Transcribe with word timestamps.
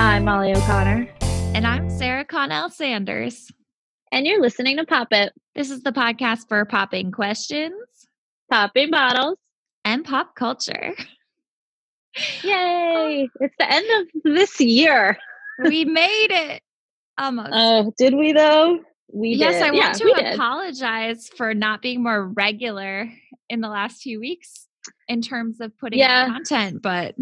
I'm 0.00 0.24
Molly 0.24 0.52
O'Connor. 0.52 1.08
And 1.54 1.64
I'm 1.64 1.88
Sarah 1.88 2.24
Connell 2.24 2.68
Sanders. 2.68 3.52
And 4.10 4.26
you're 4.26 4.40
listening 4.40 4.76
to 4.78 4.84
Pop 4.84 5.08
It. 5.12 5.32
This 5.54 5.70
is 5.70 5.84
the 5.84 5.92
podcast 5.92 6.48
for 6.48 6.64
popping 6.64 7.12
questions, 7.12 7.74
popping 8.50 8.90
bottles, 8.90 9.38
and 9.84 10.04
pop 10.04 10.34
culture. 10.34 10.94
Yay! 12.42 13.28
It's 13.38 13.54
the 13.56 13.72
end 13.72 13.86
of 14.00 14.22
this 14.24 14.60
year. 14.60 15.16
we 15.64 15.84
made 15.84 16.30
it. 16.30 16.62
Almost. 17.16 17.50
Oh, 17.52 17.92
did 17.96 18.14
we 18.14 18.32
though? 18.32 18.80
We 19.12 19.30
yes, 19.30 19.54
did. 19.54 19.62
I 19.62 19.70
want 19.70 20.02
yeah, 20.04 20.30
to 20.30 20.34
apologize 20.34 21.28
for 21.28 21.54
not 21.54 21.82
being 21.82 22.02
more 22.02 22.26
regular 22.30 23.08
in 23.48 23.60
the 23.60 23.68
last 23.68 24.02
few 24.02 24.18
weeks 24.18 24.66
in 25.06 25.22
terms 25.22 25.60
of 25.60 25.76
putting 25.78 26.00
yeah. 26.00 26.24
out 26.24 26.32
content, 26.32 26.82
but 26.82 27.14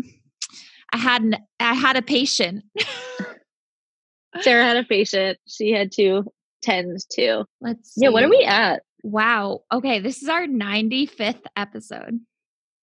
I 0.93 0.99
had 0.99 1.23
an, 1.23 1.37
I 1.59 1.75
had 1.75 1.97
a 1.97 2.03
patient. 2.03 2.65
Sarah 4.41 4.65
had 4.65 4.77
a 4.77 4.85
patient. 4.85 5.39
She 5.47 5.73
had 5.73 5.93
to 5.93 6.25
tend 6.63 7.01
to. 7.13 7.45
Let's 7.61 7.95
see. 7.95 8.05
Yeah, 8.05 8.11
what 8.11 8.23
are 8.23 8.29
we 8.29 8.45
at? 8.45 8.83
Wow. 9.03 9.63
Okay, 9.73 10.01
this 10.01 10.23
is 10.23 10.29
our 10.29 10.47
95th 10.47 11.45
episode. 11.57 12.21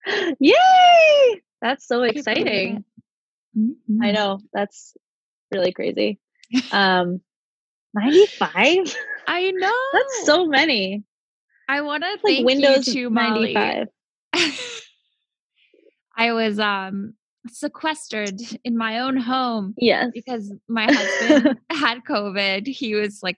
Yay! 0.40 1.42
That's 1.62 1.88
so 1.88 2.04
exciting. 2.04 2.84
Mm-hmm. 3.58 4.04
I 4.04 4.12
know. 4.12 4.40
That's 4.54 4.96
really 5.52 5.72
crazy. 5.72 6.20
Um 6.72 7.22
95? 7.94 8.96
I 9.28 9.52
know. 9.52 9.82
That's 9.94 10.26
so 10.26 10.46
many. 10.46 11.04
I 11.68 11.82
want 11.82 12.04
to 12.04 12.10
like 12.10 12.22
thank 12.24 12.46
Windows 12.46 12.88
you 12.88 13.06
to 13.06 13.10
Molly. 13.10 13.54
95. 13.54 13.88
I 16.18 16.34
was 16.34 16.60
um 16.60 17.14
sequestered 17.48 18.40
in 18.64 18.78
my 18.78 19.00
own 19.00 19.18
home. 19.18 19.74
Yes. 19.78 20.10
Because 20.14 20.54
my 20.68 20.92
husband 20.92 21.60
had 21.72 22.00
COVID. 22.08 22.68
He 22.68 22.96
was 22.96 23.22
like 23.24 23.38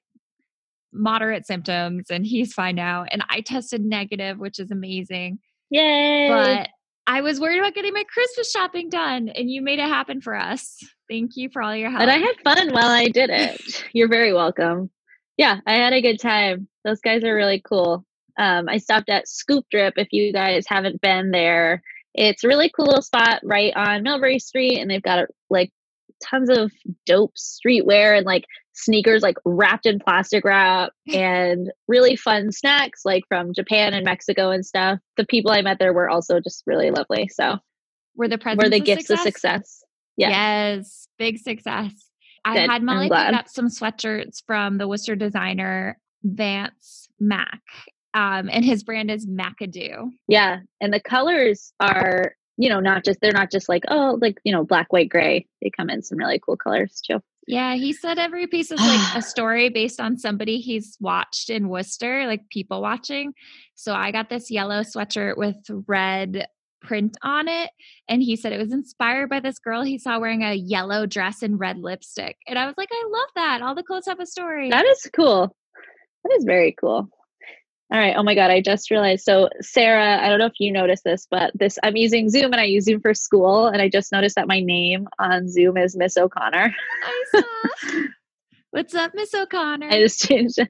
moderate 0.94 1.46
symptoms 1.46 2.06
and 2.10 2.26
he's 2.26 2.54
fine 2.54 2.76
now. 2.76 3.06
And 3.10 3.24
I 3.30 3.42
tested 3.42 3.84
negative, 3.84 4.38
which 4.38 4.60
is 4.60 4.72
amazing. 4.72 5.40
Yay. 5.70 6.28
But 6.30 6.70
I 7.08 7.22
was 7.22 7.40
worried 7.40 7.60
about 7.60 7.74
getting 7.74 7.94
my 7.94 8.04
Christmas 8.04 8.52
shopping 8.52 8.90
done 8.90 9.30
and 9.30 9.50
you 9.50 9.62
made 9.62 9.80
it 9.80 9.88
happen 9.88 10.22
for 10.22 10.36
us. 10.36 10.78
Thank 11.10 11.32
you 11.36 11.50
for 11.50 11.62
all 11.62 11.76
your 11.76 11.90
help. 11.90 12.02
And 12.02 12.12
I 12.12 12.18
had 12.18 12.36
fun 12.44 12.74
while 12.74 12.90
I 12.90 13.08
did 13.08 13.30
it. 13.30 13.84
You're 13.94 14.08
very 14.08 14.34
welcome. 14.34 14.90
Yeah, 15.38 15.60
I 15.66 15.74
had 15.74 15.94
a 15.94 16.02
good 16.02 16.20
time. 16.20 16.68
Those 16.84 17.02
guys 17.02 17.24
are 17.24 17.36
really 17.36 17.62
cool. 17.62 18.06
Um, 18.38 18.70
I 18.70 18.78
stopped 18.78 19.10
at 19.10 19.28
Scoop 19.28 19.66
Drip 19.72 19.96
if 19.98 20.08
you 20.12 20.32
guys 20.32 20.66
haven't 20.68 21.02
been 21.02 21.32
there. 21.32 21.82
It's 22.14 22.44
a 22.44 22.48
really 22.48 22.72
cool 22.76 22.86
little 22.86 23.02
spot 23.02 23.42
right 23.44 23.73
on 23.76 24.04
Millbury 24.04 24.42
Street, 24.42 24.80
and 24.80 24.90
they've 24.90 25.02
got 25.02 25.28
like 25.50 25.72
tons 26.22 26.50
of 26.50 26.72
dope 27.06 27.34
streetwear 27.36 28.16
and 28.16 28.26
like 28.26 28.45
sneakers 28.73 29.22
like 29.22 29.38
wrapped 29.45 29.86
in 29.86 30.00
plastic 30.00 30.45
wrap 30.45 30.92
and 31.14 31.72
really 31.88 32.16
fun 32.16 32.52
snacks 32.52 33.02
like 33.06 33.23
from 33.28 33.53
Japan 33.53 33.94
and 33.94 34.06
Mexico 34.06 34.52
and 34.52 34.66
stuff. 34.66 35.00
The 35.18 35.26
people 35.26 35.52
I 35.52 35.62
met 35.62 35.80
there 35.80 35.94
were 35.94 36.09
also 36.09 36.40
just 36.40 36.64
really 36.66 36.92
lovely. 36.92 37.28
So 37.28 37.58
were 38.16 38.28
the 38.28 38.38
presents 38.38 38.64
were 38.64 38.70
the 38.70 38.80
gifts 38.80 39.08
success? 39.08 39.20
of 39.20 39.34
success. 39.34 39.84
Yeah. 40.18 40.30
Yes, 40.30 41.08
big 41.18 41.40
success. 41.40 41.92
I 42.44 42.56
Good. 42.56 42.70
had 42.70 42.84
Molly 42.84 43.09
pick 43.09 43.18
up 43.18 43.48
some 43.48 43.68
sweatshirts 43.68 44.44
from 44.46 44.78
the 44.78 44.88
Worcester 44.88 45.16
designer 45.16 45.98
Vance 46.23 47.08
Mac. 47.20 47.62
Um, 48.14 48.50
and 48.52 48.66
his 48.66 48.84
brand 48.84 49.09
is 49.09 49.26
McAdoo. 49.26 50.12
Yeah. 50.28 50.59
And 50.80 50.94
the 50.94 51.00
colors 51.00 51.73
are, 51.80 52.36
you 52.58 52.70
know, 52.70 52.80
not 52.80 53.06
just, 53.06 53.20
they're 53.22 53.31
not 53.31 53.52
just 53.52 53.70
like, 53.70 53.84
oh, 53.88 54.18
like, 54.22 54.40
you 54.44 54.52
know, 54.52 54.64
black, 54.64 54.92
white, 54.92 55.09
gray. 55.09 55.48
They 55.62 55.70
come 55.70 55.90
in 55.90 56.02
some 56.02 56.18
really 56.18 56.40
cool 56.40 56.58
colors 56.58 57.02
too. 57.06 57.22
Yeah, 57.48 57.76
he 57.76 57.92
said 57.94 58.20
every 58.20 58.47
piece 58.47 58.72
is 58.72 58.80
like 58.80 59.16
a 59.16 59.22
story 59.28 59.69
based 59.69 60.00
on 60.00 60.18
somebody 60.18 60.59
he's 60.59 60.97
watched 61.00 61.50
in 61.50 61.69
Worcester, 61.69 62.28
like 62.28 62.50
people 62.50 62.81
watching. 62.81 63.34
So 63.75 63.94
I 63.94 64.12
got 64.12 64.30
this 64.30 64.52
yellow 64.52 64.81
sweatshirt 64.81 65.38
with 65.38 65.57
red 65.88 66.47
print 66.81 67.18
on 67.22 67.47
it. 67.47 67.69
And 68.07 68.22
he 68.22 68.36
said 68.36 68.53
it 68.53 68.59
was 68.59 68.74
inspired 68.74 69.30
by 69.30 69.40
this 69.40 69.59
girl 69.59 69.84
he 69.84 69.97
saw 69.97 70.19
wearing 70.19 70.44
a 70.44 70.53
yellow 70.53 71.06
dress 71.06 71.41
and 71.41 71.59
red 71.59 71.78
lipstick. 71.78 72.38
And 72.47 72.57
I 72.59 72.66
was 72.66 72.75
like, 72.78 72.90
I 72.91 73.07
love 73.09 73.30
that. 73.36 73.62
All 73.62 73.75
the 73.75 73.84
clothes 73.84 74.07
have 74.07 74.19
a 74.19 74.25
story. 74.25 74.69
That 74.69 74.86
is 74.86 75.09
cool. 75.16 75.56
That 76.24 76.36
is 76.38 76.44
very 76.44 76.75
cool. 76.80 77.09
All 77.91 78.00
right. 78.00 78.16
Oh 78.16 78.24
my 78.24 78.35
God. 78.35 78.50
I 78.52 78.62
just 78.62 78.90
realized. 78.90 79.25
So, 79.25 79.50
Sarah, 79.59 80.19
I 80.22 80.29
don't 80.29 80.40
know 80.40 80.46
if 80.46 80.59
you 80.59 80.72
noticed 80.72 81.03
this, 81.03 81.28
but 81.29 81.52
this, 81.56 81.78
I'm 81.84 81.97
using 81.97 82.29
Zoom 82.29 82.53
and 82.53 82.62
I 82.62 82.63
use 82.63 82.85
Zoom 82.85 83.02
for 83.02 83.13
school. 83.13 83.68
And 83.68 83.81
I 83.81 83.90
just 83.90 84.13
noticed 84.13 84.35
that 84.35 84.47
my 84.47 84.62
name 84.62 85.09
on 85.19 85.50
Zoom 85.50 85.75
is 85.75 85.96
Miss 85.97 86.16
O'Connor. 86.16 86.74
I 87.03 87.24
saw. 87.31 87.41
What's 88.72 88.96
up, 88.96 89.12
Miss 89.13 89.34
O'Connor? 89.34 89.88
I 89.90 90.00
just 90.00 90.22
changed 90.22 90.57
it. 90.57 90.69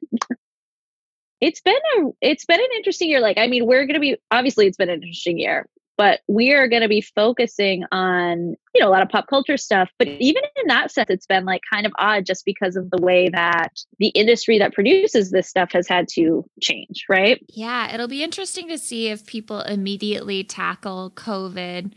It's 1.39 1.61
been 1.61 1.75
a 1.97 2.09
it's 2.21 2.45
been 2.45 2.59
an 2.59 2.69
interesting 2.75 3.09
year. 3.09 3.19
Like, 3.19 3.37
I 3.37 3.47
mean, 3.47 3.65
we're 3.65 3.85
gonna 3.85 3.99
be 3.99 4.17
obviously 4.31 4.67
it's 4.67 4.77
been 4.77 4.89
an 4.89 5.03
interesting 5.03 5.37
year, 5.37 5.67
but 6.01 6.21
we 6.27 6.51
are 6.51 6.67
gonna 6.67 6.87
be 6.87 6.99
focusing 6.99 7.83
on, 7.91 8.55
you 8.73 8.81
know, 8.81 8.87
a 8.87 8.89
lot 8.89 9.03
of 9.03 9.09
pop 9.09 9.27
culture 9.27 9.55
stuff. 9.55 9.87
But 9.99 10.07
even 10.07 10.41
in 10.55 10.65
that 10.65 10.89
sense, 10.89 11.11
it's 11.11 11.27
been 11.27 11.45
like 11.45 11.61
kind 11.71 11.85
of 11.85 11.91
odd 11.99 12.25
just 12.25 12.43
because 12.43 12.75
of 12.75 12.89
the 12.89 12.99
way 12.99 13.29
that 13.29 13.69
the 13.99 14.07
industry 14.07 14.57
that 14.57 14.73
produces 14.73 15.29
this 15.29 15.47
stuff 15.47 15.71
has 15.73 15.87
had 15.87 16.07
to 16.13 16.43
change, 16.59 17.05
right? 17.07 17.39
Yeah, 17.49 17.93
it'll 17.93 18.07
be 18.07 18.23
interesting 18.23 18.67
to 18.69 18.79
see 18.79 19.09
if 19.09 19.27
people 19.27 19.61
immediately 19.61 20.43
tackle 20.43 21.11
COVID 21.11 21.91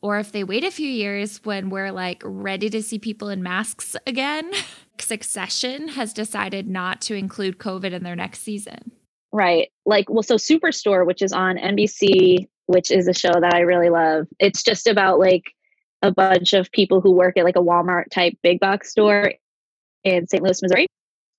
or 0.00 0.18
if 0.18 0.32
they 0.32 0.42
wait 0.42 0.64
a 0.64 0.70
few 0.70 0.88
years 0.88 1.44
when 1.44 1.68
we're 1.68 1.92
like 1.92 2.22
ready 2.24 2.70
to 2.70 2.82
see 2.82 2.98
people 2.98 3.28
in 3.28 3.42
masks 3.42 3.94
again. 4.06 4.50
Succession 4.98 5.88
has 5.88 6.14
decided 6.14 6.66
not 6.66 7.02
to 7.02 7.14
include 7.14 7.58
COVID 7.58 7.92
in 7.92 8.04
their 8.04 8.16
next 8.16 8.38
season. 8.40 8.92
Right. 9.32 9.70
Like, 9.84 10.08
well, 10.08 10.22
so 10.22 10.36
Superstore, 10.36 11.06
which 11.06 11.20
is 11.20 11.34
on 11.34 11.56
NBC, 11.56 12.48
which 12.70 12.92
is 12.92 13.08
a 13.08 13.12
show 13.12 13.32
that 13.32 13.52
I 13.52 13.60
really 13.60 13.90
love, 13.90 14.28
it's 14.38 14.62
just 14.62 14.86
about 14.86 15.18
like 15.18 15.42
a 16.02 16.12
bunch 16.12 16.52
of 16.52 16.70
people 16.70 17.00
who 17.00 17.10
work 17.10 17.36
at 17.36 17.44
like 17.44 17.56
a 17.56 17.62
Walmart 17.62 18.10
type 18.10 18.34
big 18.42 18.60
box 18.60 18.92
store 18.92 19.32
in 20.04 20.28
St. 20.28 20.42
Louis, 20.42 20.62
Missouri. 20.62 20.86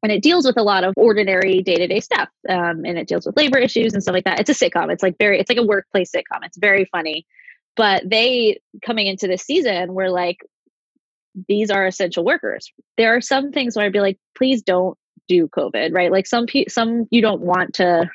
And 0.04 0.12
it 0.12 0.22
deals 0.22 0.46
with 0.46 0.58
a 0.58 0.64
lot 0.64 0.84
of 0.84 0.94
ordinary 0.98 1.62
day 1.62 1.76
to 1.76 1.88
day 1.88 2.02
stuff. 2.02 2.28
Um, 2.50 2.84
and 2.86 2.98
it 2.98 3.08
deals 3.08 3.26
with 3.26 3.38
labor 3.38 3.60
issues 3.60 3.94
and 3.94 4.04
stuff 4.04 4.14
like 4.14 4.26
that. 4.26 4.42
It's 4.42 4.50
a 4.50 4.54
sitcom. 4.54 4.92
It's 4.92 5.04
like 5.04 5.16
very, 5.18 5.40
it's 5.40 5.50
like 5.50 5.58
a 5.60 5.66
workplace 5.66 6.12
sitcom. 6.12 6.44
It's 6.44 6.58
very 6.58 6.86
funny. 6.92 7.26
But 7.78 8.04
they, 8.10 8.60
coming 8.86 9.08
into 9.08 9.28
this 9.28 9.44
season, 9.44 9.94
were 9.94 10.10
like, 10.10 10.40
these 11.48 11.72
are 11.72 11.88
essential 11.88 12.26
workers. 12.26 12.74
There 12.98 13.16
are 13.16 13.22
some 13.22 13.52
things 13.52 13.78
where 13.78 13.86
I'd 13.86 13.94
be 13.94 14.02
like, 14.02 14.20
please 14.36 14.62
don't 14.62 14.98
do 15.30 15.48
COVID, 15.48 15.94
right? 15.94 16.12
Like 16.12 16.28
some 16.28 16.46
pe- 16.46 16.68
some 16.68 17.08
you 17.10 17.22
don't 17.22 17.42
want 17.42 17.76
to 17.76 18.10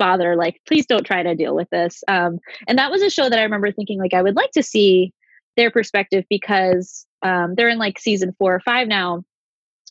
bother. 0.00 0.34
Like, 0.34 0.60
please 0.66 0.86
don't 0.86 1.04
try 1.06 1.22
to 1.22 1.36
deal 1.36 1.54
with 1.54 1.70
this. 1.70 2.02
Um, 2.08 2.40
and 2.66 2.76
that 2.78 2.90
was 2.90 3.02
a 3.02 3.10
show 3.10 3.28
that 3.28 3.38
I 3.38 3.42
remember 3.44 3.70
thinking 3.70 4.00
like 4.00 4.14
I 4.14 4.22
would 4.22 4.34
like 4.34 4.50
to 4.52 4.62
see 4.64 5.12
their 5.56 5.70
perspective 5.70 6.24
because 6.28 7.06
um, 7.22 7.54
they're 7.54 7.68
in 7.68 7.78
like 7.78 8.00
season 8.00 8.34
four 8.38 8.52
or 8.54 8.60
five 8.60 8.88
now, 8.88 9.22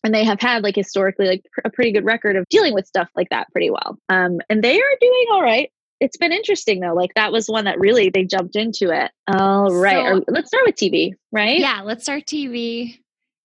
and 0.03 0.14
they 0.14 0.25
have 0.25 0.42
had 0.42 0.64
like 0.64 0.75
historically 0.75 1.28
like 1.28 1.44
pr- 1.53 1.62
a 1.66 1.70
pretty 1.70 1.92
good 1.94 2.06
record 2.06 2.36
of 2.36 2.46
dealing 2.50 2.74
with 2.74 2.88
stuff 2.88 3.09
like 3.16 3.30
that 3.30 3.47
pretty 3.53 3.70
well. 3.70 3.97
Um, 4.09 4.40
and 4.50 4.64
they 4.64 4.78
are 4.78 4.97
doing 5.00 5.25
all 5.31 5.42
right. 5.42 5.72
It's 6.00 6.18
been 6.18 6.31
interesting 6.31 6.80
though. 6.80 6.94
Like 6.94 7.14
that 7.16 7.31
was 7.31 7.50
one 7.50 7.66
that 7.66 7.80
really 7.80 8.09
they 8.09 8.24
jumped 8.26 8.56
into 8.56 8.90
it. 8.91 9.12
All 9.28 9.74
right, 9.74 9.96
So- 9.96 10.18
or, 10.20 10.24
let's 10.30 10.47
start 10.47 10.64
with 10.66 10.76
TV, 10.76 11.14
right? 11.31 11.59
Yeah, 11.59 11.81
let's 11.84 12.03
start 12.03 12.26
TV. 12.26 12.97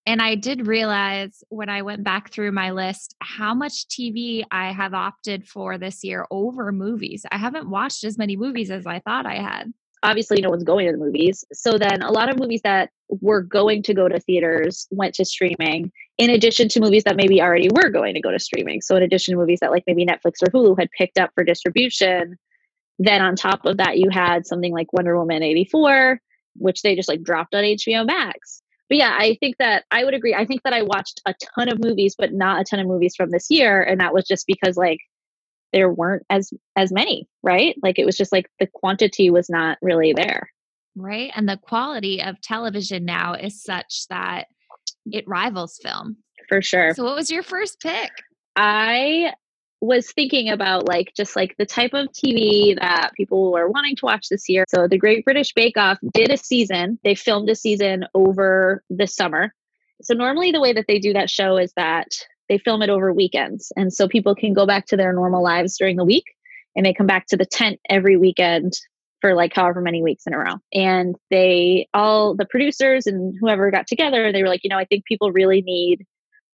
And 0.06 0.20
I 0.20 0.34
did 0.34 0.66
realize 0.66 1.42
when 1.48 1.70
I 1.70 1.81
went 1.81 2.04
back 2.04 2.31
through 2.31 2.53
my 2.53 2.72
list 2.72 3.15
how 3.20 3.54
much 3.54 3.87
TV 3.88 4.44
I 4.50 4.70
have 4.70 4.92
opted 4.92 5.48
for 5.48 5.78
this 5.78 6.04
year 6.04 6.26
over 6.31 6.72
movies. 6.72 7.25
I 7.32 7.38
haven't 7.38 7.70
watched 7.70 8.04
as 8.04 8.19
many 8.19 8.37
movies 8.37 8.70
as 8.70 8.87
I 8.87 8.98
thought 9.00 9.25
I 9.25 9.37
had. 9.37 9.72
obviously 10.04 10.41
no 10.41 10.51
one's 10.51 10.65
going 10.65 10.86
to 10.86 10.92
the 10.92 10.98
movies. 10.98 11.45
So 11.53 11.78
then 11.78 12.03
a 12.03 12.12
lot 12.12 12.28
of 12.28 12.39
movies 12.39 12.60
that 12.62 12.91
were 13.09 13.42
going 13.42 13.83
to 13.84 13.95
go 13.95 14.09
to 14.09 14.21
theaters 14.21 14.86
went 14.91 15.15
to 15.15 15.24
streaming, 15.24 15.91
in 16.18 16.30
addition 16.30 16.68
to 16.71 16.80
movies 16.80 17.04
that 17.04 17.16
maybe 17.16 17.41
already 17.42 17.68
were 17.74 17.91
going 17.91 18.15
to 18.15 18.21
go 18.21 18.30
to 18.30 18.39
streaming. 18.39 18.80
So 18.83 18.97
in 18.97 19.03
addition 19.03 19.33
to 19.33 19.39
movies 19.39 19.59
that 19.60 19.71
like 19.71 19.84
maybe 19.86 20.07
Netflix 20.07 20.42
or 20.42 20.50
Hulu 20.50 20.78
had 20.78 20.91
picked 20.97 21.18
up 21.18 21.30
for 21.34 21.42
distribution, 21.42 22.36
then 22.98 23.22
on 23.22 23.34
top 23.34 23.65
of 23.65 23.78
that 23.78 23.98
you 23.98 24.10
had 24.10 24.47
something 24.47 24.72
like 24.72 24.92
Wonder 24.92 25.18
Woman 25.18 25.42
84, 25.42 26.21
which 26.57 26.83
they 26.83 26.95
just 26.95 27.09
like 27.09 27.22
dropped 27.22 27.54
on 27.54 27.65
HBO 27.65 28.07
Max. 28.07 28.62
But 28.89 28.98
yeah, 28.98 29.16
I 29.19 29.36
think 29.41 29.57
that 29.59 29.84
I 29.91 30.04
would 30.04 30.15
agree. 30.15 30.34
I 30.34 30.45
think 30.45 30.63
that 30.65 30.72
I 30.72 30.83
watched 30.83 31.21
a 31.27 31.34
ton 31.54 31.69
of 31.69 31.83
movies, 31.83 32.15
but 32.19 32.33
not 32.33 32.60
a 32.60 32.65
ton 32.65 32.81
of 32.81 32.86
movies 32.86 33.15
from 33.16 33.31
this 33.31 33.47
year. 33.51 33.83
And 33.83 34.01
that 34.01 34.13
was 34.13 34.27
just 34.27 34.47
because 34.47 34.77
like 34.77 34.98
there 35.72 35.91
weren't 35.91 36.25
as 36.31 36.53
as 36.77 36.92
many, 36.92 37.27
right? 37.42 37.77
Like 37.83 37.98
it 37.98 38.07
was 38.07 38.16
just 38.16 38.33
like 38.33 38.47
the 38.60 38.69
quantity 38.72 39.31
was 39.31 39.48
not 39.48 39.78
really 39.81 40.13
there. 40.13 40.51
Right. 40.97 41.33
And 41.34 41.48
the 41.48 41.57
quality 41.57 42.22
of 42.22 42.41
television 42.41 43.04
now 43.04 43.34
is 43.34 43.63
such 43.63 44.07
that 44.10 44.47
it 45.07 45.27
rivals 45.27 45.78
film. 45.83 46.19
For 46.48 46.63
sure. 46.63 46.95
So, 46.95 47.04
what 47.04 47.16
was 47.16 47.31
your 47.31 47.42
first 47.42 47.81
pick? 47.81 48.10
I 48.57 49.33
was 49.84 50.10
thinking 50.13 50.48
about 50.48 50.89
like 50.89 51.13
just 51.16 51.36
like 51.36 51.54
the 51.59 51.66
type 51.66 51.95
of 51.95 52.09
TV 52.09 52.78
that 52.78 53.13
people 53.16 53.53
were 53.53 53.69
wanting 53.69 53.97
to 53.97 54.07
watch 54.07 54.28
this 54.28 54.48
year. 54.48 54.65
So 54.69 54.89
the 54.89 54.98
Great 54.98 55.25
British 55.25 55.53
Bake 55.54 55.77
Off 55.77 55.98
did 56.13 56.31
a 56.31 56.36
season. 56.36 56.98
They 57.04 57.15
filmed 57.15 57.48
a 57.51 57.54
season 57.54 58.07
over 58.15 58.83
the 58.91 59.07
summer 59.07 59.53
So 60.03 60.15
normally 60.15 60.53
the 60.53 60.60
way 60.60 60.72
that 60.72 60.86
they 60.89 60.98
do 60.98 61.13
that 61.13 61.31
show 61.31 61.57
is 61.57 61.72
that 61.77 62.09
they 62.48 62.59
film 62.59 62.83
it 62.83 62.91
over 62.91 63.13
weekends. 63.13 63.72
And 63.77 63.92
so 63.92 64.09
people 64.09 64.34
can 64.34 64.53
go 64.53 64.66
back 64.66 64.86
to 64.86 64.97
their 64.97 65.13
normal 65.13 65.42
lives 65.42 65.77
during 65.78 65.97
the 65.97 66.04
week 66.04 66.25
and 66.77 66.84
they 66.84 66.92
come 66.95 67.07
back 67.07 67.27
to 67.28 67.36
the 67.36 67.47
tent 67.47 67.81
every 67.89 68.16
weekend 68.16 68.75
for 69.21 69.34
like 69.34 69.54
however 69.54 69.81
many 69.81 70.03
weeks 70.03 70.25
in 70.27 70.34
a 70.34 70.39
row. 70.39 70.57
And 70.72 71.16
they 71.31 71.89
all 71.95 72.34
the 72.34 72.47
producers 72.47 73.07
and 73.07 73.34
whoever 73.41 73.71
got 73.71 73.86
together, 73.86 74.33
they 74.33 74.42
were 74.42 74.48
like, 74.48 74.65
you 74.65 74.71
know, 74.71 74.78
I 74.78 74.84
think 74.84 75.04
people 75.07 75.33
really 75.33 75.63
need 75.63 76.04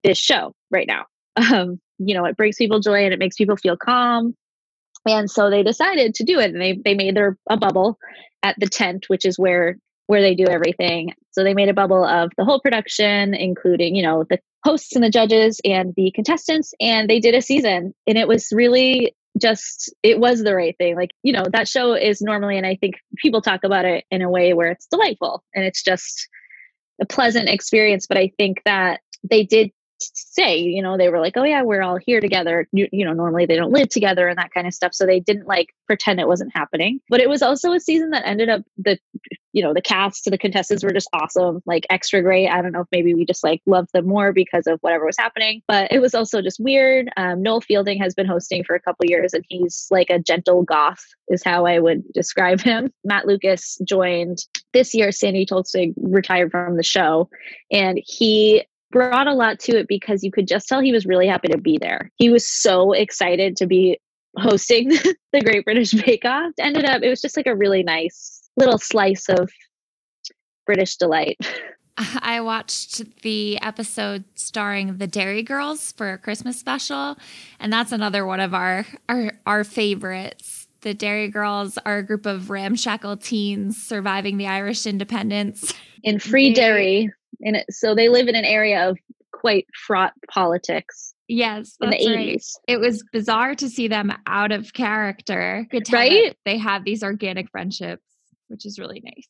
this 0.04 0.18
show 0.18 0.54
right 0.70 0.86
now. 0.86 1.06
Um, 1.52 1.80
you 2.00 2.14
know, 2.14 2.24
it 2.24 2.36
brings 2.36 2.56
people 2.56 2.80
joy 2.80 3.04
and 3.04 3.12
it 3.12 3.18
makes 3.18 3.36
people 3.36 3.56
feel 3.56 3.76
calm. 3.76 4.34
And 5.06 5.30
so 5.30 5.48
they 5.48 5.62
decided 5.62 6.14
to 6.16 6.24
do 6.24 6.38
it 6.40 6.52
and 6.52 6.60
they 6.60 6.78
they 6.84 6.94
made 6.94 7.16
their 7.16 7.36
a 7.48 7.56
bubble 7.56 7.98
at 8.42 8.56
the 8.58 8.66
tent, 8.66 9.04
which 9.08 9.24
is 9.24 9.38
where 9.38 9.76
where 10.06 10.22
they 10.22 10.34
do 10.34 10.46
everything. 10.46 11.14
So 11.30 11.44
they 11.44 11.54
made 11.54 11.68
a 11.68 11.74
bubble 11.74 12.04
of 12.04 12.32
the 12.36 12.44
whole 12.44 12.58
production, 12.58 13.32
including, 13.32 13.94
you 13.94 14.02
know, 14.02 14.24
the 14.28 14.40
hosts 14.64 14.96
and 14.96 15.04
the 15.04 15.08
judges 15.10 15.60
and 15.64 15.94
the 15.96 16.10
contestants. 16.10 16.74
And 16.80 17.08
they 17.08 17.20
did 17.20 17.36
a 17.36 17.40
season. 17.40 17.94
And 18.08 18.18
it 18.18 18.26
was 18.26 18.48
really 18.50 19.14
just, 19.40 19.94
it 20.02 20.18
was 20.18 20.42
the 20.42 20.56
right 20.56 20.76
thing. 20.78 20.96
Like, 20.96 21.12
you 21.22 21.32
know, 21.32 21.44
that 21.52 21.68
show 21.68 21.94
is 21.94 22.20
normally, 22.20 22.58
and 22.58 22.66
I 22.66 22.74
think 22.74 22.96
people 23.18 23.40
talk 23.40 23.62
about 23.62 23.84
it 23.84 24.04
in 24.10 24.20
a 24.20 24.28
way 24.28 24.52
where 24.52 24.72
it's 24.72 24.88
delightful 24.88 25.44
and 25.54 25.64
it's 25.64 25.84
just 25.84 26.28
a 27.00 27.06
pleasant 27.06 27.48
experience. 27.48 28.08
But 28.08 28.18
I 28.18 28.32
think 28.36 28.62
that 28.64 29.02
they 29.22 29.44
did 29.44 29.70
say 30.00 30.58
you 30.58 30.82
know 30.82 30.96
they 30.96 31.08
were 31.08 31.20
like 31.20 31.36
oh 31.36 31.44
yeah 31.44 31.62
we're 31.62 31.82
all 31.82 31.96
here 31.96 32.20
together. 32.20 32.68
You, 32.72 32.88
you 32.92 33.04
know 33.04 33.12
normally 33.12 33.46
they 33.46 33.56
don't 33.56 33.72
live 33.72 33.88
together 33.88 34.28
and 34.28 34.38
that 34.38 34.52
kind 34.52 34.66
of 34.66 34.74
stuff 34.74 34.94
so 34.94 35.06
they 35.06 35.20
didn't 35.20 35.46
like 35.46 35.74
pretend 35.86 36.20
it 36.20 36.28
wasn't 36.28 36.54
happening. 36.54 37.00
But 37.08 37.20
it 37.20 37.28
was 37.28 37.42
also 37.42 37.72
a 37.72 37.80
season 37.80 38.10
that 38.10 38.26
ended 38.26 38.48
up 38.48 38.62
the 38.78 38.98
you 39.52 39.62
know 39.62 39.74
the 39.74 39.82
cast 39.82 40.24
to 40.24 40.30
the 40.30 40.38
contestants 40.38 40.84
were 40.84 40.92
just 40.92 41.08
awesome 41.12 41.60
like 41.66 41.86
extra 41.90 42.22
great. 42.22 42.48
I 42.48 42.62
don't 42.62 42.72
know 42.72 42.82
if 42.82 42.88
maybe 42.92 43.14
we 43.14 43.24
just 43.24 43.44
like 43.44 43.60
loved 43.66 43.90
them 43.92 44.06
more 44.06 44.32
because 44.32 44.66
of 44.66 44.78
whatever 44.80 45.04
was 45.04 45.16
happening 45.18 45.62
but 45.66 45.92
it 45.92 46.00
was 46.00 46.14
also 46.14 46.42
just 46.42 46.60
weird. 46.60 47.08
Um, 47.16 47.42
noel 47.42 47.60
fielding 47.60 47.98
has 48.00 48.14
been 48.14 48.26
hosting 48.26 48.64
for 48.64 48.74
a 48.74 48.80
couple 48.80 49.06
years 49.06 49.32
and 49.32 49.44
he's 49.48 49.86
like 49.90 50.10
a 50.10 50.18
gentle 50.18 50.62
goth 50.62 51.04
is 51.28 51.44
how 51.44 51.66
i 51.66 51.78
would 51.78 52.02
describe 52.12 52.60
him. 52.60 52.92
Matt 53.04 53.26
lucas 53.26 53.78
joined 53.84 54.38
this 54.72 54.94
year. 54.94 55.12
Sandi 55.12 55.46
Toksvig 55.46 55.94
retired 55.96 56.50
from 56.50 56.76
the 56.76 56.82
show 56.82 57.28
and 57.70 58.00
he 58.04 58.64
brought 58.90 59.26
a 59.26 59.34
lot 59.34 59.58
to 59.60 59.78
it 59.78 59.88
because 59.88 60.22
you 60.22 60.30
could 60.30 60.48
just 60.48 60.68
tell 60.68 60.80
he 60.80 60.92
was 60.92 61.06
really 61.06 61.26
happy 61.26 61.48
to 61.48 61.58
be 61.58 61.78
there. 61.78 62.10
He 62.16 62.30
was 62.30 62.46
so 62.46 62.92
excited 62.92 63.56
to 63.56 63.66
be 63.66 63.98
hosting 64.36 64.88
the 65.32 65.40
Great 65.40 65.64
British 65.64 65.92
Bake 65.92 66.24
Off. 66.24 66.52
Ended 66.58 66.84
up, 66.84 67.02
it 67.02 67.08
was 67.08 67.20
just 67.20 67.36
like 67.36 67.46
a 67.46 67.54
really 67.54 67.82
nice 67.82 68.48
little 68.56 68.78
slice 68.78 69.28
of 69.28 69.50
British 70.66 70.96
delight. 70.96 71.38
I 72.22 72.40
watched 72.40 73.20
the 73.22 73.60
episode 73.60 74.24
starring 74.34 74.96
the 74.96 75.06
Derry 75.06 75.42
Girls 75.42 75.92
for 75.92 76.12
a 76.12 76.18
Christmas 76.18 76.58
special, 76.58 77.18
and 77.58 77.72
that's 77.72 77.92
another 77.92 78.24
one 78.24 78.40
of 78.40 78.54
our 78.54 78.86
our, 79.08 79.32
our 79.44 79.64
favorites. 79.64 80.66
The 80.80 80.94
Derry 80.94 81.28
Girls 81.28 81.76
are 81.84 81.98
a 81.98 82.02
group 82.02 82.24
of 82.24 82.48
ramshackle 82.48 83.18
teens 83.18 83.76
surviving 83.76 84.38
the 84.38 84.46
Irish 84.46 84.86
independence 84.86 85.74
in 86.02 86.18
Free 86.18 86.54
Derry 86.54 87.10
and 87.42 87.56
it, 87.56 87.66
so 87.70 87.94
they 87.94 88.08
live 88.08 88.28
in 88.28 88.34
an 88.34 88.44
area 88.44 88.88
of 88.88 88.98
quite 89.32 89.66
fraught 89.86 90.12
politics. 90.30 91.14
Yes, 91.28 91.76
in 91.80 91.90
the 91.90 91.96
eighties, 91.96 92.58
right. 92.68 92.74
it 92.74 92.80
was 92.80 93.04
bizarre 93.12 93.54
to 93.54 93.68
see 93.68 93.88
them 93.88 94.12
out 94.26 94.52
of 94.52 94.72
character. 94.72 95.66
right? 95.92 96.36
They 96.44 96.58
have 96.58 96.84
these 96.84 97.02
organic 97.02 97.50
friendships, 97.50 98.02
which 98.48 98.66
is 98.66 98.78
really 98.78 99.00
nice. 99.04 99.28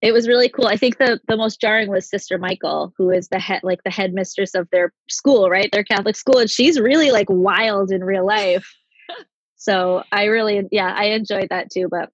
It 0.00 0.12
was 0.12 0.28
really 0.28 0.48
cool. 0.48 0.66
I 0.66 0.76
think 0.76 0.98
the 0.98 1.18
the 1.26 1.36
most 1.36 1.60
jarring 1.60 1.90
was 1.90 2.08
Sister 2.08 2.38
Michael, 2.38 2.92
who 2.98 3.10
is 3.10 3.28
the 3.28 3.38
head, 3.38 3.62
like 3.62 3.82
the 3.84 3.90
headmistress 3.90 4.54
of 4.54 4.68
their 4.70 4.92
school, 5.08 5.48
right? 5.48 5.70
Their 5.72 5.84
Catholic 5.84 6.16
school, 6.16 6.38
and 6.38 6.50
she's 6.50 6.78
really 6.78 7.10
like 7.10 7.26
wild 7.28 7.90
in 7.90 8.04
real 8.04 8.26
life. 8.26 8.70
so 9.56 10.04
I 10.12 10.24
really, 10.24 10.68
yeah, 10.70 10.92
I 10.94 11.06
enjoyed 11.06 11.48
that 11.50 11.70
too. 11.72 11.88
But 11.90 12.10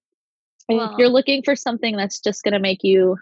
well, 0.69 0.91
if 0.91 0.97
you're 0.97 1.09
looking 1.09 1.43
for 1.43 1.55
something 1.55 1.95
that's 1.95 2.19
just 2.19 2.43
going 2.43 2.53
to 2.53 2.59
make 2.59 2.83
you 2.83 3.17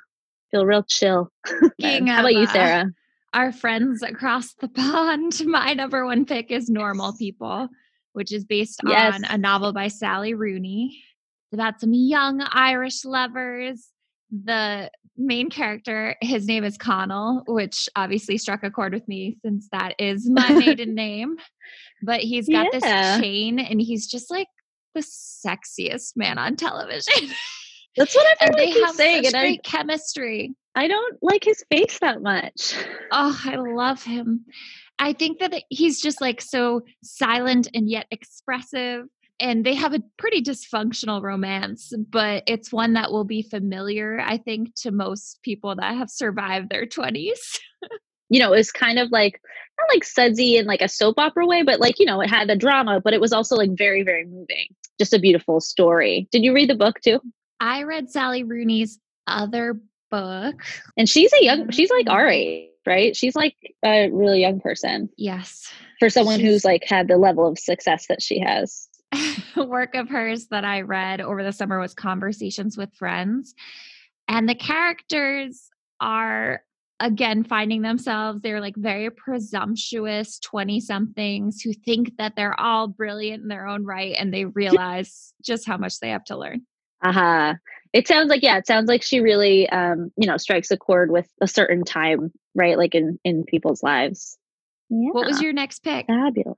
feel 0.53 0.65
real 0.65 0.83
chill. 0.83 1.31
How 1.45 2.19
about 2.19 2.33
you, 2.33 2.41
uh, 2.41 2.53
Sarah? 2.53 2.93
our 3.33 3.51
friends 3.51 4.03
across 4.03 4.53
the 4.53 4.67
pond, 4.67 5.41
my 5.45 5.73
number 5.73 6.05
one 6.05 6.25
pick 6.25 6.51
is 6.51 6.69
Normal 6.69 7.13
People, 7.17 7.67
which 8.13 8.31
is 8.31 8.45
based 8.45 8.79
yes. 8.85 9.15
on 9.15 9.23
a 9.25 9.37
novel 9.37 9.73
by 9.73 9.87
Sally 9.87 10.33
Rooney. 10.33 11.03
It's 11.51 11.55
about 11.55 11.81
some 11.81 11.93
young 11.93 12.41
Irish 12.51 13.03
lovers. 13.03 13.87
The 14.31 14.89
main 15.17 15.49
character, 15.49 16.15
his 16.21 16.47
name 16.47 16.63
is 16.63 16.77
Connell, 16.77 17.43
which 17.47 17.87
obviously 17.95 18.37
struck 18.37 18.63
a 18.63 18.71
chord 18.71 18.93
with 18.93 19.07
me 19.07 19.37
since 19.43 19.67
that 19.71 19.95
is 19.99 20.29
my 20.29 20.49
maiden 20.49 20.95
name. 20.95 21.37
But 22.01 22.21
he's 22.21 22.47
got 22.47 22.67
yeah. 22.73 23.17
this 23.17 23.21
chain 23.21 23.59
and 23.59 23.81
he's 23.81 24.07
just 24.07 24.29
like 24.31 24.47
the 24.95 25.01
sexiest 25.01 26.15
man 26.15 26.37
on 26.37 26.55
television. 26.55 27.29
That's 27.95 28.15
what 28.15 28.25
I 28.41 28.49
they 28.55 28.71
have 28.81 28.95
saying. 28.95 29.23
Such 29.25 29.33
great 29.33 29.61
I, 29.65 29.69
chemistry. 29.69 30.55
I 30.75 30.87
don't 30.87 31.17
like 31.21 31.43
his 31.43 31.63
face 31.69 31.99
that 31.99 32.21
much. 32.21 32.75
Oh, 33.11 33.39
I 33.45 33.55
love 33.57 34.03
him. 34.03 34.45
I 34.99 35.13
think 35.13 35.39
that 35.39 35.53
he's 35.69 36.01
just 36.01 36.21
like 36.21 36.41
so 36.41 36.81
silent 37.03 37.67
and 37.73 37.89
yet 37.89 38.07
expressive. 38.09 39.05
And 39.39 39.65
they 39.65 39.73
have 39.75 39.93
a 39.93 40.01
pretty 40.17 40.41
dysfunctional 40.41 41.21
romance, 41.21 41.91
but 42.09 42.43
it's 42.47 42.71
one 42.71 42.93
that 42.93 43.11
will 43.11 43.25
be 43.25 43.41
familiar, 43.41 44.19
I 44.19 44.37
think, 44.37 44.73
to 44.75 44.91
most 44.91 45.41
people 45.43 45.75
that 45.75 45.97
have 45.97 46.09
survived 46.09 46.69
their 46.69 46.85
20s. 46.85 47.59
you 48.29 48.39
know, 48.39 48.53
it 48.53 48.57
was 48.57 48.71
kind 48.71 48.99
of 48.99 49.11
like 49.11 49.41
not 49.77 49.93
like 49.93 50.03
sudsy 50.03 50.57
in 50.57 50.65
like 50.65 50.81
a 50.81 50.87
soap 50.87 51.15
opera 51.17 51.45
way, 51.45 51.63
but 51.63 51.79
like, 51.79 51.99
you 51.99 52.05
know, 52.05 52.21
it 52.21 52.29
had 52.29 52.47
the 52.47 52.55
drama, 52.55 53.01
but 53.03 53.13
it 53.13 53.21
was 53.21 53.33
also 53.33 53.55
like 53.55 53.71
very, 53.75 54.03
very 54.03 54.25
moving. 54.25 54.67
Just 54.99 55.13
a 55.13 55.19
beautiful 55.19 55.59
story. 55.59 56.27
Did 56.31 56.43
you 56.43 56.53
read 56.53 56.69
the 56.69 56.75
book 56.75 57.01
too? 57.01 57.19
I 57.63 57.83
read 57.83 58.09
Sally 58.09 58.43
Rooney's 58.43 58.99
other 59.25 59.79
book. 60.11 60.61
And 60.97 61.07
she's 61.07 61.31
a 61.31 61.45
young, 61.45 61.71
she's 61.71 61.89
like 61.89 62.09
our 62.09 62.25
mm-hmm. 62.25 62.33
age, 62.33 62.69
right? 62.85 63.15
She's 63.15 63.37
like 63.37 63.55
a 63.85 64.09
really 64.09 64.41
young 64.41 64.59
person. 64.59 65.09
Yes. 65.15 65.71
For 65.97 66.09
someone 66.09 66.41
she's, 66.41 66.49
who's 66.49 66.65
like 66.65 66.83
had 66.83 67.07
the 67.07 67.15
level 67.15 67.47
of 67.47 67.57
success 67.57 68.07
that 68.07 68.21
she 68.21 68.41
has. 68.41 68.89
A 69.55 69.63
work 69.63 69.95
of 69.95 70.09
hers 70.09 70.47
that 70.47 70.65
I 70.65 70.81
read 70.81 71.21
over 71.21 71.41
the 71.41 71.53
summer 71.53 71.79
was 71.79 71.93
Conversations 71.93 72.77
with 72.77 72.93
Friends. 72.95 73.55
And 74.27 74.49
the 74.49 74.55
characters 74.55 75.69
are 76.01 76.63
again 76.99 77.43
finding 77.43 77.81
themselves 77.81 78.39
they're 78.41 78.61
like 78.61 78.75
very 78.75 79.09
presumptuous 79.09 80.37
20 80.39 80.79
somethings 80.79 81.61
who 81.61 81.73
think 81.73 82.15
that 82.17 82.35
they're 82.35 82.59
all 82.59 82.87
brilliant 82.87 83.41
in 83.41 83.49
their 83.49 83.65
own 83.65 83.83
right 83.83 84.15
and 84.19 84.33
they 84.33 84.45
realize 84.61 85.33
just 85.41 85.65
how 85.65 85.75
much 85.75 85.99
they 85.99 86.09
have 86.09 86.23
to 86.23 86.37
learn 86.37 86.61
uh-huh. 87.03 87.55
It 87.91 88.07
sounds 88.07 88.29
like 88.29 88.41
yeah 88.41 88.57
it 88.57 88.65
sounds 88.65 88.87
like 88.87 89.03
she 89.03 89.19
really 89.19 89.69
um 89.69 90.11
you 90.17 90.27
know 90.27 90.37
strikes 90.37 90.71
a 90.71 90.77
chord 90.77 91.11
with 91.11 91.27
a 91.41 91.47
certain 91.47 91.83
time 91.83 92.31
right 92.55 92.77
like 92.77 92.95
in 92.95 93.19
in 93.23 93.43
people's 93.43 93.83
lives. 93.83 94.37
Yeah. 94.89 95.09
what 95.11 95.27
was 95.27 95.41
your 95.41 95.53
next 95.53 95.79
pick? 95.79 96.07
Fabulous. 96.07 96.57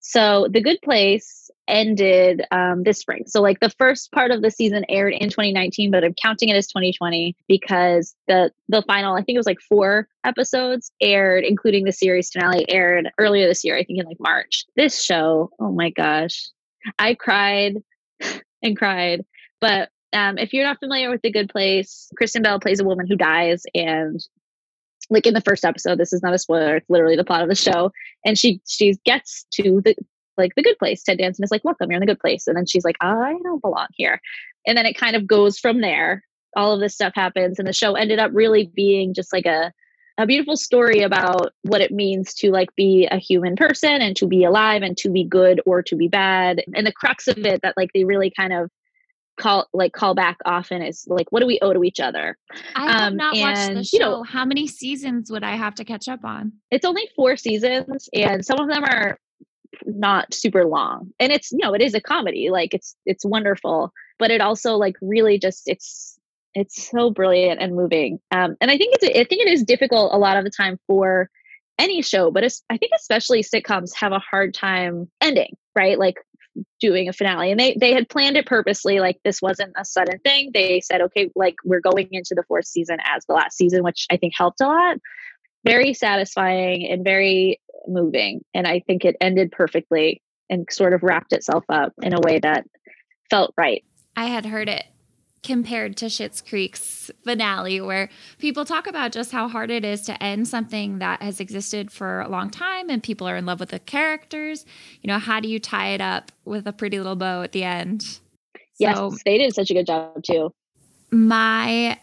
So 0.00 0.48
the 0.50 0.60
good 0.60 0.78
place 0.82 1.50
ended 1.66 2.42
um, 2.50 2.82
this 2.82 2.98
spring. 2.98 3.24
So 3.26 3.40
like 3.40 3.60
the 3.60 3.70
first 3.70 4.12
part 4.12 4.30
of 4.30 4.42
the 4.42 4.50
season 4.50 4.84
aired 4.90 5.14
in 5.14 5.30
2019 5.30 5.90
but 5.90 6.04
i'm 6.04 6.14
counting 6.14 6.50
it 6.50 6.56
as 6.56 6.66
2020 6.66 7.34
because 7.48 8.14
the 8.28 8.50
the 8.68 8.82
final 8.82 9.14
i 9.14 9.22
think 9.22 9.36
it 9.36 9.38
was 9.38 9.46
like 9.46 9.60
four 9.60 10.06
episodes 10.24 10.92
aired 11.00 11.42
including 11.42 11.84
the 11.84 11.92
series 11.92 12.30
finale 12.30 12.66
aired 12.68 13.10
earlier 13.18 13.48
this 13.48 13.64
year 13.64 13.76
i 13.76 13.82
think 13.82 13.98
in 13.98 14.06
like 14.06 14.20
march. 14.20 14.64
This 14.76 15.02
show 15.02 15.50
oh 15.58 15.72
my 15.72 15.90
gosh. 15.90 16.50
I 16.98 17.14
cried 17.14 17.82
and 18.62 18.76
cried 18.76 19.24
but 19.64 19.88
um, 20.12 20.36
if 20.36 20.52
you're 20.52 20.66
not 20.66 20.78
familiar 20.78 21.08
with 21.08 21.22
The 21.22 21.32
Good 21.32 21.48
Place, 21.48 22.10
Kristen 22.18 22.42
Bell 22.42 22.60
plays 22.60 22.80
a 22.80 22.84
woman 22.84 23.06
who 23.06 23.16
dies, 23.16 23.62
and 23.74 24.20
like 25.08 25.26
in 25.26 25.32
the 25.32 25.40
first 25.40 25.64
episode, 25.64 25.96
this 25.96 26.12
is 26.12 26.22
not 26.22 26.34
a 26.34 26.38
spoiler; 26.38 26.76
it's 26.76 26.90
literally 26.90 27.16
the 27.16 27.24
plot 27.24 27.42
of 27.42 27.48
the 27.48 27.54
show. 27.54 27.90
And 28.26 28.38
she 28.38 28.60
she 28.68 28.94
gets 29.06 29.46
to 29.54 29.80
the 29.82 29.96
like 30.36 30.54
the 30.54 30.62
good 30.62 30.78
place. 30.78 31.02
Ted 31.02 31.16
Danson 31.16 31.44
is 31.44 31.50
like, 31.50 31.64
"Welcome, 31.64 31.90
you're 31.90 31.96
in 31.96 32.06
the 32.06 32.12
good 32.12 32.20
place," 32.20 32.46
and 32.46 32.58
then 32.58 32.66
she's 32.66 32.84
like, 32.84 32.96
"I 33.00 33.34
don't 33.42 33.62
belong 33.62 33.86
here," 33.94 34.20
and 34.66 34.76
then 34.76 34.84
it 34.84 34.98
kind 34.98 35.16
of 35.16 35.26
goes 35.26 35.58
from 35.58 35.80
there. 35.80 36.22
All 36.54 36.74
of 36.74 36.80
this 36.80 36.92
stuff 36.92 37.14
happens, 37.14 37.58
and 37.58 37.66
the 37.66 37.72
show 37.72 37.94
ended 37.94 38.18
up 38.18 38.32
really 38.34 38.70
being 38.74 39.14
just 39.14 39.32
like 39.32 39.46
a 39.46 39.72
a 40.18 40.26
beautiful 40.26 40.58
story 40.58 41.00
about 41.00 41.54
what 41.62 41.80
it 41.80 41.90
means 41.90 42.34
to 42.34 42.50
like 42.50 42.68
be 42.76 43.08
a 43.10 43.16
human 43.16 43.56
person 43.56 44.02
and 44.02 44.14
to 44.16 44.26
be 44.26 44.44
alive 44.44 44.82
and 44.82 44.98
to 44.98 45.08
be 45.08 45.24
good 45.24 45.62
or 45.64 45.82
to 45.82 45.96
be 45.96 46.06
bad 46.06 46.62
and 46.74 46.86
the 46.86 46.92
crux 46.92 47.26
of 47.26 47.38
it 47.38 47.62
that 47.62 47.74
like 47.76 47.90
they 47.94 48.04
really 48.04 48.30
kind 48.30 48.52
of 48.52 48.70
call 49.36 49.68
like 49.72 49.92
call 49.92 50.14
back 50.14 50.38
often 50.44 50.82
is 50.82 51.04
like 51.08 51.26
what 51.30 51.40
do 51.40 51.46
we 51.46 51.58
owe 51.62 51.72
to 51.72 51.84
each 51.84 52.00
other? 52.00 52.36
I 52.74 52.90
have 52.90 53.12
um, 53.12 53.16
not 53.16 53.36
and, 53.36 53.42
watched 53.42 53.74
the 53.74 53.84
show 53.84 53.96
you 53.96 54.00
know, 54.00 54.22
how 54.22 54.44
many 54.44 54.66
seasons 54.66 55.30
would 55.30 55.44
i 55.44 55.56
have 55.56 55.74
to 55.76 55.84
catch 55.84 56.08
up 56.08 56.24
on? 56.24 56.52
It's 56.70 56.84
only 56.84 57.08
four 57.16 57.36
seasons 57.36 58.08
and 58.12 58.44
some 58.44 58.60
of 58.60 58.68
them 58.68 58.84
are 58.84 59.18
not 59.86 60.32
super 60.32 60.64
long. 60.64 61.12
And 61.18 61.32
it's 61.32 61.50
you 61.52 61.58
know 61.58 61.74
it 61.74 61.82
is 61.82 61.94
a 61.94 62.00
comedy. 62.00 62.50
Like 62.50 62.74
it's 62.74 62.96
it's 63.06 63.24
wonderful 63.24 63.92
but 64.18 64.30
it 64.30 64.40
also 64.40 64.76
like 64.76 64.96
really 65.02 65.38
just 65.38 65.62
it's 65.66 66.18
It's 66.54 66.88
so 66.90 67.10
brilliant 67.10 67.60
and 67.60 67.74
moving. 67.74 68.20
Um, 68.30 68.56
and 68.60 68.70
I 68.70 68.78
think 68.78 68.94
it's 68.94 69.04
I 69.04 69.24
think 69.24 69.42
it 69.42 69.52
is 69.52 69.64
difficult 69.64 70.14
a 70.14 70.18
lot 70.18 70.36
of 70.36 70.44
the 70.44 70.50
time 70.50 70.78
for 70.86 71.28
any 71.78 72.02
show, 72.02 72.30
but 72.30 72.44
I 72.70 72.76
think 72.76 72.92
especially 72.96 73.42
sitcoms 73.42 73.90
have 73.96 74.12
a 74.12 74.20
hard 74.20 74.54
time 74.54 75.10
ending, 75.20 75.56
right? 75.74 75.98
Like 75.98 76.16
doing 76.80 77.08
a 77.08 77.12
finale 77.12 77.50
and 77.50 77.58
they 77.58 77.76
they 77.80 77.92
had 77.92 78.08
planned 78.08 78.36
it 78.36 78.46
purposely 78.46 79.00
like 79.00 79.18
this 79.24 79.42
wasn't 79.42 79.72
a 79.76 79.84
sudden 79.84 80.18
thing. 80.20 80.50
They 80.54 80.80
said 80.80 81.00
okay 81.02 81.30
like 81.34 81.56
we're 81.64 81.80
going 81.80 82.08
into 82.12 82.34
the 82.34 82.44
fourth 82.44 82.66
season 82.66 82.98
as 83.04 83.24
the 83.26 83.34
last 83.34 83.56
season 83.56 83.82
which 83.82 84.06
i 84.10 84.16
think 84.16 84.34
helped 84.36 84.60
a 84.60 84.66
lot. 84.66 84.98
Very 85.64 85.94
satisfying 85.94 86.86
and 86.90 87.04
very 87.04 87.60
moving 87.86 88.44
and 88.54 88.66
i 88.66 88.80
think 88.80 89.04
it 89.04 89.16
ended 89.20 89.52
perfectly 89.52 90.22
and 90.48 90.66
sort 90.70 90.92
of 90.92 91.02
wrapped 91.02 91.32
itself 91.32 91.64
up 91.68 91.92
in 92.02 92.14
a 92.14 92.20
way 92.20 92.38
that 92.38 92.64
felt 93.30 93.52
right. 93.56 93.84
I 94.16 94.26
had 94.26 94.46
heard 94.46 94.68
it 94.68 94.84
compared 95.44 95.96
to 95.98 96.06
Schitt's 96.06 96.40
Creek's 96.40 97.10
finale, 97.22 97.80
where 97.80 98.08
people 98.38 98.64
talk 98.64 98.86
about 98.86 99.12
just 99.12 99.30
how 99.30 99.46
hard 99.46 99.70
it 99.70 99.84
is 99.84 100.00
to 100.02 100.20
end 100.22 100.48
something 100.48 100.98
that 100.98 101.22
has 101.22 101.38
existed 101.38 101.92
for 101.92 102.22
a 102.22 102.28
long 102.28 102.50
time 102.50 102.90
and 102.90 103.02
people 103.02 103.28
are 103.28 103.36
in 103.36 103.46
love 103.46 103.60
with 103.60 103.68
the 103.68 103.78
characters. 103.78 104.64
You 105.02 105.08
know, 105.08 105.18
how 105.18 105.40
do 105.40 105.48
you 105.48 105.60
tie 105.60 105.90
it 105.90 106.00
up 106.00 106.32
with 106.44 106.66
a 106.66 106.72
pretty 106.72 106.98
little 106.98 107.14
bow 107.14 107.42
at 107.42 107.52
the 107.52 107.62
end? 107.62 108.18
Yes, 108.78 108.96
so, 108.96 109.14
they 109.24 109.38
did 109.38 109.54
such 109.54 109.70
a 109.70 109.74
good 109.74 109.86
job 109.86 110.24
too. 110.24 110.52
My 111.12 112.00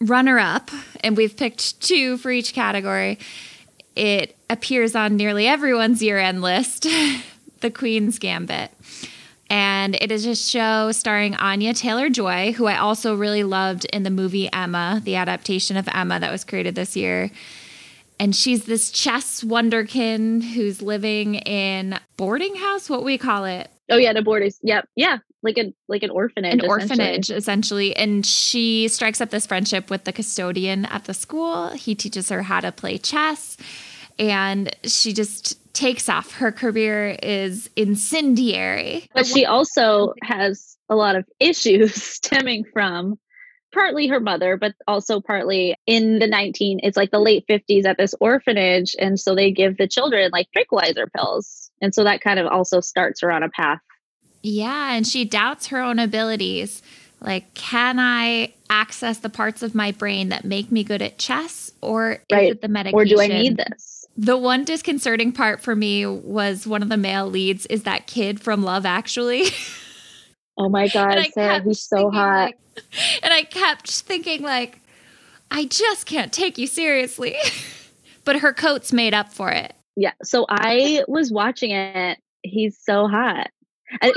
runner 0.00 0.38
up, 0.38 0.70
and 1.02 1.16
we've 1.16 1.36
picked 1.36 1.80
two 1.80 2.18
for 2.18 2.30
each 2.30 2.52
category, 2.52 3.18
it 3.96 4.36
appears 4.50 4.94
on 4.94 5.16
nearly 5.16 5.46
everyone's 5.46 6.02
year 6.02 6.18
end 6.18 6.42
list 6.42 6.86
The 7.60 7.70
Queen's 7.70 8.18
Gambit 8.18 8.72
and 9.50 9.96
it 10.00 10.10
is 10.10 10.26
a 10.26 10.34
show 10.34 10.92
starring 10.92 11.34
Anya 11.36 11.74
Taylor 11.74 12.08
Joy, 12.08 12.52
who 12.52 12.66
I 12.66 12.76
also 12.76 13.14
really 13.14 13.44
loved 13.44 13.84
in 13.86 14.02
the 14.02 14.10
movie 14.10 14.50
Emma, 14.52 15.00
the 15.04 15.16
adaptation 15.16 15.76
of 15.76 15.88
Emma 15.92 16.18
that 16.18 16.32
was 16.32 16.44
created 16.44 16.74
this 16.74 16.96
year. 16.96 17.30
And 18.18 18.34
she's 18.34 18.64
this 18.64 18.90
chess 18.90 19.42
wonderkin 19.42 20.42
who's 20.42 20.80
living 20.80 21.34
in 21.34 21.98
boarding 22.16 22.54
house. 22.54 22.88
What 22.88 23.04
we 23.04 23.18
call 23.18 23.44
it? 23.44 23.70
Oh 23.90 23.96
yeah, 23.96 24.12
the 24.12 24.22
boarding. 24.22 24.52
Yep, 24.62 24.88
yeah, 24.94 25.18
like 25.42 25.58
a 25.58 25.74
like 25.88 26.02
an 26.02 26.10
orphanage. 26.10 26.54
An 26.54 26.60
essentially. 26.60 26.82
orphanage, 26.82 27.30
essentially. 27.30 27.96
And 27.96 28.24
she 28.24 28.88
strikes 28.88 29.20
up 29.20 29.30
this 29.30 29.46
friendship 29.46 29.90
with 29.90 30.04
the 30.04 30.12
custodian 30.12 30.86
at 30.86 31.04
the 31.04 31.12
school. 31.12 31.70
He 31.70 31.94
teaches 31.94 32.30
her 32.30 32.42
how 32.42 32.60
to 32.60 32.72
play 32.72 32.98
chess, 32.98 33.56
and 34.18 34.74
she 34.84 35.12
just 35.12 35.58
takes 35.74 36.08
off. 36.08 36.32
Her 36.32 36.52
career 36.52 37.18
is 37.22 37.68
incendiary. 37.76 39.08
But 39.14 39.26
she 39.26 39.44
also 39.44 40.14
has 40.22 40.76
a 40.88 40.96
lot 40.96 41.16
of 41.16 41.26
issues 41.40 41.94
stemming 42.02 42.64
from 42.72 43.18
partly 43.72 44.06
her 44.06 44.20
mother, 44.20 44.56
but 44.56 44.72
also 44.86 45.20
partly 45.20 45.76
in 45.86 46.20
the 46.20 46.28
19, 46.28 46.80
it's 46.82 46.96
like 46.96 47.10
the 47.10 47.18
late 47.18 47.44
50s 47.48 47.84
at 47.84 47.98
this 47.98 48.14
orphanage. 48.20 48.94
And 48.98 49.18
so 49.18 49.34
they 49.34 49.50
give 49.50 49.76
the 49.76 49.88
children 49.88 50.30
like 50.32 50.46
tranquilizer 50.52 51.08
pills. 51.08 51.70
And 51.82 51.94
so 51.94 52.04
that 52.04 52.20
kind 52.20 52.38
of 52.38 52.46
also 52.46 52.80
starts 52.80 53.20
her 53.20 53.32
on 53.32 53.42
a 53.42 53.50
path. 53.50 53.80
Yeah. 54.42 54.94
And 54.94 55.06
she 55.06 55.24
doubts 55.24 55.66
her 55.66 55.80
own 55.80 55.98
abilities. 55.98 56.82
Like, 57.20 57.52
can 57.54 57.98
I 57.98 58.52
access 58.70 59.18
the 59.18 59.30
parts 59.30 59.62
of 59.62 59.74
my 59.74 59.90
brain 59.90 60.28
that 60.28 60.44
make 60.44 60.70
me 60.70 60.84
good 60.84 61.02
at 61.02 61.18
chess? 61.18 61.72
Or 61.80 62.12
is 62.12 62.20
it 62.28 62.60
the 62.60 62.68
medication? 62.68 62.98
Or 62.98 63.04
do 63.04 63.20
I 63.20 63.26
need 63.26 63.56
this? 63.56 63.93
The 64.16 64.36
one 64.36 64.64
disconcerting 64.64 65.32
part 65.32 65.60
for 65.60 65.74
me 65.74 66.06
was 66.06 66.66
one 66.66 66.82
of 66.82 66.88
the 66.88 66.96
male 66.96 67.26
leads 67.26 67.66
is 67.66 67.82
that 67.82 68.06
kid 68.06 68.40
from 68.40 68.62
Love 68.62 68.86
Actually. 68.86 69.46
Oh 70.56 70.68
my 70.68 70.86
god, 70.88 71.18
Sarah, 71.32 71.62
he's 71.62 71.82
so 71.82 72.10
hot. 72.10 72.52
Like, 72.52 72.58
and 73.22 73.32
I 73.32 73.42
kept 73.42 73.90
thinking 73.90 74.42
like 74.42 74.80
I 75.50 75.64
just 75.64 76.06
can't 76.06 76.32
take 76.32 76.58
you 76.58 76.66
seriously. 76.66 77.36
but 78.24 78.36
her 78.36 78.52
coat's 78.52 78.92
made 78.92 79.14
up 79.14 79.32
for 79.32 79.50
it. 79.50 79.74
Yeah, 79.96 80.12
so 80.22 80.46
I 80.48 81.04
was 81.08 81.32
watching 81.32 81.70
it. 81.72 82.18
He's 82.42 82.78
so 82.80 83.08
hot. 83.08 83.48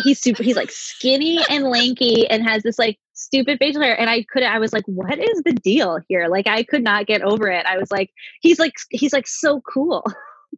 He's 0.03 0.19
super 0.19 0.43
he's 0.43 0.55
like 0.55 0.71
skinny 0.71 1.39
and 1.49 1.65
lanky 1.65 2.27
and 2.29 2.43
has 2.43 2.63
this 2.63 2.79
like 2.79 2.97
stupid 3.17 3.57
facial 3.57 3.81
hair 3.81 3.99
and 3.99 4.09
i 4.09 4.23
couldn't 4.23 4.51
i 4.51 4.59
was 4.59 4.71
like 4.71 4.85
what 4.85 5.17
is 5.19 5.41
the 5.43 5.53
deal 5.53 5.99
here? 6.07 6.27
Like 6.27 6.47
i 6.47 6.63
could 6.63 6.83
not 6.83 7.07
get 7.07 7.21
over 7.21 7.49
it. 7.49 7.65
I 7.65 7.77
was 7.77 7.91
like 7.91 8.11
he's 8.41 8.59
like 8.59 8.73
he's 8.89 9.13
like 9.13 9.27
so 9.27 9.61
cool. 9.61 10.03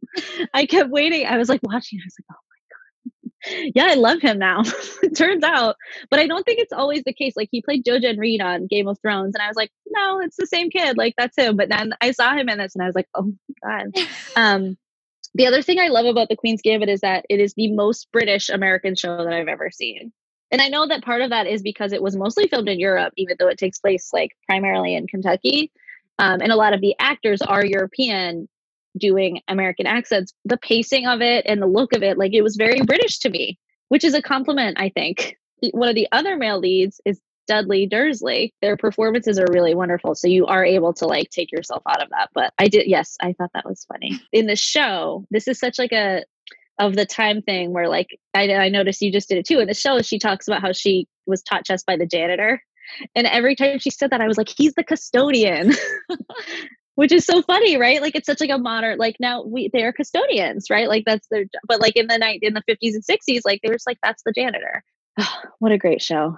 I 0.54 0.66
kept 0.66 0.90
waiting. 0.90 1.26
I 1.26 1.38
was 1.38 1.48
like 1.48 1.60
watching. 1.62 1.98
I 2.00 2.06
was 2.06 2.16
like 2.18 2.36
oh 2.36 2.42
my 2.50 3.62
god. 3.62 3.72
Yeah 3.74 3.86
i 3.90 3.94
love 3.94 4.20
him 4.20 4.38
now 4.38 4.62
it 5.02 5.16
turns 5.16 5.42
out. 5.42 5.76
But 6.10 6.20
i 6.20 6.26
don't 6.26 6.44
think 6.44 6.60
it's 6.60 6.72
always 6.72 7.02
the 7.04 7.14
case. 7.14 7.34
Like 7.36 7.48
he 7.50 7.62
played 7.62 7.84
jojen 7.84 8.18
reed 8.18 8.42
on 8.42 8.66
game 8.66 8.88
of 8.88 8.98
thrones 9.00 9.34
and 9.34 9.42
i 9.42 9.48
was 9.48 9.56
like 9.56 9.70
no 9.88 10.20
it's 10.20 10.36
the 10.36 10.46
same 10.46 10.70
kid. 10.70 10.96
Like 10.98 11.14
that's 11.16 11.36
him. 11.36 11.56
But 11.56 11.70
then 11.70 11.94
i 12.00 12.10
saw 12.12 12.34
him 12.34 12.48
in 12.48 12.58
this 12.58 12.74
and 12.74 12.82
i 12.82 12.86
was 12.86 12.94
like 12.94 13.08
oh 13.14 13.32
my 13.64 13.82
god. 13.82 14.06
Um 14.36 14.76
the 15.32 15.46
other 15.46 15.62
thing 15.62 15.78
I 15.78 15.86
love 15.86 16.06
about 16.06 16.28
The 16.28 16.34
Queen's 16.34 16.60
Gambit 16.60 16.88
is 16.88 17.02
that 17.02 17.24
it 17.28 17.38
is 17.38 17.54
the 17.54 17.70
most 17.72 18.08
British 18.10 18.48
American 18.48 18.96
show 18.96 19.16
that 19.16 19.32
I've 19.32 19.46
ever 19.46 19.70
seen 19.70 20.12
and 20.50 20.60
I 20.60 20.68
know 20.68 20.86
that 20.86 21.04
part 21.04 21.22
of 21.22 21.30
that 21.30 21.46
is 21.46 21.62
because 21.62 21.92
it 21.92 22.02
was 22.02 22.16
mostly 22.16 22.48
filmed 22.48 22.68
in 22.68 22.80
Europe, 22.80 23.12
even 23.16 23.36
though 23.38 23.48
it 23.48 23.58
takes 23.58 23.78
place 23.78 24.10
like 24.12 24.36
primarily 24.46 24.94
in 24.94 25.06
Kentucky. 25.06 25.70
Um, 26.18 26.40
and 26.40 26.52
a 26.52 26.56
lot 26.56 26.74
of 26.74 26.80
the 26.80 26.94
actors 26.98 27.40
are 27.40 27.64
European 27.64 28.48
doing 28.98 29.40
American 29.48 29.86
accents. 29.86 30.32
The 30.44 30.58
pacing 30.58 31.06
of 31.06 31.22
it 31.22 31.46
and 31.46 31.62
the 31.62 31.66
look 31.66 31.94
of 31.94 32.02
it, 32.02 32.18
like 32.18 32.34
it 32.34 32.42
was 32.42 32.56
very 32.56 32.82
British 32.82 33.20
to 33.20 33.30
me, 33.30 33.58
which 33.88 34.04
is 34.04 34.14
a 34.14 34.22
compliment, 34.22 34.78
I 34.78 34.90
think. 34.90 35.36
One 35.72 35.88
of 35.88 35.94
the 35.94 36.08
other 36.12 36.36
male 36.36 36.58
leads 36.58 37.00
is 37.04 37.20
Dudley 37.46 37.86
Dursley. 37.86 38.54
Their 38.62 38.76
performances 38.76 39.38
are 39.38 39.46
really 39.50 39.74
wonderful. 39.74 40.14
So 40.14 40.28
you 40.28 40.46
are 40.46 40.64
able 40.64 40.92
to 40.94 41.06
like 41.06 41.30
take 41.30 41.50
yourself 41.52 41.82
out 41.88 42.02
of 42.02 42.10
that. 42.10 42.30
But 42.34 42.52
I 42.58 42.68
did, 42.68 42.86
yes, 42.86 43.16
I 43.20 43.32
thought 43.32 43.50
that 43.54 43.68
was 43.68 43.84
funny. 43.84 44.20
In 44.32 44.46
the 44.46 44.56
show, 44.56 45.26
this 45.30 45.48
is 45.48 45.58
such 45.58 45.78
like 45.78 45.92
a 45.92 46.24
of 46.80 46.96
the 46.96 47.06
time 47.06 47.42
thing 47.42 47.72
where 47.72 47.88
like 47.88 48.18
I, 48.34 48.52
I 48.52 48.68
noticed 48.68 49.02
you 49.02 49.12
just 49.12 49.28
did 49.28 49.38
it 49.38 49.46
too 49.46 49.60
in 49.60 49.68
the 49.68 49.74
show 49.74 50.02
she 50.02 50.18
talks 50.18 50.48
about 50.48 50.62
how 50.62 50.72
she 50.72 51.06
was 51.26 51.42
taught 51.42 51.64
chess 51.64 51.84
by 51.84 51.96
the 51.96 52.06
janitor. 52.06 52.62
And 53.14 53.26
every 53.28 53.54
time 53.54 53.78
she 53.78 53.90
said 53.90 54.10
that 54.10 54.20
i 54.20 54.26
was 54.26 54.38
like 54.38 54.48
he's 54.48 54.74
the 54.74 54.82
custodian. 54.82 55.72
Which 56.96 57.12
is 57.12 57.24
so 57.24 57.40
funny 57.42 57.76
right? 57.76 58.02
Like 58.02 58.16
it's 58.16 58.26
such 58.26 58.40
like 58.40 58.50
a 58.50 58.58
modern 58.58 58.98
like 58.98 59.16
now 59.20 59.44
we 59.44 59.70
they're 59.72 59.92
custodians 59.92 60.68
right? 60.70 60.88
Like 60.88 61.04
that's 61.06 61.28
their 61.30 61.44
but 61.68 61.80
like 61.80 61.96
in 61.96 62.08
the 62.08 62.18
night 62.18 62.40
in 62.42 62.54
the 62.54 62.62
50s 62.62 62.94
and 62.94 63.04
60s 63.04 63.42
like 63.44 63.60
they 63.62 63.68
were 63.68 63.76
just 63.76 63.86
like 63.86 63.98
that's 64.02 64.22
the 64.24 64.32
janitor. 64.32 64.82
What 65.60 65.72
a 65.72 65.78
great 65.78 66.00
show. 66.00 66.36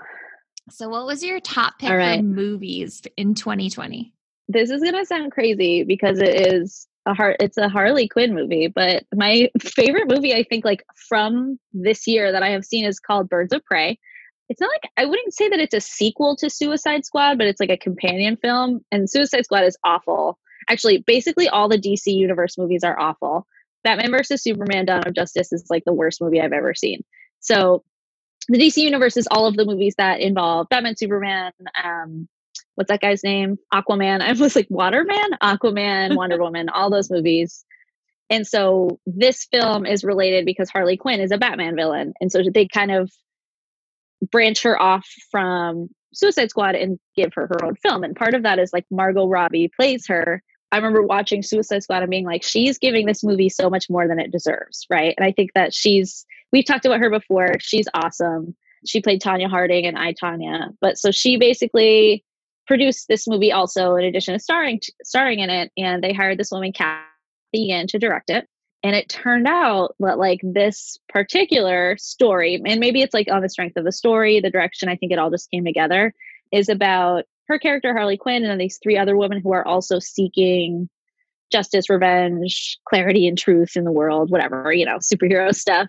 So 0.70 0.88
what 0.88 1.06
was 1.06 1.22
your 1.22 1.40
top 1.40 1.78
pick 1.78 1.90
right. 1.90 2.18
for 2.18 2.24
movies 2.24 3.02
in 3.16 3.34
2020 3.34 4.12
this 4.48 4.70
is 4.70 4.82
gonna 4.82 5.04
sound 5.04 5.32
crazy 5.32 5.84
because 5.84 6.18
it 6.18 6.52
is 6.52 6.86
a 7.06 7.14
heart 7.14 7.36
it's 7.40 7.56
a 7.56 7.68
Harley 7.68 8.08
Quinn 8.08 8.34
movie, 8.34 8.68
but 8.68 9.04
my 9.14 9.50
favorite 9.60 10.08
movie 10.08 10.34
I 10.34 10.44
think 10.44 10.64
like 10.64 10.84
from 11.08 11.58
this 11.72 12.06
year 12.06 12.32
that 12.32 12.42
I 12.42 12.50
have 12.50 12.64
seen 12.64 12.84
is 12.84 13.00
called 13.00 13.28
Birds 13.28 13.52
of 13.52 13.64
Prey. 13.64 13.98
It's 14.48 14.60
not 14.60 14.70
like 14.70 14.90
I 14.96 15.06
wouldn't 15.06 15.34
say 15.34 15.48
that 15.48 15.60
it's 15.60 15.74
a 15.74 15.80
sequel 15.80 16.36
to 16.36 16.50
Suicide 16.50 17.04
Squad, 17.04 17.38
but 17.38 17.46
it's 17.46 17.60
like 17.60 17.70
a 17.70 17.76
companion 17.76 18.36
film 18.36 18.84
and 18.90 19.08
Suicide 19.08 19.44
Squad 19.44 19.64
is 19.64 19.76
awful. 19.84 20.38
Actually, 20.68 20.98
basically 20.98 21.48
all 21.48 21.68
the 21.68 21.78
DC 21.78 22.06
universe 22.06 22.56
movies 22.56 22.84
are 22.84 22.98
awful. 22.98 23.46
Batman 23.82 24.12
versus 24.12 24.42
Superman 24.42 24.84
Dawn 24.84 25.02
of 25.06 25.14
Justice 25.14 25.52
is 25.52 25.66
like 25.70 25.84
the 25.84 25.92
worst 25.92 26.20
movie 26.20 26.40
I've 26.40 26.52
ever 26.52 26.74
seen. 26.74 27.02
So 27.40 27.82
the 28.48 28.58
DC 28.58 28.76
universe 28.76 29.16
is 29.16 29.26
all 29.30 29.46
of 29.46 29.56
the 29.56 29.64
movies 29.64 29.94
that 29.98 30.20
involve 30.20 30.68
Batman, 30.68 30.96
Superman, 30.96 31.52
um, 31.82 32.28
what's 32.74 32.88
that 32.88 33.00
guy's 33.00 33.24
name? 33.24 33.58
Aquaman. 33.72 34.20
I 34.22 34.32
was 34.32 34.56
like 34.56 34.66
Waterman, 34.70 35.30
Aquaman, 35.42 36.16
Wonder 36.16 36.38
Woman, 36.38 36.68
all 36.68 36.90
those 36.90 37.10
movies. 37.10 37.64
And 38.30 38.46
so 38.46 38.98
this 39.04 39.46
film 39.52 39.84
is 39.84 40.04
related 40.04 40.46
because 40.46 40.70
Harley 40.70 40.96
Quinn 40.96 41.20
is 41.20 41.32
a 41.32 41.38
Batman 41.38 41.76
villain. 41.76 42.14
And 42.20 42.32
so 42.32 42.42
they 42.52 42.66
kind 42.66 42.90
of 42.90 43.10
branch 44.30 44.62
her 44.62 44.80
off 44.80 45.06
from 45.30 45.88
Suicide 46.14 46.50
Squad 46.50 46.74
and 46.74 46.98
give 47.16 47.32
her 47.34 47.46
her 47.46 47.64
own 47.64 47.76
film. 47.76 48.04
And 48.04 48.16
part 48.16 48.34
of 48.34 48.42
that 48.44 48.58
is 48.58 48.72
like 48.72 48.86
Margot 48.90 49.28
Robbie 49.28 49.70
plays 49.74 50.06
her. 50.06 50.42
I 50.70 50.76
remember 50.76 51.02
watching 51.02 51.42
Suicide 51.42 51.82
Squad 51.82 52.02
and 52.02 52.10
being 52.10 52.24
like, 52.24 52.42
she's 52.42 52.78
giving 52.78 53.04
this 53.04 53.22
movie 53.22 53.50
so 53.50 53.68
much 53.68 53.90
more 53.90 54.08
than 54.08 54.18
it 54.18 54.32
deserves, 54.32 54.86
right? 54.88 55.14
And 55.18 55.26
I 55.26 55.32
think 55.32 55.50
that 55.54 55.74
she's, 55.74 56.24
we've 56.52 56.64
talked 56.64 56.86
about 56.86 57.00
her 57.00 57.10
before. 57.10 57.56
She's 57.60 57.86
awesome. 57.92 58.56
She 58.86 59.02
played 59.02 59.20
Tonya 59.20 59.48
Harding 59.48 59.84
and 59.84 59.98
I, 59.98 60.14
Tonya. 60.14 60.70
But 60.80 60.96
so 60.96 61.10
she 61.10 61.36
basically 61.36 62.24
produced 62.66 63.08
this 63.08 63.26
movie 63.26 63.52
also 63.52 63.96
in 63.96 64.04
addition 64.04 64.34
to 64.34 64.38
starring 64.38 64.80
starring 65.02 65.40
in 65.40 65.50
it 65.50 65.72
and 65.76 66.02
they 66.02 66.12
hired 66.12 66.38
this 66.38 66.50
woman 66.50 66.72
Cathy 66.72 67.02
Yan 67.52 67.86
to 67.88 67.98
direct 67.98 68.30
it. 68.30 68.46
And 68.84 68.96
it 68.96 69.08
turned 69.08 69.46
out 69.46 69.94
that 70.00 70.18
like 70.18 70.40
this 70.42 70.98
particular 71.08 71.96
story 71.98 72.60
and 72.64 72.80
maybe 72.80 73.02
it's 73.02 73.14
like 73.14 73.30
on 73.30 73.42
the 73.42 73.48
strength 73.48 73.76
of 73.76 73.84
the 73.84 73.92
story 73.92 74.40
the 74.40 74.50
direction 74.50 74.88
i 74.88 74.96
think 74.96 75.12
it 75.12 75.20
all 75.20 75.30
just 75.30 75.50
came 75.52 75.64
together 75.64 76.12
is 76.50 76.68
about 76.68 77.24
her 77.46 77.60
character 77.60 77.92
harley 77.92 78.16
quinn 78.16 78.42
and 78.42 78.50
then 78.50 78.58
these 78.58 78.80
three 78.82 78.98
other 78.98 79.16
women 79.16 79.40
who 79.40 79.52
are 79.52 79.64
also 79.64 80.00
seeking 80.00 80.88
justice 81.52 81.88
revenge 81.90 82.78
clarity 82.88 83.28
and 83.28 83.38
truth 83.38 83.76
in 83.76 83.84
the 83.84 83.92
world 83.92 84.30
whatever 84.30 84.72
you 84.72 84.84
know 84.84 84.96
superhero 84.96 85.54
stuff. 85.54 85.88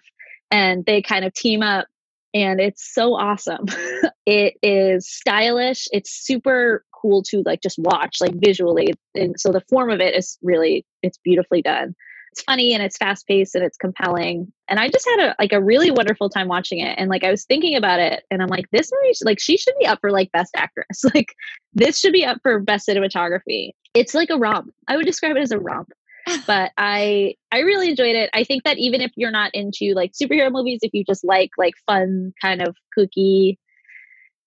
And 0.51 0.85
they 0.85 1.01
kind 1.01 1.25
of 1.25 1.33
team 1.33 1.63
up 1.63 1.87
and 2.33 2.59
it's 2.59 2.93
so 2.93 3.15
awesome. 3.15 3.65
it 4.25 4.55
is 4.61 5.09
stylish. 5.09 5.87
It's 5.91 6.11
super 6.11 6.83
cool 6.91 7.21
to 7.23 7.43
like 7.45 7.61
just 7.61 7.77
watch 7.79 8.17
like 8.21 8.33
visually. 8.35 8.93
And 9.15 9.39
so 9.39 9.51
the 9.51 9.63
form 9.69 9.89
of 9.89 9.99
it 9.99 10.15
is 10.15 10.37
really 10.41 10.85
it's 11.01 11.19
beautifully 11.23 11.61
done. 11.61 11.95
It's 12.31 12.41
funny 12.41 12.73
and 12.73 12.81
it's 12.81 12.97
fast 12.97 13.27
paced 13.27 13.53
and 13.53 13.63
it's 13.63 13.77
compelling. 13.77 14.51
And 14.67 14.79
I 14.79 14.89
just 14.89 15.07
had 15.07 15.19
a 15.19 15.35
like 15.37 15.53
a 15.53 15.61
really 15.61 15.91
wonderful 15.91 16.29
time 16.29 16.47
watching 16.47 16.79
it. 16.79 16.95
And 16.97 17.09
like 17.09 17.23
I 17.23 17.29
was 17.29 17.45
thinking 17.45 17.75
about 17.75 17.99
it 17.99 18.23
and 18.31 18.41
I'm 18.41 18.49
like, 18.49 18.65
this 18.71 18.91
movie 18.91 19.13
like 19.23 19.39
she 19.39 19.57
should 19.57 19.75
be 19.79 19.85
up 19.85 19.99
for 20.01 20.11
like 20.11 20.31
best 20.31 20.51
actress. 20.55 21.03
Like 21.13 21.35
this 21.73 21.99
should 21.99 22.13
be 22.13 22.25
up 22.25 22.39
for 22.41 22.59
best 22.59 22.87
cinematography. 22.87 23.71
It's 23.93 24.15
like 24.15 24.31
a 24.31 24.37
romp. 24.37 24.71
I 24.87 24.97
would 24.97 25.05
describe 25.05 25.35
it 25.35 25.41
as 25.41 25.51
a 25.51 25.59
romp 25.59 25.89
but 26.47 26.71
I 26.77 27.35
I 27.51 27.59
really 27.59 27.89
enjoyed 27.89 28.15
it. 28.15 28.29
I 28.33 28.43
think 28.43 28.63
that 28.63 28.77
even 28.77 29.01
if 29.01 29.11
you're 29.15 29.31
not 29.31 29.53
into 29.53 29.93
like 29.93 30.13
superhero 30.13 30.51
movies, 30.51 30.79
if 30.81 30.93
you 30.93 31.03
just 31.03 31.23
like 31.23 31.51
like 31.57 31.73
fun 31.85 32.33
kind 32.41 32.61
of 32.61 32.75
kooky, 32.97 33.57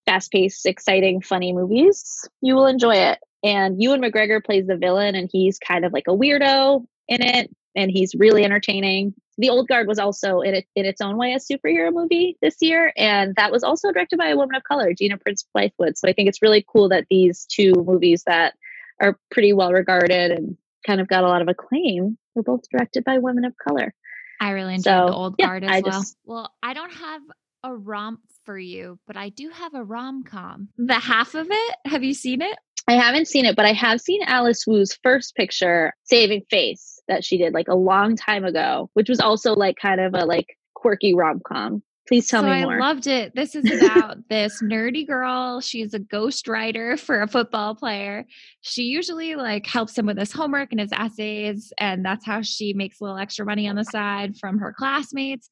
fast 0.07 0.31
paced, 0.31 0.67
exciting, 0.67 1.21
funny 1.21 1.53
movies, 1.53 2.29
you 2.41 2.55
will 2.55 2.67
enjoy 2.67 2.95
it. 2.95 3.19
And 3.45 3.81
Ewan 3.81 4.01
McGregor 4.01 4.45
plays 4.45 4.67
the 4.67 4.77
villain, 4.77 5.15
and 5.15 5.29
he's 5.31 5.59
kind 5.59 5.85
of 5.85 5.93
like 5.93 6.05
a 6.09 6.17
weirdo 6.17 6.85
in 7.09 7.23
it, 7.23 7.55
and 7.75 7.91
he's 7.91 8.15
really 8.15 8.45
entertaining. 8.45 9.15
The 9.39 9.51
Old 9.51 9.69
Guard 9.69 9.87
was 9.87 9.99
also 9.99 10.41
in 10.41 10.55
it 10.55 10.67
in 10.75 10.87
its 10.87 11.03
own 11.03 11.19
way 11.19 11.35
a 11.35 11.39
superhero 11.39 11.93
movie 11.93 12.39
this 12.41 12.57
year, 12.61 12.93
and 12.97 13.35
that 13.37 13.53
was 13.53 13.63
also 13.63 13.93
directed 13.93 14.19
by 14.19 14.29
a 14.29 14.37
woman 14.37 14.55
of 14.55 14.65
color, 14.65 14.95
Gina 14.95 15.19
Prince 15.19 15.45
Bythewood. 15.55 15.97
So 15.97 16.09
I 16.09 16.15
think 16.15 16.29
it's 16.29 16.43
really 16.43 16.65
cool 16.67 16.89
that 16.89 17.07
these 17.11 17.45
two 17.45 17.73
movies 17.75 18.23
that 18.27 18.55
are 18.99 19.19
pretty 19.31 19.53
well 19.53 19.73
regarded 19.73 20.31
and 20.31 20.57
kind 20.87 21.01
of 21.01 21.09
got 21.09 21.25
a 21.25 21.29
lot 21.29 21.43
of 21.43 21.49
acclaim 21.49 22.17
were 22.35 22.43
both 22.43 22.63
directed 22.71 23.05
by 23.05 23.19
women 23.19 23.45
of 23.45 23.55
color. 23.57 23.93
I 24.41 24.51
really 24.51 24.75
enjoyed 24.75 24.93
so, 24.93 25.07
the 25.07 25.15
old 25.15 25.39
guard 25.39 25.65
as 25.65 25.71
I 25.71 25.81
well. 25.81 25.93
Just, 25.93 26.17
well, 26.25 26.55
I 26.63 26.75
don't 26.75 26.93
have 26.93 27.23
a 27.65 27.75
romp 27.75 28.21
for 28.45 28.59
you, 28.59 28.99
but 29.07 29.17
I 29.17 29.31
do 29.31 29.49
have 29.49 29.75
a 29.75 29.83
rom 29.83 30.25
com. 30.25 30.69
The 30.77 30.95
half 30.95 31.35
of 31.35 31.49
it, 31.51 31.77
have 31.87 32.05
you 32.05 32.15
seen 32.15 32.43
it? 32.43 32.57
I 32.89 32.93
haven't 32.93 33.27
seen 33.27 33.45
it, 33.47 33.57
but 33.57 33.65
I 33.65 33.73
have 33.73 34.01
seen 34.01 34.23
Alice 34.23 34.65
Wu's 34.67 34.97
first 35.03 35.35
picture, 35.35 35.93
Saving 36.05 36.43
Face, 36.51 37.01
that 37.09 37.25
she 37.25 37.37
did 37.37 37.53
like 37.53 37.67
a 37.69 37.75
long 37.75 38.15
time 38.15 38.45
ago, 38.45 38.91
which 38.93 39.09
was 39.09 39.19
also 39.19 39.55
like 39.55 39.77
kind 39.81 40.01
of 40.01 40.15
a 40.15 40.25
like 40.25 40.57
quirky 40.75 41.15
rom 41.15 41.41
com. 41.45 41.83
Please 42.09 42.29
tell 42.29 42.43
so 42.43 42.49
me 42.49 42.63
more. 42.63 42.77
I 42.77 42.79
loved 42.79 43.07
it. 43.07 43.35
This 43.35 43.55
is 43.55 43.65
about 43.83 44.19
this 44.31 44.63
nerdy 44.63 45.07
girl. 45.07 45.61
She's 45.61 45.93
a 45.93 45.99
ghost 45.99 46.47
writer 46.47 46.97
for 46.97 47.21
a 47.21 47.27
football 47.27 47.75
player. 47.75 48.27
She 48.61 48.83
usually 48.83 49.35
like 49.35 49.67
helps 49.67 49.99
him 49.99 50.07
with 50.07 50.19
his 50.19 50.33
homework 50.33 50.69
and 50.71 50.81
his 50.81 50.93
essays, 50.93 51.73
and 51.79 52.05
that's 52.05 52.25
how 52.25 52.43
she 52.43 52.73
makes 52.73 53.01
a 53.01 53.05
little 53.05 53.19
extra 53.19 53.45
money 53.45 53.69
on 53.69 53.77
the 53.77 53.85
side 53.85 54.37
from 54.37 54.59
her 54.59 54.73
classmates. 54.73 55.49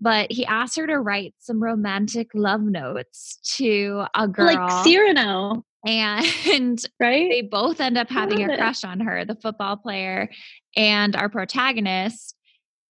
But 0.00 0.30
he 0.30 0.44
asked 0.44 0.76
her 0.76 0.86
to 0.86 0.98
write 0.98 1.34
some 1.38 1.62
romantic 1.62 2.28
love 2.34 2.62
notes 2.62 3.38
to 3.56 4.04
a 4.14 4.28
girl. 4.28 4.46
Like 4.46 4.84
Cyrano. 4.84 5.64
And 5.86 6.80
right? 7.00 7.30
they 7.30 7.42
both 7.42 7.80
end 7.80 7.98
up 7.98 8.08
having 8.08 8.42
a 8.42 8.56
crush 8.56 8.84
on 8.84 9.00
her, 9.00 9.24
the 9.24 9.36
football 9.36 9.76
player 9.76 10.30
and 10.76 11.14
our 11.14 11.28
protagonist 11.28 12.33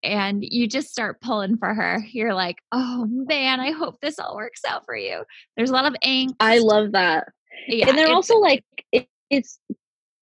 and 0.05 0.45
you 0.47 0.69
just 0.69 0.91
start 0.91 1.21
pulling 1.21 1.57
for 1.57 1.73
her. 1.73 2.05
You're 2.13 2.35
like, 2.35 2.57
oh 2.73 3.07
man, 3.09 3.61
I 3.61 3.73
hope 3.73 4.01
this 4.01 4.19
all 4.19 4.37
works 4.37 4.61
out 4.67 4.85
for 4.85 4.97
you. 4.97 5.25
There's 5.57 5.71
a 5.71 5.73
lot 5.73 5.87
of 5.87 5.97
angst. 6.05 6.35
I 6.41 6.59
love 6.59 6.93
that. 6.93 7.29
Yeah, 7.67 7.89
and 7.89 7.99
they're 7.99 8.13
also 8.13 8.37
like, 8.37 8.65
it, 8.93 9.09
it's 9.31 9.59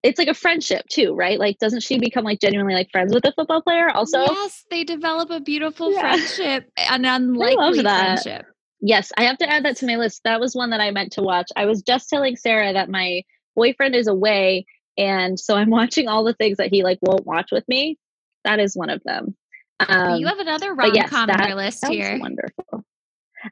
it's 0.02 0.18
like 0.18 0.28
a 0.28 0.34
friendship 0.34 0.86
too, 0.88 1.14
right? 1.14 1.38
Like, 1.38 1.58
doesn't 1.58 1.82
she 1.82 1.98
become 1.98 2.24
like 2.24 2.40
genuinely 2.40 2.74
like 2.74 2.90
friends 2.90 3.14
with 3.14 3.22
the 3.22 3.32
football 3.32 3.62
player? 3.62 3.88
Also, 3.90 4.20
yes, 4.20 4.64
they 4.70 4.84
develop 4.84 5.30
a 5.30 5.40
beautiful 5.40 5.92
yeah. 5.92 6.00
friendship, 6.00 6.70
an 6.76 7.04
unlikely 7.04 7.82
friendship. 7.82 8.46
Yes, 8.80 9.12
I 9.16 9.24
have 9.24 9.38
to 9.38 9.48
add 9.48 9.64
that 9.64 9.76
to 9.76 9.86
my 9.86 9.96
list. 9.96 10.22
That 10.24 10.40
was 10.40 10.54
one 10.54 10.70
that 10.70 10.80
I 10.80 10.90
meant 10.90 11.12
to 11.12 11.22
watch. 11.22 11.48
I 11.54 11.66
was 11.66 11.82
just 11.82 12.08
telling 12.08 12.36
Sarah 12.36 12.72
that 12.72 12.90
my 12.90 13.22
boyfriend 13.54 13.94
is 13.94 14.08
away, 14.08 14.66
and 14.98 15.38
so 15.38 15.56
I'm 15.56 15.70
watching 15.80 16.08
all 16.08 16.24
the 16.24 16.34
things 16.34 16.56
that 16.56 16.70
he 16.70 16.82
like 16.82 16.98
won't 17.00 17.26
watch 17.26 17.50
with 17.52 17.66
me. 17.68 17.98
That 18.44 18.58
is 18.58 18.76
one 18.76 18.90
of 18.90 19.02
them. 19.04 19.36
Um, 19.80 20.16
you 20.16 20.26
have 20.26 20.38
another 20.38 20.74
rom 20.74 20.92
com 21.08 21.30
on 21.30 21.48
your 21.48 21.56
list 21.56 21.86
here. 21.86 22.18
Wonderful. 22.20 22.84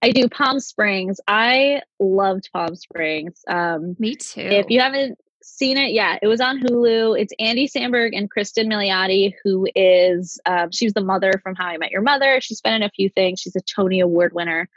I 0.02 0.12
do 0.12 0.28
Palm 0.28 0.60
Springs. 0.60 1.20
I 1.26 1.82
loved 1.98 2.48
Palm 2.52 2.76
Springs. 2.76 3.42
Um, 3.48 3.96
Me 3.98 4.14
too. 4.14 4.40
If 4.40 4.66
you 4.70 4.80
haven't 4.80 5.18
seen 5.42 5.76
it, 5.78 5.92
yeah, 5.92 6.18
it 6.22 6.28
was 6.28 6.40
on 6.40 6.60
Hulu. 6.60 7.20
It's 7.20 7.32
Andy 7.38 7.66
Samberg 7.66 8.10
and 8.16 8.30
Cristin 8.30 8.66
Milioti, 8.66 9.34
who 9.42 9.66
is 9.74 10.38
um, 10.46 10.70
she 10.70 10.86
was 10.86 10.94
the 10.94 11.02
mother 11.02 11.32
from 11.42 11.54
How 11.56 11.66
I 11.66 11.78
Met 11.78 11.90
Your 11.90 12.02
Mother. 12.02 12.40
She's 12.40 12.60
been 12.60 12.74
in 12.74 12.82
a 12.82 12.90
few 12.90 13.08
things. 13.08 13.40
She's 13.40 13.56
a 13.56 13.60
Tony 13.60 14.00
Award 14.00 14.32
winner, 14.32 14.68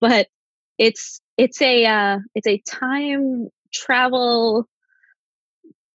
but 0.00 0.28
it's 0.78 1.20
it's 1.36 1.60
a 1.60 1.84
uh, 1.86 2.18
it's 2.34 2.46
a 2.46 2.58
time 2.58 3.48
travel 3.72 4.68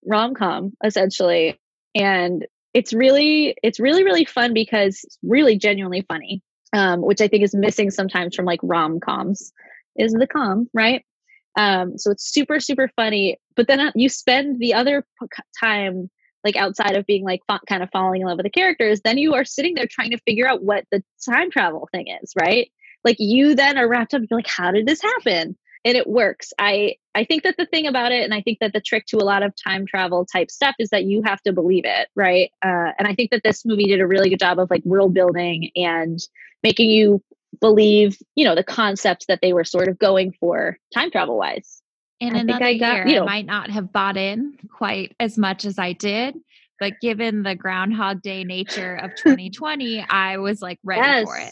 rom 0.05 0.33
com 0.33 0.73
essentially, 0.83 1.59
and 1.93 2.45
it's 2.75 2.93
really 2.93 3.55
it's 3.63 3.79
really 3.79 4.03
really 4.03 4.25
fun 4.25 4.53
because 4.53 4.99
it's 5.03 5.17
really 5.23 5.57
genuinely 5.57 6.05
funny 6.07 6.43
um, 6.73 7.01
which 7.01 7.21
i 7.21 7.27
think 7.27 7.43
is 7.43 7.55
missing 7.55 7.89
sometimes 7.89 8.35
from 8.35 8.45
like 8.45 8.59
rom-coms 8.61 9.51
is 9.97 10.11
the 10.11 10.27
com 10.27 10.69
right? 10.73 11.03
Um, 11.57 11.97
so 11.97 12.11
it's 12.11 12.29
super 12.31 12.59
super 12.59 12.91
funny 12.97 13.39
but 13.55 13.67
then 13.67 13.79
uh, 13.79 13.91
you 13.95 14.09
spend 14.09 14.59
the 14.59 14.73
other 14.73 15.05
time 15.59 16.11
like 16.43 16.57
outside 16.57 16.95
of 16.95 17.05
being 17.05 17.23
like 17.23 17.39
kind 17.67 17.81
of 17.81 17.89
falling 17.91 18.21
in 18.21 18.27
love 18.27 18.37
with 18.37 18.43
the 18.43 18.49
characters 18.49 18.99
then 19.05 19.17
you 19.17 19.33
are 19.33 19.45
sitting 19.45 19.73
there 19.73 19.87
trying 19.89 20.11
to 20.11 20.19
figure 20.27 20.47
out 20.47 20.63
what 20.63 20.83
the 20.91 21.01
time 21.25 21.49
travel 21.49 21.87
thing 21.93 22.07
is 22.21 22.33
right? 22.39 22.69
Like 23.05 23.15
you 23.19 23.55
then 23.55 23.77
are 23.77 23.87
wrapped 23.87 24.13
up 24.13 24.21
you're 24.29 24.37
like 24.37 24.47
how 24.47 24.71
did 24.71 24.85
this 24.85 25.01
happen 25.01 25.57
and 25.85 25.95
it 25.95 26.07
works. 26.07 26.51
I 26.59 26.95
I 27.13 27.23
think 27.23 27.43
that 27.43 27.55
the 27.57 27.67
thing 27.67 27.85
about 27.85 28.11
it, 28.11 28.23
and 28.23 28.33
I 28.33 28.41
think 28.41 28.59
that 28.59 28.73
the 28.73 28.81
trick 28.81 29.05
to 29.07 29.17
a 29.17 29.23
lot 29.23 29.43
of 29.43 29.53
time 29.55 29.85
travel 29.85 30.25
type 30.25 30.51
stuff 30.51 30.75
is 30.79 30.89
that 30.89 31.05
you 31.05 31.21
have 31.23 31.41
to 31.43 31.53
believe 31.53 31.85
it, 31.85 32.09
right? 32.15 32.51
Uh, 32.61 32.91
and 32.97 33.07
I 33.07 33.13
think 33.13 33.31
that 33.31 33.43
this 33.43 33.63
movie 33.63 33.85
did 33.85 34.01
a 34.01 34.07
really 34.07 34.29
good 34.29 34.39
job 34.39 34.59
of 34.59 34.69
like 34.69 34.83
world 34.83 35.13
building 35.13 35.69
and 35.75 36.19
making 36.63 36.89
you 36.89 37.23
believe, 37.61 38.17
you 38.35 38.43
know, 38.43 38.55
the 38.55 38.63
concepts 38.63 39.27
that 39.27 39.39
they 39.41 39.53
were 39.53 39.63
sort 39.63 39.87
of 39.87 39.97
going 39.97 40.33
for 40.39 40.77
time 40.93 41.11
travel 41.11 41.37
wise. 41.37 41.81
In 42.19 42.35
I 42.35 42.39
another 42.39 42.65
I 42.65 42.77
got, 42.77 42.95
year, 42.95 43.07
you 43.07 43.15
know, 43.15 43.23
I 43.23 43.25
might 43.25 43.45
not 43.45 43.69
have 43.69 43.93
bought 43.93 44.17
in 44.17 44.57
quite 44.73 45.15
as 45.19 45.37
much 45.37 45.65
as 45.65 45.77
I 45.77 45.93
did, 45.93 46.35
but 46.79 46.99
given 47.01 47.43
the 47.43 47.55
Groundhog 47.55 48.21
Day 48.21 48.43
nature 48.43 48.95
of 48.95 49.15
2020, 49.23 50.01
I 50.01 50.37
was 50.37 50.61
like 50.61 50.79
ready 50.83 51.01
yes. 51.01 51.25
for 51.25 51.37
it. 51.37 51.51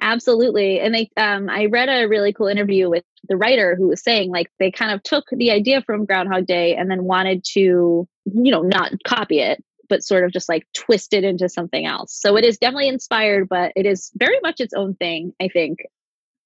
Absolutely. 0.00 0.80
And 0.80 0.94
they 0.94 1.10
um 1.16 1.48
I 1.48 1.66
read 1.66 1.88
a 1.88 2.06
really 2.06 2.32
cool 2.32 2.48
interview 2.48 2.90
with 2.90 3.04
the 3.28 3.36
writer 3.36 3.74
who 3.76 3.88
was 3.88 4.02
saying 4.02 4.30
like 4.30 4.50
they 4.58 4.70
kind 4.70 4.92
of 4.92 5.02
took 5.02 5.24
the 5.30 5.50
idea 5.50 5.82
from 5.82 6.04
Groundhog 6.04 6.46
Day 6.46 6.74
and 6.74 6.90
then 6.90 7.04
wanted 7.04 7.44
to, 7.52 7.60
you 7.60 8.50
know, 8.52 8.62
not 8.62 8.92
copy 9.06 9.40
it, 9.40 9.62
but 9.88 10.02
sort 10.02 10.24
of 10.24 10.32
just 10.32 10.48
like 10.48 10.66
twist 10.74 11.14
it 11.14 11.24
into 11.24 11.48
something 11.48 11.86
else. 11.86 12.18
So 12.20 12.36
it 12.36 12.44
is 12.44 12.58
definitely 12.58 12.88
inspired, 12.88 13.48
but 13.48 13.72
it 13.76 13.86
is 13.86 14.10
very 14.16 14.38
much 14.42 14.60
its 14.60 14.74
own 14.74 14.94
thing, 14.96 15.32
I 15.40 15.48
think. 15.48 15.78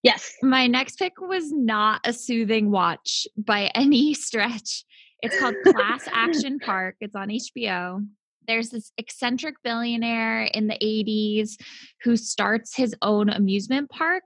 Yes. 0.03 0.33
My 0.43 0.67
next 0.67 0.97
pick 0.99 1.21
was 1.21 1.51
not 1.51 2.01
a 2.05 2.13
soothing 2.13 2.71
watch 2.71 3.27
by 3.37 3.71
any 3.75 4.15
stretch. 4.15 4.85
It's 5.21 5.39
called 5.39 5.57
Class 5.65 6.09
Action 6.13 6.61
Park. 6.61 6.97
It's 7.01 7.17
on 7.17 7.29
HBO 7.29 8.07
there's 8.49 8.71
this 8.71 8.91
eccentric 8.99 9.55
billionaire 9.63 10.45
in 10.45 10.67
the 10.67 10.79
80s 10.83 11.57
who 12.03 12.17
starts 12.17 12.75
his 12.75 12.95
own 13.03 13.29
amusement 13.29 13.91
park 13.91 14.25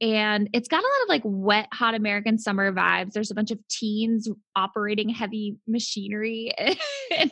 and 0.00 0.48
it's 0.54 0.68
got 0.68 0.82
a 0.82 0.86
lot 0.86 1.02
of 1.02 1.08
like 1.08 1.22
wet 1.24 1.68
hot 1.72 1.94
american 1.94 2.38
summer 2.38 2.72
vibes. 2.72 3.12
There's 3.12 3.30
a 3.30 3.34
bunch 3.34 3.50
of 3.50 3.58
teens 3.68 4.28
operating 4.56 5.10
heavy 5.10 5.56
machinery 5.68 6.52
and 7.16 7.30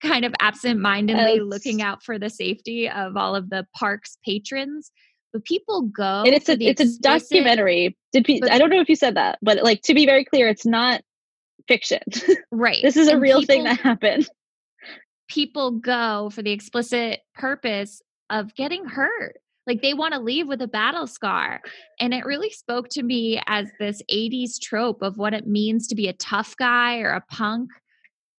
kind 0.00 0.24
of 0.24 0.32
absent-mindedly 0.40 1.40
looking 1.40 1.82
out 1.82 2.02
for 2.04 2.18
the 2.18 2.30
safety 2.30 2.88
of 2.88 3.16
all 3.16 3.34
of 3.34 3.50
the 3.50 3.66
park's 3.76 4.16
patrons 4.24 4.92
but 5.32 5.44
people 5.44 5.82
go 5.82 6.22
and 6.24 6.34
it's 6.34 6.48
a 6.48 6.52
it's 6.52 6.80
explicit, 6.80 6.98
a 7.00 7.34
documentary. 7.34 7.96
Did 8.12 8.24
pe- 8.24 8.40
i 8.50 8.58
don't 8.58 8.70
know 8.70 8.80
if 8.80 8.88
you 8.88 8.96
said 8.96 9.16
that 9.16 9.38
but 9.42 9.62
like 9.62 9.82
to 9.82 9.94
be 9.94 10.06
very 10.06 10.24
clear 10.24 10.48
it's 10.48 10.66
not 10.66 11.02
fiction. 11.66 12.00
Right 12.50 12.78
this 12.82 12.96
is 12.96 13.08
a 13.08 13.18
real 13.18 13.40
people, 13.40 13.54
thing 13.54 13.64
that 13.64 13.80
happened 13.80 14.28
people 15.28 15.72
go 15.72 16.30
for 16.30 16.42
the 16.42 16.52
explicit 16.52 17.20
purpose 17.34 18.02
of 18.30 18.54
getting 18.54 18.84
hurt. 18.84 19.36
Like 19.66 19.82
they 19.82 19.92
want 19.92 20.14
to 20.14 20.20
leave 20.20 20.48
with 20.48 20.62
a 20.62 20.68
battle 20.68 21.06
scar. 21.06 21.60
And 22.00 22.14
it 22.14 22.24
really 22.24 22.50
spoke 22.50 22.88
to 22.90 23.02
me 23.02 23.40
as 23.46 23.68
this 23.78 24.02
80s 24.10 24.58
trope 24.60 25.02
of 25.02 25.18
what 25.18 25.34
it 25.34 25.46
means 25.46 25.86
to 25.88 25.94
be 25.94 26.08
a 26.08 26.14
tough 26.14 26.56
guy 26.56 27.00
or 27.00 27.10
a 27.10 27.24
punk. 27.30 27.70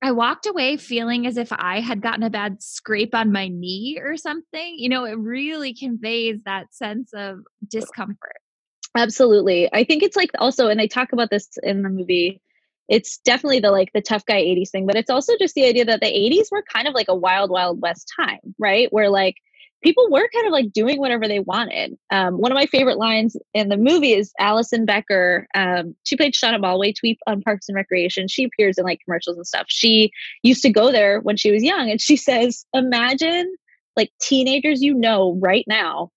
I 0.02 0.12
walked 0.12 0.48
away 0.48 0.78
feeling 0.78 1.28
as 1.28 1.38
if 1.38 1.50
I 1.52 1.82
had 1.82 2.02
gotten 2.02 2.24
a 2.24 2.30
bad 2.30 2.64
scrape 2.64 3.14
on 3.14 3.32
my 3.32 3.48
knee 3.48 4.00
or 4.02 4.18
something. 4.18 4.76
You 4.78 4.90
know, 4.90 5.06
it 5.06 5.20
really 5.20 5.74
conveys 5.74 6.40
that 6.46 6.74
sense 6.74 7.12
of 7.14 7.40
discomfort. 7.68 8.38
Absolutely. 8.98 9.70
I 9.72 9.84
think 9.84 10.02
it's 10.02 10.16
like 10.16 10.32
also, 10.40 10.68
and 10.68 10.80
they 10.80 10.88
talk 10.88 11.14
about 11.14 11.30
this 11.30 11.50
in 11.62 11.84
the 11.84 11.90
movie, 11.90 12.42
it's 12.90 13.20
definitely 13.20 13.60
the 13.60 13.72
like 13.72 13.92
the 13.94 14.02
tough 14.02 14.26
guy 14.26 14.42
80s 14.42 14.72
thing 14.72 14.86
but 14.86 14.96
it's 14.96 15.10
also 15.10 15.34
just 15.40 15.56
the 15.56 15.66
idea 15.66 15.86
that 15.86 16.02
the 16.02 16.08
80s 16.08 16.48
were 16.52 16.64
kind 16.74 16.88
of 16.88 16.94
like 16.94 17.08
a 17.08 17.16
wild 17.16 17.50
wild 17.50 17.82
west 17.82 18.12
time 18.20 18.40
right 18.58 18.92
where 18.92 19.10
like 19.10 19.36
people 19.82 20.10
were 20.10 20.28
kind 20.34 20.46
of 20.46 20.52
like 20.52 20.72
doing 20.74 21.00
whatever 21.00 21.28
they 21.28 21.40
wanted. 21.40 21.98
Um, 22.12 22.36
one 22.36 22.52
of 22.52 22.56
my 22.56 22.66
favorite 22.66 22.98
lines 22.98 23.36
in 23.54 23.70
the 23.70 23.78
movie 23.78 24.14
is 24.14 24.32
Alison 24.40 24.86
Becker. 24.86 25.48
Um, 25.56 25.96
she 26.04 26.18
played 26.18 26.34
Shauna 26.34 26.60
Malwae-Tweep 26.60 27.18
on 27.28 27.42
Parks 27.42 27.70
and 27.70 27.76
Recreation. 27.76 28.28
She 28.28 28.44
appears 28.44 28.78
in 28.78 28.84
like 28.84 29.00
commercials 29.06 29.38
and 29.38 29.48
stuff. 29.48 29.66
She 29.70 30.12
used 30.44 30.62
to 30.64 30.70
go 30.72 30.92
there 30.92 31.20
when 31.22 31.38
she 31.38 31.52
was 31.52 31.64
young, 31.64 31.90
and 31.90 32.02
she 32.02 32.16
says, 32.18 32.66
"Imagine 32.74 33.56
like 33.96 34.12
teenagers 34.22 34.82
you 34.82 34.94
know 34.94 35.38
right 35.42 35.66
now, 35.68 36.10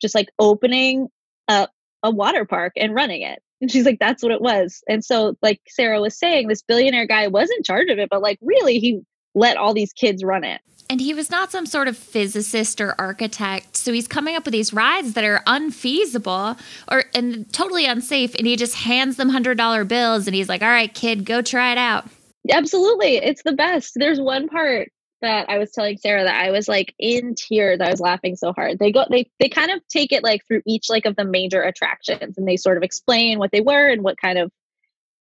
just 0.00 0.14
like 0.14 0.28
opening 0.38 1.08
up 1.48 1.70
a 2.02 2.10
water 2.10 2.44
park 2.44 2.72
and 2.76 2.94
running 2.94 3.22
it." 3.22 3.42
And 3.60 3.70
she's 3.70 3.86
like, 3.86 3.98
"That's 3.98 4.22
what 4.22 4.32
it 4.32 4.40
was." 4.40 4.82
And 4.88 5.04
so, 5.04 5.36
like 5.42 5.60
Sarah 5.68 6.00
was 6.00 6.18
saying, 6.18 6.48
this 6.48 6.62
billionaire 6.62 7.06
guy 7.06 7.28
was 7.28 7.50
in 7.56 7.62
charge 7.62 7.88
of 7.88 7.98
it, 7.98 8.08
but 8.10 8.22
like 8.22 8.38
really, 8.42 8.78
he 8.78 9.00
let 9.34 9.56
all 9.56 9.74
these 9.74 9.92
kids 9.92 10.22
run 10.22 10.44
it. 10.44 10.60
And 10.90 11.00
he 11.00 11.14
was 11.14 11.30
not 11.30 11.50
some 11.50 11.66
sort 11.66 11.88
of 11.88 11.96
physicist 11.96 12.80
or 12.80 12.94
architect. 12.98 13.76
So 13.76 13.92
he's 13.92 14.06
coming 14.06 14.36
up 14.36 14.44
with 14.44 14.52
these 14.52 14.72
rides 14.72 15.14
that 15.14 15.24
are 15.24 15.42
unfeasible 15.46 16.56
or 16.90 17.04
and 17.14 17.50
totally 17.52 17.86
unsafe. 17.86 18.34
And 18.34 18.46
he 18.46 18.56
just 18.56 18.74
hands 18.74 19.16
them 19.16 19.30
hundred 19.30 19.56
dollar 19.56 19.84
bills 19.84 20.26
and 20.26 20.34
he's 20.34 20.48
like, 20.48 20.62
All 20.62 20.68
right, 20.68 20.92
kid, 20.92 21.24
go 21.24 21.42
try 21.42 21.72
it 21.72 21.78
out. 21.78 22.06
Absolutely. 22.50 23.16
It's 23.16 23.42
the 23.42 23.52
best. 23.52 23.92
There's 23.96 24.20
one 24.20 24.48
part 24.48 24.90
that 25.24 25.50
I 25.50 25.58
was 25.58 25.72
telling 25.72 25.98
Sarah 25.98 26.24
that 26.24 26.42
I 26.42 26.50
was 26.50 26.68
like 26.68 26.94
in 26.98 27.34
tears. 27.34 27.80
I 27.80 27.90
was 27.90 28.00
laughing 28.00 28.36
so 28.36 28.52
hard. 28.52 28.78
They 28.78 28.92
go 28.92 29.04
they 29.10 29.30
they 29.40 29.48
kind 29.48 29.70
of 29.70 29.80
take 29.88 30.12
it 30.12 30.22
like 30.22 30.46
through 30.46 30.62
each 30.66 30.86
like 30.88 31.06
of 31.06 31.16
the 31.16 31.24
major 31.24 31.62
attractions 31.62 32.38
and 32.38 32.46
they 32.46 32.56
sort 32.56 32.76
of 32.76 32.82
explain 32.82 33.38
what 33.38 33.50
they 33.52 33.60
were 33.60 33.88
and 33.88 34.02
what 34.02 34.20
kind 34.20 34.38
of 34.38 34.52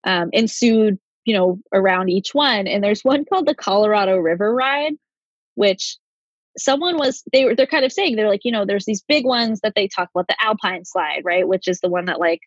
um, 0.06 0.30
ensued 0.34 1.00
you 1.26 1.34
know, 1.34 1.60
around 1.74 2.10
each 2.10 2.34
one. 2.34 2.68
And 2.68 2.84
there's 2.84 3.02
one 3.02 3.26
called 3.26 3.48
the 3.48 3.56
Colorado 3.56 4.18
River 4.18 4.54
Ride, 4.54 4.94
which 5.56 5.98
someone 6.58 6.98
was 6.98 7.24
they 7.32 7.46
were 7.46 7.56
they're 7.56 7.66
kind 7.66 7.86
of 7.86 7.92
saying 7.92 8.16
they're 8.16 8.30
like, 8.30 8.44
you 8.44 8.52
know, 8.52 8.66
there's 8.66 8.86
these 8.86 9.04
big 9.08 9.26
ones 9.26 9.62
that 9.62 9.74
they 9.76 9.88
talk 9.88 10.10
about 10.14 10.28
the 10.28 10.36
Alpine 10.44 10.86
slide, 10.86 11.22
right? 11.24 11.48
Which 11.48 11.68
is 11.68 11.80
the 11.80 11.90
one 11.90 12.06
that 12.06 12.20
like 12.20 12.42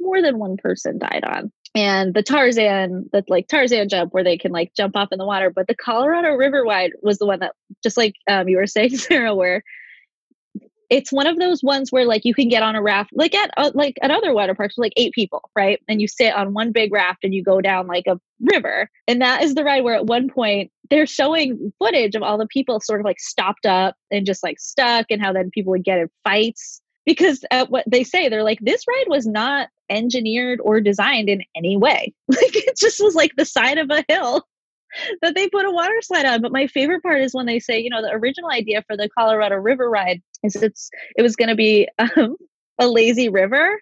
more 0.00 0.20
than 0.20 0.38
one 0.38 0.56
person 0.56 0.98
died 0.98 1.24
on. 1.24 1.52
And 1.74 2.14
the 2.14 2.22
Tarzan, 2.22 3.08
that 3.12 3.28
like 3.28 3.48
Tarzan 3.48 3.88
jump 3.88 4.12
where 4.12 4.24
they 4.24 4.38
can 4.38 4.52
like 4.52 4.72
jump 4.74 4.96
off 4.96 5.08
in 5.12 5.18
the 5.18 5.26
water. 5.26 5.50
But 5.50 5.66
the 5.68 5.76
Colorado 5.76 6.34
River 6.34 6.62
Ride 6.62 6.92
was 7.02 7.18
the 7.18 7.26
one 7.26 7.40
that 7.40 7.54
just 7.82 7.96
like 7.96 8.14
um, 8.28 8.48
you 8.48 8.56
were 8.56 8.66
saying, 8.66 8.96
Sarah, 8.96 9.34
where 9.34 9.62
it's 10.90 11.12
one 11.12 11.26
of 11.26 11.38
those 11.38 11.62
ones 11.62 11.92
where 11.92 12.06
like 12.06 12.24
you 12.24 12.34
can 12.34 12.48
get 12.48 12.62
on 12.62 12.74
a 12.74 12.82
raft 12.82 13.10
like 13.12 13.34
at 13.34 13.50
uh, 13.56 13.70
like 13.74 13.98
at 14.02 14.10
other 14.10 14.32
water 14.32 14.54
parks 14.54 14.78
like 14.78 14.92
eight 14.96 15.12
people 15.12 15.42
right 15.54 15.80
and 15.88 16.00
you 16.00 16.08
sit 16.08 16.34
on 16.34 16.54
one 16.54 16.72
big 16.72 16.92
raft 16.92 17.24
and 17.24 17.34
you 17.34 17.42
go 17.42 17.60
down 17.60 17.86
like 17.86 18.06
a 18.06 18.18
river 18.40 18.90
and 19.06 19.20
that 19.20 19.42
is 19.42 19.54
the 19.54 19.64
ride 19.64 19.84
where 19.84 19.94
at 19.94 20.06
one 20.06 20.28
point 20.28 20.70
they're 20.90 21.06
showing 21.06 21.72
footage 21.78 22.14
of 22.14 22.22
all 22.22 22.38
the 22.38 22.46
people 22.46 22.80
sort 22.80 23.00
of 23.00 23.04
like 23.04 23.20
stopped 23.20 23.66
up 23.66 23.94
and 24.10 24.26
just 24.26 24.42
like 24.42 24.58
stuck 24.58 25.06
and 25.10 25.20
how 25.20 25.32
then 25.32 25.50
people 25.50 25.70
would 25.70 25.84
get 25.84 25.98
in 25.98 26.08
fights 26.24 26.80
because 27.08 27.42
at 27.50 27.70
what 27.70 27.84
they 27.86 28.04
say 28.04 28.28
they're 28.28 28.44
like 28.44 28.58
this 28.60 28.84
ride 28.86 29.06
was 29.08 29.26
not 29.26 29.68
engineered 29.88 30.60
or 30.62 30.78
designed 30.78 31.30
in 31.30 31.42
any 31.56 31.76
way 31.76 32.12
like 32.28 32.54
it 32.54 32.76
just 32.76 33.02
was 33.02 33.14
like 33.14 33.32
the 33.36 33.46
side 33.46 33.78
of 33.78 33.90
a 33.90 34.04
hill 34.08 34.46
that 35.22 35.34
they 35.34 35.48
put 35.48 35.64
a 35.64 35.70
water 35.70 36.00
slide 36.02 36.26
on. 36.26 36.42
But 36.42 36.52
my 36.52 36.66
favorite 36.66 37.02
part 37.02 37.20
is 37.20 37.34
when 37.34 37.46
they 37.46 37.58
say, 37.58 37.78
you 37.80 37.90
know, 37.90 38.02
the 38.02 38.12
original 38.12 38.50
idea 38.50 38.82
for 38.86 38.96
the 38.96 39.08
Colorado 39.16 39.56
River 39.56 39.88
ride 39.88 40.22
is 40.42 40.56
it's 40.56 40.90
it 41.16 41.22
was 41.22 41.36
going 41.36 41.48
to 41.48 41.54
be 41.54 41.88
um, 41.98 42.36
a 42.78 42.86
lazy 42.86 43.28
river, 43.28 43.80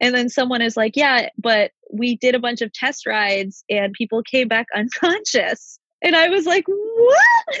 and 0.00 0.14
then 0.14 0.28
someone 0.28 0.62
is 0.62 0.76
like, 0.76 0.96
yeah, 0.96 1.28
but 1.38 1.70
we 1.92 2.16
did 2.16 2.34
a 2.34 2.40
bunch 2.40 2.62
of 2.62 2.72
test 2.72 3.06
rides 3.06 3.64
and 3.68 3.92
people 3.92 4.22
came 4.22 4.48
back 4.48 4.66
unconscious, 4.74 5.78
and 6.02 6.16
I 6.16 6.28
was 6.28 6.46
like, 6.46 6.64
what? 6.66 7.60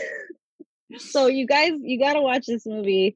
So 0.98 1.26
you 1.26 1.46
guys, 1.46 1.72
you 1.80 1.98
got 1.98 2.14
to 2.14 2.20
watch 2.20 2.46
this 2.46 2.66
movie. 2.66 3.14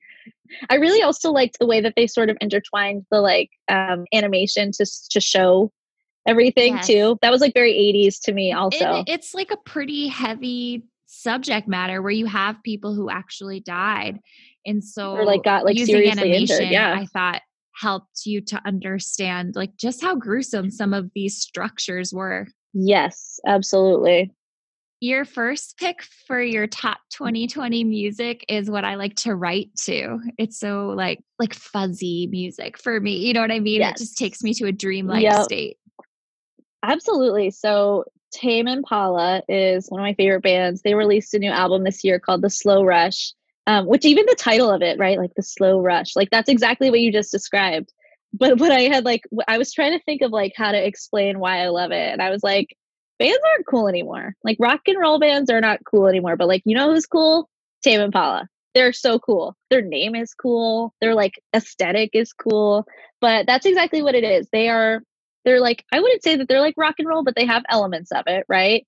I 0.71 0.77
really 0.77 1.03
also 1.03 1.31
liked 1.31 1.59
the 1.59 1.67
way 1.67 1.81
that 1.81 1.95
they 1.97 2.07
sort 2.07 2.31
of 2.31 2.37
intertwined 2.41 3.05
the 3.11 3.21
like 3.21 3.51
um, 3.69 4.05
animation 4.13 4.71
to 4.73 4.87
to 5.11 5.21
show 5.21 5.73
everything 6.27 6.75
yes. 6.75 6.87
too. 6.87 7.19
That 7.23 7.31
was 7.31 7.41
like 7.41 7.55
very 7.55 7.73
80s 7.73 8.21
to 8.25 8.33
me 8.33 8.53
also. 8.53 9.01
It, 9.01 9.09
it's 9.09 9.35
like 9.35 9.51
a 9.51 9.57
pretty 9.57 10.09
heavy 10.09 10.85
subject 11.07 11.69
matter 11.69 12.03
where 12.03 12.13
you 12.13 12.27
have 12.27 12.63
people 12.63 12.95
who 12.95 13.11
actually 13.11 13.61
died. 13.61 14.19
And 14.65 14.83
so 14.83 15.13
or 15.13 15.25
like 15.25 15.45
got 15.45 15.65
like 15.65 15.77
using 15.77 16.11
animation, 16.11 16.57
injured. 16.57 16.73
Yeah. 16.73 16.95
I 16.99 17.07
thought 17.07 17.43
helped 17.75 18.25
you 18.25 18.41
to 18.41 18.61
understand 18.67 19.55
like 19.55 19.77
just 19.77 20.01
how 20.03 20.15
gruesome 20.15 20.71
some 20.71 20.93
of 20.93 21.11
these 21.15 21.37
structures 21.37 22.13
were. 22.13 22.49
Yes, 22.73 23.39
absolutely. 23.47 24.33
Your 25.01 25.25
first 25.27 25.77
pick 25.79 26.03
for 26.27 26.41
your 26.41 26.67
top 26.67 26.99
2020 27.11 27.85
music 27.85 28.45
is 28.49 28.71
what 28.71 28.85
I 28.85 28.95
like 28.95 29.15
to 29.17 29.35
write 29.35 29.69
to. 29.85 30.21
It's 30.39 30.59
so 30.59 30.89
like 30.97 31.23
like 31.39 31.53
fuzzy 31.53 32.27
music 32.29 32.79
for 32.79 32.99
me. 32.99 33.17
You 33.17 33.35
know 33.35 33.43
what 33.43 33.53
I 33.53 33.61
mean? 33.61 33.81
Yes. 33.81 34.01
It 34.01 34.05
just 34.05 34.19
takes 34.19 34.43
me 34.43 34.55
to 34.55 34.67
a 34.67 34.73
dreamlike 34.73 35.23
yep. 35.23 35.45
state. 35.45 35.77
Absolutely. 36.83 37.51
So 37.51 38.05
Tame 38.33 38.69
Impala 38.69 39.43
is 39.49 39.89
one 39.89 40.01
of 40.01 40.05
my 40.05 40.15
favorite 40.15 40.43
bands. 40.43 40.83
They 40.83 40.95
released 40.95 41.35
a 41.35 41.39
new 41.39 41.51
album 41.51 41.85
this 41.85 42.05
year 42.05 42.19
called 42.19 42.43
The 42.43 42.51
Slow 42.51 42.83
Rush, 42.83 43.33
um, 43.67 43.87
which 43.87 44.05
even 44.05 44.27
the 44.27 44.37
title 44.39 44.71
of 44.71 44.83
it, 44.83 44.99
right? 44.99 45.19
Like 45.19 45.35
The 45.35 45.43
Slow 45.43 45.81
Rush, 45.81 46.17
like 46.17 46.31
that's 46.31 46.49
exactly 46.49 46.91
what 46.91 47.01
you 47.01 47.13
just 47.13 47.33
described. 47.33 47.93
But 48.33 48.59
what 48.59 48.73
I 48.73 48.83
had 48.83 49.05
like, 49.05 49.23
I 49.49 49.57
was 49.57 49.73
trying 49.73 49.93
to 49.93 50.05
think 50.05 50.21
of 50.21 50.31
like 50.31 50.53
how 50.57 50.73
to 50.73 50.87
explain 50.87 51.39
why 51.39 51.59
I 51.59 51.69
love 51.69 51.91
it. 51.91 52.13
And 52.13 52.21
I 52.21 52.29
was 52.31 52.43
like, 52.43 52.77
bands 53.19 53.39
aren't 53.53 53.67
cool 53.67 53.89
anymore. 53.89 54.35
Like 54.45 54.57
rock 54.61 54.83
and 54.87 54.99
roll 54.99 55.19
bands 55.19 55.51
are 55.51 55.61
not 55.61 55.85
cool 55.85 56.07
anymore. 56.07 56.37
But 56.37 56.49
like, 56.49 56.63
you 56.65 56.77
know 56.77 56.93
who's 56.93 57.07
cool? 57.07 57.49
Tame 57.83 58.01
Impala. 58.01 58.49
They're 58.75 58.93
so 58.93 59.19
cool. 59.19 59.57
Their 59.71 59.83
name 59.83 60.15
is 60.15 60.35
cool. 60.35 60.95
Their 61.01 61.15
like 61.15 61.41
aesthetic 61.55 62.11
is 62.13 62.33
cool. 62.33 62.87
But 63.21 63.47
that's 63.47 63.67
exactly 63.67 64.03
what 64.03 64.15
it 64.15 64.25
is. 64.25 64.49
They 64.53 64.69
are 64.69 65.03
they're 65.45 65.61
like 65.61 65.85
I 65.93 66.01
wouldn't 66.01 66.23
say 66.23 66.37
that 66.37 66.49
they're 66.49 66.61
like 66.61 66.75
rock 66.77 66.97
and 66.99 67.09
roll, 67.09 67.25
but 67.25 67.35
they 67.37 67.47
have 67.47 67.65
elements 67.71 68.13
of 68.13 68.25
it, 68.27 68.45
right? 68.49 68.87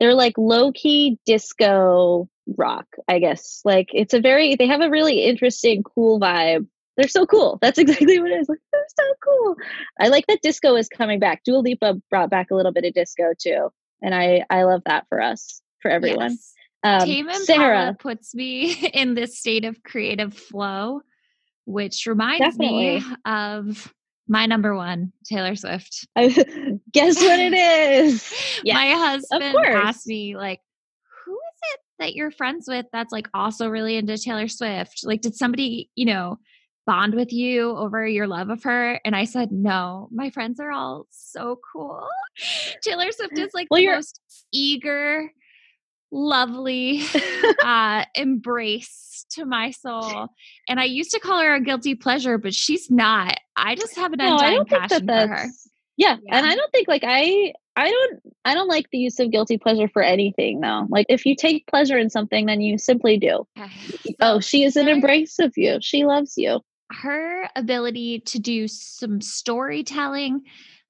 They're 0.00 0.14
like 0.14 0.38
low 0.38 0.72
key 0.72 1.18
disco 1.26 2.28
rock, 2.56 2.86
I 3.08 3.18
guess. 3.18 3.60
Like 3.64 3.88
it's 3.92 4.14
a 4.14 4.20
very 4.20 4.54
they 4.56 4.68
have 4.68 4.80
a 4.80 4.90
really 4.90 5.24
interesting, 5.24 5.82
cool 5.82 6.20
vibe. 6.20 6.66
They're 6.96 7.08
so 7.08 7.26
cool. 7.26 7.58
That's 7.60 7.78
exactly 7.78 8.20
what 8.20 8.30
it 8.30 8.40
is. 8.40 8.48
Like 8.48 8.58
they're 8.72 8.86
so 8.88 9.14
cool. 9.24 9.56
I 10.00 10.08
like 10.08 10.26
that 10.28 10.42
disco 10.42 10.76
is 10.76 10.88
coming 10.88 11.18
back. 11.18 11.42
Dua 11.44 11.58
Lipa 11.58 12.00
brought 12.10 12.30
back 12.30 12.50
a 12.50 12.54
little 12.54 12.72
bit 12.72 12.84
of 12.84 12.94
disco 12.94 13.32
too, 13.38 13.70
and 14.02 14.14
I 14.14 14.44
I 14.50 14.64
love 14.64 14.82
that 14.86 15.06
for 15.08 15.20
us 15.20 15.60
for 15.80 15.90
everyone. 15.90 16.32
Yes. 16.32 16.52
Um, 16.82 17.00
Tame 17.00 17.32
Sarah 17.32 17.96
puts 17.98 18.34
me 18.34 18.72
in 18.94 19.14
this 19.14 19.38
state 19.38 19.64
of 19.64 19.82
creative 19.82 20.34
flow, 20.34 21.00
which 21.64 22.06
reminds 22.06 22.40
Definitely. 22.40 23.00
me 23.00 23.04
of 23.24 23.92
my 24.28 24.46
number 24.46 24.74
one, 24.74 25.12
Taylor 25.24 25.56
Swift. 25.56 26.06
Guess 26.16 27.16
what 27.20 27.40
it 27.40 27.54
is? 27.54 28.32
yes, 28.62 28.74
My 28.74 28.90
husband 28.92 29.56
asked 29.66 30.06
me, 30.06 30.36
like, 30.36 30.60
who 31.24 31.32
is 31.32 31.60
it 31.74 31.80
that 31.98 32.14
you're 32.14 32.30
friends 32.30 32.66
with 32.68 32.86
that's 32.92 33.12
like 33.12 33.28
also 33.34 33.68
really 33.68 33.96
into 33.96 34.16
Taylor 34.18 34.48
Swift? 34.48 35.00
Like, 35.04 35.22
did 35.22 35.34
somebody, 35.34 35.90
you 35.94 36.06
know, 36.06 36.38
bond 36.86 37.14
with 37.14 37.32
you 37.32 37.76
over 37.76 38.06
your 38.06 38.26
love 38.26 38.48
of 38.48 38.62
her? 38.62 39.00
And 39.04 39.14
I 39.14 39.24
said, 39.24 39.52
no, 39.52 40.08
my 40.12 40.30
friends 40.30 40.60
are 40.60 40.70
all 40.70 41.06
so 41.10 41.60
cool. 41.72 42.06
Taylor 42.82 43.10
Swift 43.12 43.38
is 43.38 43.52
like 43.52 43.68
well, 43.70 43.80
the 43.80 43.88
most 43.88 44.20
eager, 44.52 45.30
lovely 46.10 47.02
uh, 47.64 48.04
embrace 48.14 49.26
to 49.30 49.44
my 49.44 49.70
soul. 49.70 50.28
And 50.68 50.80
I 50.80 50.84
used 50.84 51.10
to 51.10 51.20
call 51.20 51.42
her 51.42 51.54
a 51.54 51.60
guilty 51.60 51.94
pleasure, 51.94 52.38
but 52.38 52.54
she's 52.54 52.90
not. 52.90 53.36
I 53.56 53.74
just 53.74 53.96
have 53.96 54.12
an 54.12 54.18
no, 54.18 54.34
undying 54.34 54.64
passion 54.64 55.06
that 55.06 55.28
for 55.28 55.34
her. 55.34 55.46
Yeah, 55.98 56.16
yeah, 56.22 56.36
and 56.36 56.46
I 56.46 56.54
don't 56.54 56.70
think 56.72 56.88
like 56.88 57.04
I 57.06 57.54
I 57.74 57.90
don't 57.90 58.20
I 58.44 58.54
don't 58.54 58.68
like 58.68 58.90
the 58.90 58.98
use 58.98 59.18
of 59.18 59.30
guilty 59.30 59.56
pleasure 59.56 59.88
for 59.88 60.02
anything 60.02 60.60
though. 60.60 60.86
Like 60.90 61.06
if 61.08 61.24
you 61.24 61.34
take 61.34 61.66
pleasure 61.66 61.98
in 61.98 62.10
something, 62.10 62.46
then 62.46 62.60
you 62.60 62.76
simply 62.76 63.18
do. 63.18 63.46
So 63.56 64.14
oh, 64.20 64.40
she 64.40 64.64
is 64.64 64.76
an 64.76 64.88
embrace 64.88 65.38
of 65.38 65.54
you. 65.56 65.78
She 65.80 66.04
loves 66.04 66.34
you. 66.36 66.60
Her 66.90 67.48
ability 67.56 68.20
to 68.26 68.38
do 68.38 68.68
some 68.68 69.20
storytelling 69.20 70.42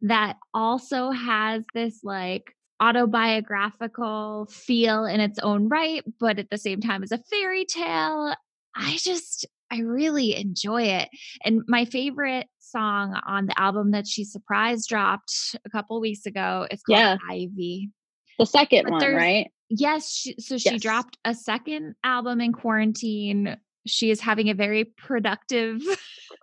that 0.02 0.36
also 0.52 1.10
has 1.10 1.64
this 1.74 2.00
like 2.04 2.54
autobiographical 2.80 4.46
feel 4.50 5.04
in 5.04 5.20
its 5.20 5.38
own 5.38 5.68
right, 5.68 6.02
but 6.20 6.38
at 6.38 6.50
the 6.50 6.58
same 6.58 6.80
time 6.80 7.02
as 7.02 7.12
a 7.12 7.18
fairy 7.30 7.64
tale. 7.64 8.34
I 8.74 8.98
just, 8.98 9.46
I 9.70 9.78
really 9.78 10.36
enjoy 10.36 10.82
it. 10.82 11.08
And 11.44 11.62
my 11.66 11.86
favorite 11.86 12.46
song 12.58 13.18
on 13.26 13.46
the 13.46 13.58
album 13.58 13.92
that 13.92 14.06
she 14.06 14.24
surprise 14.24 14.86
dropped 14.86 15.56
a 15.64 15.70
couple 15.70 16.00
weeks 16.00 16.26
ago 16.26 16.66
is 16.70 16.82
called 16.82 16.98
yeah. 16.98 17.16
Ivy. 17.30 17.90
The 18.38 18.46
second 18.46 18.84
but 18.84 18.92
one, 18.92 19.14
right? 19.14 19.50
Yes. 19.70 20.12
She, 20.12 20.34
so 20.38 20.58
she 20.58 20.72
yes. 20.72 20.82
dropped 20.82 21.16
a 21.24 21.34
second 21.34 21.94
album 22.04 22.40
in 22.40 22.52
quarantine. 22.52 23.56
She 23.86 24.10
is 24.10 24.20
having 24.20 24.50
a 24.50 24.54
very 24.54 24.84
productive. 24.84 25.80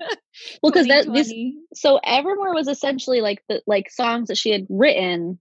well, 0.61 0.71
because 0.71 0.87
that 0.87 1.11
this 1.13 1.33
so 1.73 1.99
Evermore 2.03 2.53
was 2.53 2.67
essentially 2.67 3.21
like 3.21 3.43
the 3.47 3.61
like 3.67 3.89
songs 3.91 4.27
that 4.29 4.37
she 4.37 4.51
had 4.51 4.65
written 4.69 5.39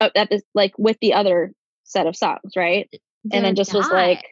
uh, 0.00 0.10
at 0.14 0.30
this 0.30 0.42
like 0.54 0.72
with 0.78 0.98
the 1.00 1.14
other 1.14 1.52
set 1.84 2.06
of 2.06 2.16
songs, 2.16 2.52
right? 2.56 2.88
They're 3.24 3.38
and 3.38 3.44
then 3.44 3.54
just 3.54 3.72
not. 3.72 3.80
was 3.80 3.90
like 3.90 4.24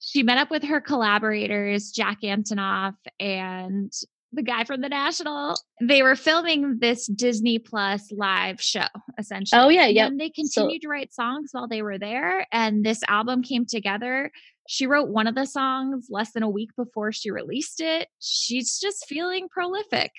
she 0.00 0.22
met 0.22 0.38
up 0.38 0.50
with 0.50 0.62
her 0.64 0.80
collaborators, 0.80 1.90
Jack 1.90 2.20
Antonoff 2.22 2.94
and 3.18 3.92
the 4.32 4.42
guy 4.42 4.64
from 4.64 4.80
the 4.80 4.88
National. 4.88 5.56
They 5.80 6.02
were 6.02 6.16
filming 6.16 6.78
this 6.78 7.06
Disney 7.06 7.58
Plus 7.58 8.12
live 8.12 8.60
show, 8.60 8.86
essentially. 9.18 9.60
Oh 9.60 9.68
yeah, 9.68 9.86
yeah. 9.86 10.06
And 10.06 10.20
they 10.20 10.30
continued 10.30 10.82
so, 10.82 10.86
to 10.86 10.88
write 10.88 11.12
songs 11.12 11.50
while 11.52 11.68
they 11.68 11.82
were 11.82 11.98
there, 11.98 12.46
and 12.52 12.84
this 12.84 13.00
album 13.08 13.42
came 13.42 13.66
together. 13.66 14.30
She 14.68 14.86
wrote 14.86 15.08
one 15.08 15.26
of 15.26 15.34
the 15.34 15.46
songs 15.46 16.08
less 16.10 16.32
than 16.32 16.42
a 16.42 16.50
week 16.50 16.70
before 16.76 17.12
she 17.12 17.30
released 17.30 17.80
it. 17.80 18.08
She's 18.20 18.78
just 18.78 19.06
feeling 19.06 19.48
prolific. 19.48 20.12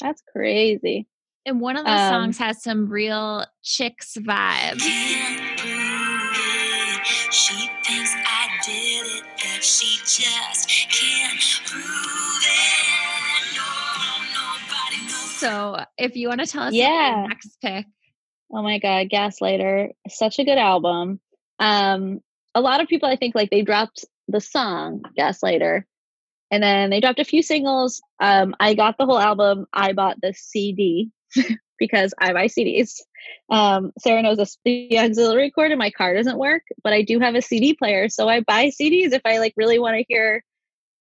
That's 0.00 0.22
crazy. 0.32 1.06
And 1.44 1.60
one 1.60 1.76
of 1.76 1.84
the 1.84 1.90
um, 1.90 2.10
songs 2.10 2.38
has 2.38 2.62
some 2.62 2.88
real 2.88 3.44
chicks 3.62 4.16
vibes. 4.18 4.80
She 7.32 7.66
thinks 7.84 8.14
I 8.26 8.48
did 8.64 9.06
it, 9.06 9.24
but 9.36 9.64
she 9.64 9.98
just 10.04 10.68
can't 10.90 11.40
prove 11.66 11.82
it. 12.44 13.56
No, 13.56 14.42
knows. 15.04 15.40
So, 15.40 15.84
if 15.98 16.14
you 16.14 16.28
want 16.28 16.40
to 16.40 16.46
tell 16.46 16.64
us 16.64 16.74
yeah. 16.74 17.26
next 17.28 17.56
pick. 17.60 17.86
Oh 18.52 18.62
my 18.62 18.78
god, 18.78 19.08
Gaslighter, 19.08 19.92
such 20.08 20.38
a 20.38 20.44
good 20.44 20.58
album. 20.58 21.20
Um, 21.58 22.20
a 22.54 22.60
lot 22.60 22.80
of 22.80 22.88
people 22.88 23.08
I 23.08 23.16
think 23.16 23.34
like 23.34 23.50
they 23.50 23.62
dropped 23.62 24.04
the 24.28 24.40
song 24.40 25.02
Gaslighter 25.18 25.84
and 26.50 26.62
then 26.62 26.90
they 26.90 27.00
dropped 27.00 27.18
a 27.18 27.24
few 27.24 27.42
singles. 27.42 28.02
Um, 28.20 28.54
I 28.60 28.74
got 28.74 28.98
the 28.98 29.06
whole 29.06 29.18
album. 29.18 29.66
I 29.72 29.94
bought 29.94 30.20
the 30.20 30.34
CD 30.34 31.10
because 31.78 32.12
I 32.18 32.32
buy 32.32 32.46
CDs. 32.46 33.00
Um, 33.50 33.92
Sarah 33.98 34.22
knows 34.22 34.36
this, 34.36 34.58
the 34.64 34.98
auxiliary 34.98 35.50
cord 35.50 35.72
in 35.72 35.78
my 35.78 35.90
car 35.90 36.14
doesn't 36.14 36.38
work, 36.38 36.62
but 36.84 36.92
I 36.92 37.02
do 37.02 37.18
have 37.20 37.34
a 37.34 37.42
CD 37.42 37.74
player, 37.74 38.08
so 38.08 38.28
I 38.28 38.40
buy 38.40 38.66
CDs 38.66 39.12
if 39.12 39.22
I 39.24 39.38
like 39.38 39.54
really 39.56 39.78
want 39.78 39.96
to 39.96 40.04
hear 40.08 40.44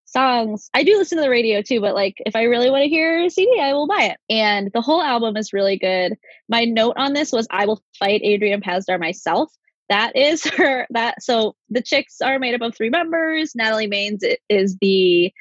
songs. 0.05 0.69
I 0.73 0.83
do 0.83 0.97
listen 0.97 1.17
to 1.17 1.23
the 1.23 1.29
radio 1.29 1.61
too, 1.61 1.81
but 1.81 1.95
like 1.95 2.15
if 2.25 2.35
I 2.35 2.43
really 2.43 2.69
want 2.69 2.83
to 2.83 2.89
hear 2.89 3.23
a 3.23 3.29
CD, 3.29 3.59
I 3.59 3.73
will 3.73 3.87
buy 3.87 4.03
it. 4.03 4.17
And 4.29 4.69
the 4.73 4.81
whole 4.81 5.01
album 5.01 5.37
is 5.37 5.53
really 5.53 5.77
good. 5.77 6.15
My 6.49 6.65
note 6.65 6.95
on 6.97 7.13
this 7.13 7.31
was 7.31 7.47
I 7.49 7.65
will 7.65 7.81
fight 7.97 8.21
Adrian 8.23 8.61
Pasdar 8.61 8.99
myself. 8.99 9.51
That 9.91 10.15
is 10.15 10.43
her 10.57 10.87
that 10.91 11.21
so 11.21 11.55
the 11.69 11.81
chicks 11.81 12.21
are 12.21 12.39
made 12.39 12.55
up 12.55 12.61
of 12.61 12.75
three 12.75 12.89
members. 12.89 13.51
Natalie 13.53 13.89
Maines 13.89 14.23
is 14.49 14.77
the 14.79 15.31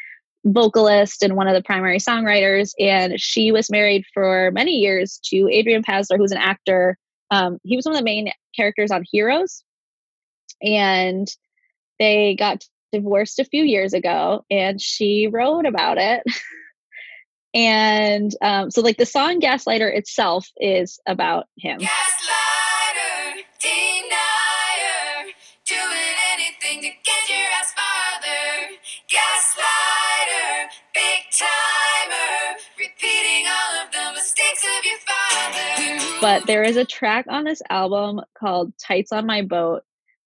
vocalist 0.45 1.23
and 1.23 1.37
one 1.37 1.47
of 1.47 1.55
the 1.55 1.63
primary 1.63 1.99
songwriters. 1.99 2.73
And 2.81 3.21
she 3.21 3.53
was 3.53 3.71
married 3.71 4.05
for 4.13 4.51
many 4.53 4.73
years 4.73 5.21
to 5.27 5.49
Adrian 5.51 5.83
Pasdar, 5.83 6.17
who's 6.17 6.33
an 6.33 6.39
actor. 6.39 6.97
Um, 7.31 7.59
he 7.63 7.77
was 7.77 7.85
one 7.85 7.95
of 7.95 7.99
the 7.99 8.05
main 8.05 8.33
characters 8.57 8.91
on 8.91 9.05
Heroes. 9.11 9.63
And 10.63 11.29
they 11.99 12.35
got 12.35 12.65
divorced 12.93 13.39
a 13.39 13.45
few 13.45 13.63
years 13.63 13.95
ago, 13.95 14.45
and 14.51 14.81
she 14.81 15.29
wrote 15.31 15.65
about 15.65 15.97
it. 15.99 16.23
and 17.55 18.35
um, 18.43 18.71
so, 18.71 18.81
like, 18.81 18.97
the 18.97 19.07
song 19.07 19.41
Gaslighter 19.41 19.95
itself 19.95 20.49
is 20.57 20.99
about 21.07 21.47
him. 21.57 21.79
Gaslighter, 21.79 23.45
the. 31.41 31.47
But 36.21 36.47
there 36.47 36.63
is 36.63 36.77
a 36.77 36.85
track 36.85 37.27
on 37.29 37.45
this 37.45 37.63
album 37.71 38.21
called 38.39 38.73
Tights 38.79 39.13
on 39.13 39.27
My 39.27 39.43
Boat 39.43 39.83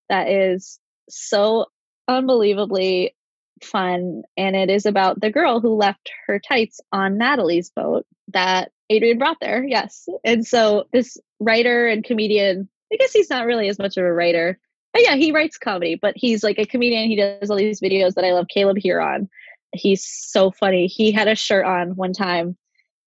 that 0.08 0.28
is 0.28 0.78
so 1.08 1.66
unbelievably 2.08 3.14
fun. 3.62 4.22
And 4.36 4.56
it 4.56 4.70
is 4.70 4.86
about 4.86 5.20
the 5.20 5.30
girl 5.30 5.60
who 5.60 5.76
left 5.76 6.10
her 6.26 6.40
tights 6.40 6.80
on 6.92 7.16
Natalie's 7.16 7.70
boat 7.70 8.06
that 8.32 8.72
Adrian 8.90 9.18
brought 9.18 9.38
there. 9.40 9.64
Yes. 9.64 10.08
And 10.24 10.46
so 10.46 10.84
this 10.92 11.16
writer 11.40 11.86
and 11.86 12.04
comedian, 12.04 12.68
I 12.92 12.96
guess 12.96 13.12
he's 13.12 13.30
not 13.30 13.46
really 13.46 13.68
as 13.68 13.78
much 13.78 13.96
of 13.96 14.04
a 14.04 14.12
writer. 14.12 14.58
But 14.92 15.02
yeah, 15.02 15.16
he 15.16 15.32
writes 15.32 15.58
comedy, 15.58 15.98
but 16.00 16.14
he's 16.16 16.44
like 16.44 16.58
a 16.58 16.66
comedian. 16.66 17.08
He 17.08 17.16
does 17.16 17.50
all 17.50 17.56
these 17.56 17.80
videos 17.80 18.14
that 18.14 18.24
I 18.24 18.32
love. 18.32 18.46
Caleb 18.48 18.78
Hearon. 18.78 19.28
He's 19.74 20.04
so 20.04 20.50
funny. 20.50 20.86
He 20.86 21.12
had 21.12 21.28
a 21.28 21.34
shirt 21.34 21.64
on 21.64 21.96
one 21.96 22.12
time 22.12 22.56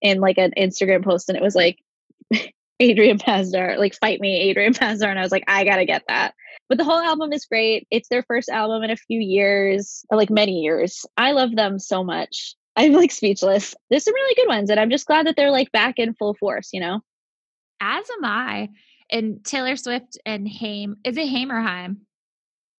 in 0.02 0.20
like 0.20 0.38
an 0.38 0.54
Instagram 0.58 1.04
post, 1.04 1.30
and 1.30 1.38
it 1.38 1.44
was 1.44 1.56
like 1.56 1.80
Adrian 2.80 3.18
Pasdar, 3.18 3.78
like 3.78 3.96
fight 3.96 4.20
me, 4.20 4.40
Adrian 4.40 4.74
Pasdar. 4.74 5.10
And 5.10 5.20
I 5.20 5.24
was 5.24 5.32
like, 5.32 5.44
I 5.48 5.64
gotta 5.64 5.86
get 5.86 6.04
that. 6.08 6.34
But 6.70 6.78
the 6.78 6.84
whole 6.84 7.00
album 7.00 7.34
is 7.34 7.46
great. 7.46 7.88
It's 7.92 8.10
their 8.10 8.24
first 8.24 8.50
album 8.50 8.84
in 8.84 8.92
a 8.92 8.98
few 8.98 9.20
years, 9.20 10.06
like 10.12 10.30
many 10.30 10.60
years. 10.60 11.06
I 11.16 11.32
love 11.32 11.56
them 11.56 11.80
so 11.80 12.04
much. 12.04 12.56
I'm 12.76 12.94
like 12.94 13.12
speechless. 13.12 13.74
There's 13.90 14.04
some 14.04 14.14
really 14.14 14.36
good 14.36 14.48
ones, 14.48 14.70
and 14.70 14.80
I'm 14.80 14.92
just 14.92 15.08
glad 15.08 15.26
that 15.28 15.36
they're 15.36 15.52
like 15.52 15.72
back 15.72 15.98
in 15.98 16.14
full 16.14 16.36
force, 16.36 16.70
you 16.74 16.80
know? 16.80 17.02
As 17.80 18.06
am 18.18 18.26
I. 18.26 18.70
And 19.10 19.44
Taylor 19.44 19.78
Swift 19.78 20.18
and 20.26 20.48
Haim. 20.48 20.98
Is 21.04 21.18
it 21.18 21.30
Haim 21.30 21.52
or 21.52 21.62
Haim? 21.62 22.07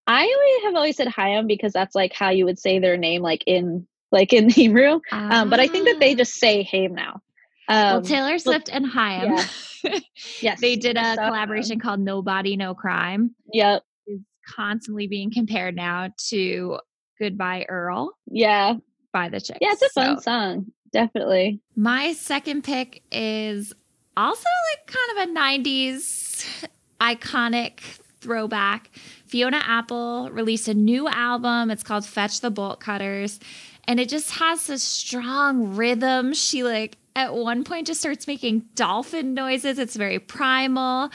I 0.08 0.60
have 0.64 0.74
always 0.74 0.96
said 0.96 1.08
Haim 1.08 1.46
because 1.46 1.72
that's 1.72 1.94
like 1.94 2.14
how 2.14 2.30
you 2.30 2.46
would 2.46 2.58
say 2.58 2.78
their 2.78 2.96
name, 2.96 3.22
like 3.22 3.44
in 3.46 3.86
like 4.10 4.32
in 4.32 4.48
Hebrew. 4.50 5.00
Um, 5.12 5.50
but 5.50 5.60
I 5.60 5.68
think 5.68 5.86
that 5.86 6.00
they 6.00 6.14
ah. 6.14 6.16
just 6.16 6.34
say 6.34 6.62
Haim 6.62 6.94
now. 6.94 7.20
Um, 7.68 7.76
well, 7.84 8.02
Taylor 8.02 8.38
Swift 8.38 8.66
but, 8.66 8.74
and 8.74 8.86
Haim. 8.86 9.36
Yeah. 9.84 9.98
yes. 10.40 10.60
They 10.60 10.76
did 10.76 10.96
a 10.96 11.14
so, 11.14 11.26
collaboration 11.26 11.74
um, 11.74 11.80
called 11.80 12.00
Nobody 12.00 12.56
No 12.56 12.74
Crime. 12.74 13.34
Yep. 13.52 13.84
Is 14.06 14.20
constantly 14.48 15.06
being 15.06 15.30
compared 15.30 15.76
now 15.76 16.08
to 16.30 16.78
Goodbye 17.20 17.66
Earl. 17.68 18.16
Yeah. 18.26 18.76
By 19.12 19.28
the 19.28 19.40
Chicks. 19.40 19.58
Yeah, 19.60 19.72
it's 19.72 19.82
a 19.82 19.88
fun 19.90 20.20
song. 20.20 20.72
Definitely. 20.90 21.60
My 21.76 22.14
second 22.14 22.64
pick 22.64 23.02
is 23.12 23.74
also 24.16 24.48
like 24.72 24.86
kind 24.86 25.28
of 25.28 25.36
a 25.36 25.38
90s 25.38 26.66
iconic 26.98 27.80
throwback. 28.20 28.90
Fiona 29.26 29.62
Apple 29.64 30.30
released 30.30 30.68
a 30.68 30.74
new 30.74 31.08
album. 31.08 31.70
It's 31.70 31.82
called 31.82 32.04
Fetch 32.04 32.40
the 32.40 32.50
Bolt 32.50 32.80
Cutters. 32.80 33.40
And 33.86 33.98
it 33.98 34.08
just 34.08 34.32
has 34.32 34.66
this 34.66 34.82
strong 34.82 35.74
rhythm. 35.76 36.34
She 36.34 36.62
like 36.62 36.98
at 37.16 37.34
one 37.34 37.64
point 37.64 37.86
just 37.86 38.00
starts 38.00 38.26
making 38.26 38.64
dolphin 38.74 39.34
noises. 39.34 39.78
It's 39.78 39.96
very 39.96 40.18
primal. 40.18 41.10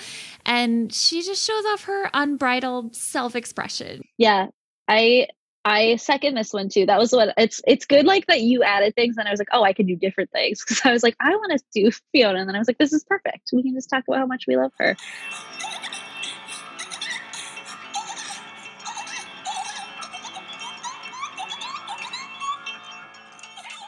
And 0.45 0.93
she 0.93 1.21
just 1.21 1.45
shows 1.45 1.65
off 1.67 1.83
her 1.85 2.09
unbridled 2.13 2.95
self-expression. 2.95 4.01
Yeah. 4.17 4.47
I 4.87 5.27
I 5.65 5.95
second 5.95 6.35
this 6.35 6.51
one 6.51 6.67
too. 6.67 6.85
That 6.85 6.99
was 6.99 7.13
what 7.13 7.33
it's 7.37 7.61
it's 7.65 7.85
good 7.85 8.05
like 8.05 8.27
that 8.27 8.41
you 8.41 8.63
added 8.63 8.95
things 8.95 9.15
and 9.17 9.27
I 9.27 9.31
was 9.31 9.39
like, 9.39 9.47
"Oh, 9.53 9.63
I 9.63 9.71
can 9.71 9.85
do 9.85 9.95
different 9.95 10.29
things." 10.31 10.63
Cuz 10.65 10.81
I 10.83 10.91
was 10.91 11.03
like, 11.03 11.15
"I 11.21 11.29
want 11.29 11.57
to 11.57 11.63
do 11.73 11.91
Fiona." 12.11 12.39
And 12.39 12.49
then 12.49 12.55
I 12.55 12.59
was 12.59 12.67
like, 12.67 12.79
"This 12.79 12.91
is 12.91 13.03
perfect. 13.05 13.49
We 13.53 13.63
can 13.63 13.73
just 13.73 13.89
talk 13.89 14.03
about 14.07 14.19
how 14.19 14.25
much 14.25 14.43
we 14.47 14.57
love 14.57 14.71
her." 14.77 14.97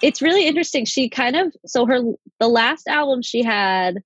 It's 0.02 0.22
really 0.22 0.48
interesting. 0.48 0.86
She 0.86 1.10
kind 1.10 1.36
of 1.36 1.56
so 1.66 1.86
her 1.86 2.02
the 2.40 2.48
last 2.48 2.88
album 2.88 3.22
she 3.22 3.44
had 3.44 4.00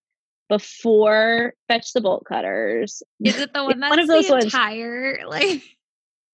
before 0.50 1.54
Fetch 1.68 1.94
the 1.94 2.02
Bolt 2.02 2.26
Cutters. 2.26 3.04
Is 3.24 3.40
it 3.40 3.54
the 3.54 3.64
one 3.66 3.80
that's 3.80 3.90
one 3.90 4.00
of 4.00 4.08
those 4.08 4.28
the 4.28 4.38
entire 4.38 5.20
ones, 5.20 5.30
like 5.30 5.64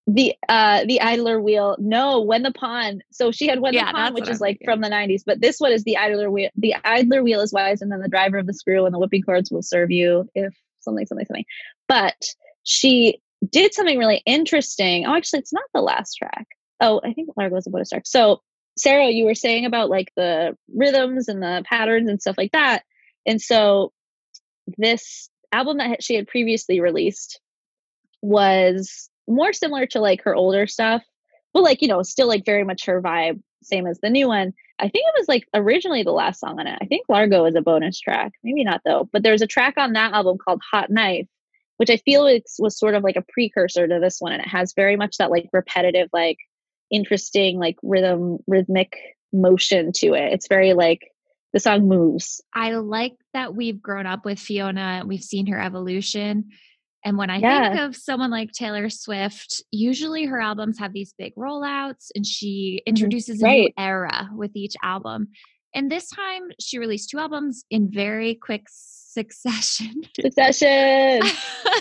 the 0.08 0.36
uh 0.50 0.86
the 0.86 1.02
idler 1.02 1.42
wheel 1.42 1.76
no 1.80 2.22
when 2.22 2.44
the 2.44 2.52
pawn 2.52 3.02
so 3.12 3.32
she 3.32 3.48
had 3.48 3.60
when 3.60 3.74
yeah, 3.74 3.88
the 3.88 3.94
pawn 3.94 4.14
which 4.14 4.30
is 4.30 4.40
I'm 4.40 4.48
like 4.48 4.60
thinking. 4.60 4.68
from 4.68 4.82
the 4.82 4.90
90s 4.90 5.24
but 5.26 5.42
this 5.42 5.60
one 5.60 5.72
is 5.72 5.84
the 5.84 5.98
idler 5.98 6.30
wheel 6.30 6.52
the 6.56 6.76
idler 6.84 7.24
wheel 7.24 7.42
is 7.42 7.52
wise 7.52 7.82
and 7.82 7.92
then 7.92 8.02
the 8.02 8.08
driver 8.08 8.38
of 8.38 8.46
the 8.46 8.54
screw 8.54 8.86
and 8.86 8.94
the 8.94 9.00
whipping 9.00 9.24
cords 9.24 9.50
will 9.50 9.64
serve 9.64 9.90
you 9.90 10.30
if 10.36 10.54
something 10.82 11.08
something 11.08 11.26
something 11.26 11.46
but 11.88 12.36
she 12.64 13.20
did 13.50 13.74
something 13.74 13.98
really 13.98 14.22
interesting 14.28 15.08
oh 15.08 15.16
actually 15.16 15.40
it's 15.40 15.54
not 15.54 15.64
the 15.74 15.82
last 15.82 16.14
track 16.14 16.46
oh 16.82 17.02
i 17.04 17.12
think 17.12 17.30
largo 17.36 17.56
was 17.56 17.66
a 17.66 17.72
bonus 17.72 17.90
track 17.90 18.06
so 18.06 18.42
sarah 18.78 19.10
you 19.10 19.26
were 19.26 19.36
saying 19.36 19.66
about 19.66 19.90
like 19.90 20.12
the 20.16 20.56
rhythms 20.74 21.28
and 21.28 21.42
the 21.42 21.64
patterns 21.66 22.10
and 22.10 22.22
stuff 22.22 22.38
like 22.38 22.52
that 22.52 22.84
and 23.26 23.42
so 23.42 23.92
this 24.78 25.30
album 25.52 25.78
that 25.78 26.04
she 26.04 26.16
had 26.16 26.28
previously 26.28 26.80
released 26.80 27.40
was 28.22 29.10
more 29.28 29.54
similar 29.54 29.86
to 29.88 30.00
like 30.00 30.24
her 30.24 30.36
older 30.36 30.68
stuff, 30.68 31.04
but 31.54 31.64
like, 31.64 31.82
you 31.82 31.88
know, 31.88 32.02
still 32.04 32.28
like 32.28 32.46
very 32.46 32.64
much 32.64 32.86
her 32.86 33.02
vibe, 33.02 33.42
same 33.64 33.88
as 33.88 34.00
the 34.02 34.10
new 34.10 34.28
one. 34.28 34.54
I 34.78 34.90
think 34.90 35.06
it 35.08 35.16
was 35.18 35.28
like 35.28 35.48
originally 35.54 36.04
the 36.04 36.12
last 36.12 36.40
song 36.40 36.60
on 36.60 36.68
it. 36.68 36.78
I 36.82 36.86
think 36.86 37.06
Largo 37.08 37.46
is 37.46 37.56
a 37.56 37.62
bonus 37.62 38.00
track. 38.00 38.34
Maybe 38.44 38.64
not 38.64 38.82
though, 38.86 39.10
but 39.12 39.24
there's 39.24 39.42
a 39.42 39.48
track 39.48 39.76
on 39.78 39.94
that 39.94 40.14
album 40.14 40.38
called 40.38 40.62
Hot 40.72 40.90
Knife, 40.90 41.28
which 41.78 41.90
I 41.90 41.98
feel 41.98 42.24
was 42.60 42.78
sort 42.78 42.96
of 42.96 43.04
like 43.04 43.16
a 43.16 43.26
precursor 43.30 43.88
to 43.88 44.00
this 44.00 44.18
one. 44.20 44.34
And 44.34 44.42
it 44.42 44.50
has 44.50 44.74
very 44.76 44.96
much 44.98 45.18
that 45.18 45.32
like 45.32 45.50
repetitive, 45.54 46.10
like 46.12 46.38
interesting, 46.92 47.60
like 47.60 47.78
rhythm, 47.84 48.40
rhythmic 48.48 48.98
motion 49.34 49.92
to 49.94 50.14
it. 50.14 50.34
It's 50.34 50.48
very 50.48 50.74
like 50.74 51.12
the 51.54 51.60
song 51.60 51.88
moves. 51.88 52.42
I 52.54 52.72
like 52.72 53.14
that 53.34 53.56
we've 53.56 53.82
grown 53.82 54.06
up 54.06 54.26
with 54.26 54.40
Fiona. 54.40 55.04
We've 55.06 55.24
seen 55.24 55.48
her 55.48 55.60
evolution 55.60 56.46
And 57.06 57.20
when 57.20 57.30
I 57.30 57.38
yeah. 57.38 57.70
think 57.70 57.82
of 57.82 57.96
someone 57.96 58.32
like 58.32 58.52
Taylor 58.52 58.90
Swift, 58.90 59.64
usually 59.72 60.26
her 60.26 60.42
albums 60.42 60.80
have 60.80 60.92
these 60.92 61.14
big 61.18 61.36
rollouts 61.36 62.10
and 62.16 62.26
she 62.26 62.82
mm-hmm. 62.82 62.90
introduces 62.90 63.38
mm-hmm. 63.38 63.46
right. 63.46 63.74
a 63.78 63.82
new 63.82 63.86
era 63.86 64.30
with 64.34 64.52
each 64.56 64.76
album. 64.84 65.28
And 65.76 65.92
this 65.92 66.10
time 66.10 66.42
she 66.60 66.80
released 66.80 67.12
two 67.12 67.20
albums 67.20 67.64
in 67.70 67.92
very 67.92 68.34
quick 68.34 68.64
succession. 68.68 70.02
Succession. 70.20 71.22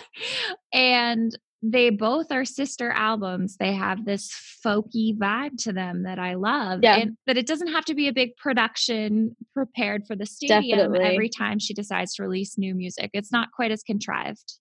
and 0.75 1.37
they 1.67 1.89
both 1.89 2.31
are 2.31 2.45
sister 2.45 2.91
albums. 2.91 3.57
They 3.59 3.73
have 3.73 4.05
this 4.05 4.31
folky 4.65 5.17
vibe 5.17 5.57
to 5.63 5.73
them 5.73 6.03
that 6.03 6.19
I 6.19 6.35
love. 6.35 6.81
Yeah. 6.83 6.97
And 6.97 7.17
that 7.27 7.39
it 7.39 7.47
doesn't 7.47 7.73
have 7.73 7.87
to 7.87 7.95
be 7.95 8.07
a 8.07 8.13
big 8.13 8.37
production 8.37 9.35
prepared 9.55 10.07
for 10.07 10.15
the 10.15 10.27
stadium 10.27 10.79
Definitely. 10.79 11.07
every 11.07 11.29
time 11.31 11.59
she 11.59 11.73
decides 11.73 12.15
to 12.17 12.23
release 12.23 12.59
new 12.59 12.75
music. 12.75 13.11
It's 13.15 13.33
not 13.33 13.51
quite 13.53 13.71
as 13.71 13.83
contrived. 13.83 14.59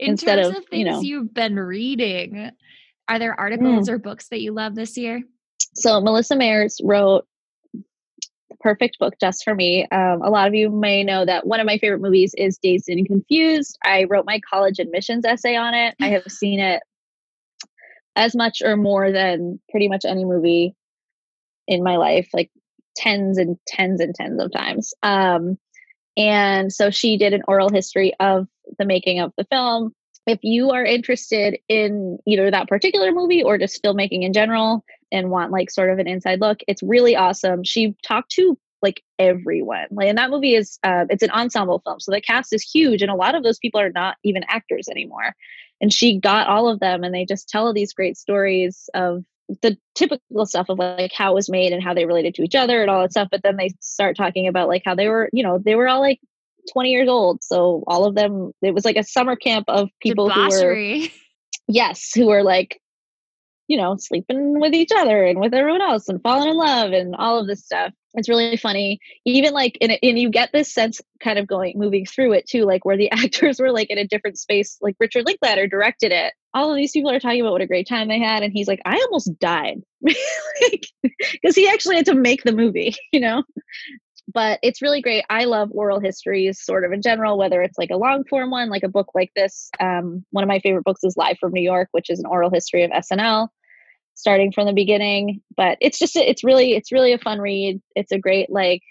In 0.00 0.10
Instead 0.10 0.36
terms 0.36 0.48
of, 0.48 0.56
of 0.56 0.68
things 0.68 0.78
you 0.80 0.84
know, 0.84 1.00
you've 1.00 1.32
been 1.32 1.56
reading, 1.56 2.50
are 3.08 3.18
there 3.20 3.38
articles 3.38 3.88
mm. 3.88 3.92
or 3.92 3.98
books 3.98 4.28
that 4.28 4.40
you 4.40 4.52
love 4.52 4.74
this 4.74 4.98
year? 4.98 5.22
So 5.74 6.00
Melissa 6.00 6.34
Maerz 6.34 6.80
wrote 6.82 7.24
perfect 8.66 8.98
book 8.98 9.14
just 9.20 9.44
for 9.44 9.54
me. 9.54 9.86
Um, 9.92 10.22
a 10.22 10.28
lot 10.28 10.48
of 10.48 10.54
you 10.56 10.68
may 10.70 11.04
know 11.04 11.24
that 11.24 11.46
one 11.46 11.60
of 11.60 11.66
my 11.66 11.78
favorite 11.78 12.00
movies 12.00 12.34
is 12.36 12.58
Dazed 12.58 12.88
and 12.88 13.06
Confused. 13.06 13.78
I 13.84 14.06
wrote 14.10 14.26
my 14.26 14.40
college 14.40 14.80
admissions 14.80 15.24
essay 15.24 15.54
on 15.54 15.72
it. 15.72 15.94
I 16.00 16.08
have 16.08 16.24
seen 16.28 16.58
it 16.58 16.82
as 18.16 18.34
much 18.34 18.62
or 18.64 18.76
more 18.76 19.12
than 19.12 19.60
pretty 19.70 19.86
much 19.86 20.04
any 20.04 20.24
movie 20.24 20.74
in 21.68 21.84
my 21.84 21.96
life, 21.96 22.28
like 22.32 22.50
tens 22.96 23.38
and 23.38 23.56
tens 23.68 24.00
and 24.00 24.12
tens 24.16 24.42
of 24.42 24.50
times. 24.50 24.92
Um, 25.00 25.58
and 26.16 26.72
so 26.72 26.90
she 26.90 27.16
did 27.16 27.34
an 27.34 27.42
oral 27.46 27.68
history 27.68 28.14
of 28.18 28.48
the 28.80 28.84
making 28.84 29.20
of 29.20 29.32
the 29.38 29.44
film. 29.44 29.94
If 30.26 30.40
you 30.42 30.70
are 30.70 30.84
interested 30.84 31.58
in 31.68 32.18
either 32.26 32.50
that 32.50 32.68
particular 32.68 33.12
movie 33.12 33.42
or 33.42 33.58
just 33.58 33.82
filmmaking 33.82 34.22
in 34.22 34.32
general, 34.32 34.84
and 35.12 35.30
want 35.30 35.52
like 35.52 35.70
sort 35.70 35.90
of 35.90 35.98
an 35.98 36.08
inside 36.08 36.40
look. 36.40 36.60
It's 36.66 36.82
really 36.82 37.16
awesome. 37.16 37.64
She 37.64 37.94
talked 38.06 38.32
to 38.32 38.58
like 38.82 39.02
everyone. 39.18 39.86
Like 39.90 40.08
and 40.08 40.18
that 40.18 40.30
movie 40.30 40.54
is 40.54 40.78
uh, 40.82 41.06
it's 41.08 41.22
an 41.22 41.30
ensemble 41.30 41.80
film. 41.84 42.00
So 42.00 42.12
the 42.12 42.20
cast 42.20 42.52
is 42.52 42.62
huge 42.62 43.02
and 43.02 43.10
a 43.10 43.16
lot 43.16 43.34
of 43.34 43.42
those 43.42 43.58
people 43.58 43.80
are 43.80 43.90
not 43.90 44.16
even 44.22 44.44
actors 44.48 44.88
anymore. 44.88 45.34
And 45.80 45.92
she 45.92 46.18
got 46.18 46.48
all 46.48 46.68
of 46.68 46.80
them 46.80 47.04
and 47.04 47.14
they 47.14 47.24
just 47.24 47.48
tell 47.48 47.72
these 47.72 47.92
great 47.92 48.16
stories 48.16 48.88
of 48.94 49.24
the 49.62 49.76
typical 49.94 50.44
stuff 50.46 50.68
of 50.68 50.78
like 50.78 51.12
how 51.12 51.32
it 51.32 51.34
was 51.34 51.48
made 51.48 51.72
and 51.72 51.82
how 51.82 51.94
they 51.94 52.04
related 52.04 52.34
to 52.34 52.42
each 52.42 52.54
other 52.54 52.80
and 52.80 52.90
all 52.90 53.02
that 53.02 53.12
stuff. 53.12 53.28
But 53.30 53.42
then 53.42 53.56
they 53.56 53.70
start 53.80 54.16
talking 54.16 54.48
about 54.48 54.68
like 54.68 54.82
how 54.84 54.94
they 54.94 55.08
were, 55.08 55.30
you 55.32 55.42
know, 55.42 55.58
they 55.58 55.74
were 55.74 55.88
all 55.88 56.00
like 56.00 56.20
20 56.72 56.90
years 56.90 57.08
old. 57.08 57.42
So 57.42 57.84
all 57.86 58.04
of 58.04 58.14
them, 58.14 58.52
it 58.62 58.74
was 58.74 58.84
like 58.84 58.96
a 58.96 59.04
summer 59.04 59.36
camp 59.36 59.64
of 59.68 59.88
people 60.00 60.28
Debauchery. 60.28 60.98
who 60.98 61.02
were, 61.02 61.08
yes, 61.68 62.12
who 62.14 62.26
were 62.26 62.42
like 62.42 62.80
you 63.68 63.76
know, 63.76 63.96
sleeping 63.96 64.60
with 64.60 64.74
each 64.74 64.90
other 64.94 65.24
and 65.24 65.40
with 65.40 65.52
everyone 65.52 65.82
else 65.82 66.08
and 66.08 66.22
falling 66.22 66.48
in 66.48 66.56
love 66.56 66.92
and 66.92 67.14
all 67.16 67.38
of 67.38 67.46
this 67.46 67.64
stuff. 67.64 67.92
It's 68.14 68.28
really 68.28 68.56
funny. 68.56 69.00
Even 69.24 69.52
like, 69.52 69.76
and, 69.80 69.98
and 70.02 70.18
you 70.18 70.30
get 70.30 70.50
this 70.52 70.72
sense 70.72 71.00
kind 71.20 71.38
of 71.38 71.46
going, 71.46 71.74
moving 71.76 72.06
through 72.06 72.32
it 72.32 72.46
too, 72.48 72.64
like 72.64 72.84
where 72.84 72.96
the 72.96 73.10
actors 73.12 73.58
were 73.58 73.72
like 73.72 73.90
in 73.90 73.98
a 73.98 74.06
different 74.06 74.38
space, 74.38 74.78
like 74.80 74.94
Richard 75.00 75.26
Linklater 75.26 75.66
directed 75.66 76.12
it. 76.12 76.32
All 76.54 76.70
of 76.70 76.76
these 76.76 76.92
people 76.92 77.10
are 77.10 77.20
talking 77.20 77.40
about 77.40 77.52
what 77.52 77.60
a 77.60 77.66
great 77.66 77.88
time 77.88 78.08
they 78.08 78.20
had. 78.20 78.42
And 78.42 78.52
he's 78.52 78.68
like, 78.68 78.80
I 78.84 78.96
almost 78.96 79.38
died 79.38 79.82
because 80.02 81.54
he 81.54 81.68
actually 81.68 81.96
had 81.96 82.06
to 82.06 82.14
make 82.14 82.44
the 82.44 82.52
movie, 82.52 82.94
you 83.12 83.20
know? 83.20 83.42
But 84.32 84.58
it's 84.62 84.82
really 84.82 85.00
great. 85.00 85.24
I 85.30 85.44
love 85.44 85.70
oral 85.72 86.00
histories 86.00 86.60
sort 86.60 86.84
of 86.84 86.92
in 86.92 87.02
general, 87.02 87.38
whether 87.38 87.62
it's 87.62 87.78
like 87.78 87.90
a 87.90 87.96
long 87.96 88.24
form 88.24 88.50
one, 88.50 88.68
like 88.68 88.82
a 88.82 88.88
book 88.88 89.10
like 89.14 89.30
this. 89.36 89.70
Um, 89.78 90.24
one 90.30 90.42
of 90.42 90.48
my 90.48 90.58
favorite 90.58 90.84
books 90.84 91.04
is 91.04 91.16
Live 91.16 91.38
from 91.38 91.52
New 91.52 91.62
York, 91.62 91.88
which 91.92 92.10
is 92.10 92.18
an 92.18 92.26
oral 92.26 92.50
history 92.50 92.82
of 92.82 92.90
SNL 92.90 93.48
starting 94.14 94.50
from 94.50 94.66
the 94.66 94.72
beginning. 94.72 95.42
But 95.56 95.78
it's 95.80 95.98
just, 95.98 96.16
it's 96.16 96.42
really, 96.42 96.72
it's 96.72 96.90
really 96.90 97.12
a 97.12 97.18
fun 97.18 97.38
read. 97.38 97.80
It's 97.94 98.12
a 98.12 98.18
great, 98.18 98.50
like, 98.50 98.82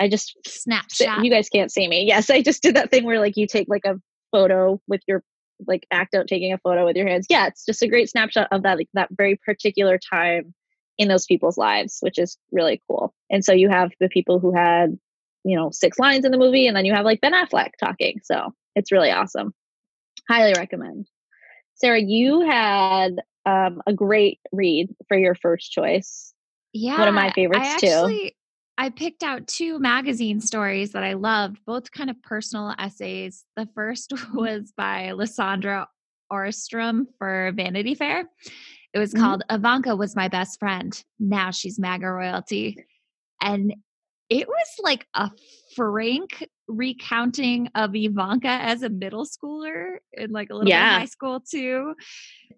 I 0.00 0.08
just 0.08 0.34
snapshot. 0.46 1.24
You 1.24 1.30
guys 1.30 1.48
can't 1.48 1.70
see 1.70 1.86
me. 1.86 2.04
Yes, 2.06 2.30
I 2.30 2.40
just 2.42 2.62
did 2.62 2.76
that 2.76 2.90
thing 2.90 3.04
where 3.04 3.20
like 3.20 3.36
you 3.36 3.46
take 3.46 3.68
like 3.68 3.84
a 3.84 3.96
photo 4.32 4.80
with 4.88 5.02
your 5.06 5.22
like 5.66 5.86
act 5.90 6.14
out 6.14 6.26
taking 6.26 6.54
a 6.54 6.58
photo 6.58 6.86
with 6.86 6.96
your 6.96 7.06
hands. 7.06 7.26
Yeah, 7.28 7.46
it's 7.48 7.66
just 7.66 7.82
a 7.82 7.86
great 7.86 8.08
snapshot 8.08 8.48
of 8.50 8.62
that 8.62 8.78
like 8.78 8.88
that 8.94 9.10
very 9.12 9.36
particular 9.44 9.98
time 9.98 10.54
in 10.98 11.08
those 11.08 11.26
people's 11.26 11.58
lives, 11.58 11.98
which 12.00 12.18
is 12.18 12.36
really 12.52 12.82
cool. 12.88 13.14
And 13.30 13.44
so 13.44 13.52
you 13.52 13.68
have 13.68 13.90
the 14.00 14.08
people 14.08 14.38
who 14.38 14.54
had, 14.54 14.98
you 15.44 15.56
know, 15.56 15.70
six 15.70 15.98
lines 15.98 16.24
in 16.24 16.32
the 16.32 16.38
movie, 16.38 16.66
and 16.66 16.76
then 16.76 16.84
you 16.84 16.92
have 16.92 17.04
like 17.04 17.20
Ben 17.20 17.32
Affleck 17.32 17.70
talking. 17.78 18.20
So 18.22 18.52
it's 18.74 18.92
really 18.92 19.10
awesome. 19.10 19.54
Highly 20.28 20.52
recommend. 20.54 21.06
Sarah, 21.74 22.00
you 22.00 22.42
had 22.42 23.16
um, 23.46 23.80
a 23.86 23.92
great 23.92 24.38
read 24.52 24.94
for 25.08 25.16
your 25.16 25.34
first 25.34 25.72
choice. 25.72 26.34
Yeah. 26.72 26.98
One 26.98 27.08
of 27.08 27.14
my 27.14 27.30
favorites 27.32 27.62
I 27.64 27.72
actually, 27.72 28.28
too. 28.28 28.34
I 28.78 28.90
picked 28.90 29.22
out 29.22 29.46
two 29.46 29.78
magazine 29.78 30.40
stories 30.40 30.92
that 30.92 31.04
I 31.04 31.14
loved, 31.14 31.58
both 31.66 31.90
kind 31.90 32.10
of 32.10 32.22
personal 32.22 32.74
essays. 32.78 33.44
The 33.56 33.68
first 33.74 34.12
was 34.34 34.72
by 34.76 35.12
Lysandra 35.12 35.88
Ohrstrom 36.32 37.06
for 37.18 37.52
Vanity 37.54 37.94
Fair. 37.94 38.28
It 38.92 38.98
was 38.98 39.12
mm-hmm. 39.12 39.22
called 39.22 39.42
Ivanka 39.50 39.94
Was 39.96 40.16
My 40.16 40.28
Best 40.28 40.58
Friend. 40.58 41.02
Now 41.18 41.50
she's 41.50 41.78
MAGA 41.78 42.06
royalty. 42.06 42.84
And 43.42 43.74
it 44.28 44.46
was 44.46 44.66
like 44.80 45.06
a 45.14 45.30
frank 45.74 46.46
recounting 46.68 47.68
of 47.74 47.94
Ivanka 47.94 48.48
as 48.48 48.82
a 48.82 48.88
middle 48.88 49.26
schooler 49.26 49.96
and 50.16 50.30
like 50.30 50.50
a 50.50 50.54
little 50.54 50.68
yeah. 50.68 50.94
bit 50.94 51.00
high 51.00 51.06
school 51.06 51.40
too. 51.40 51.94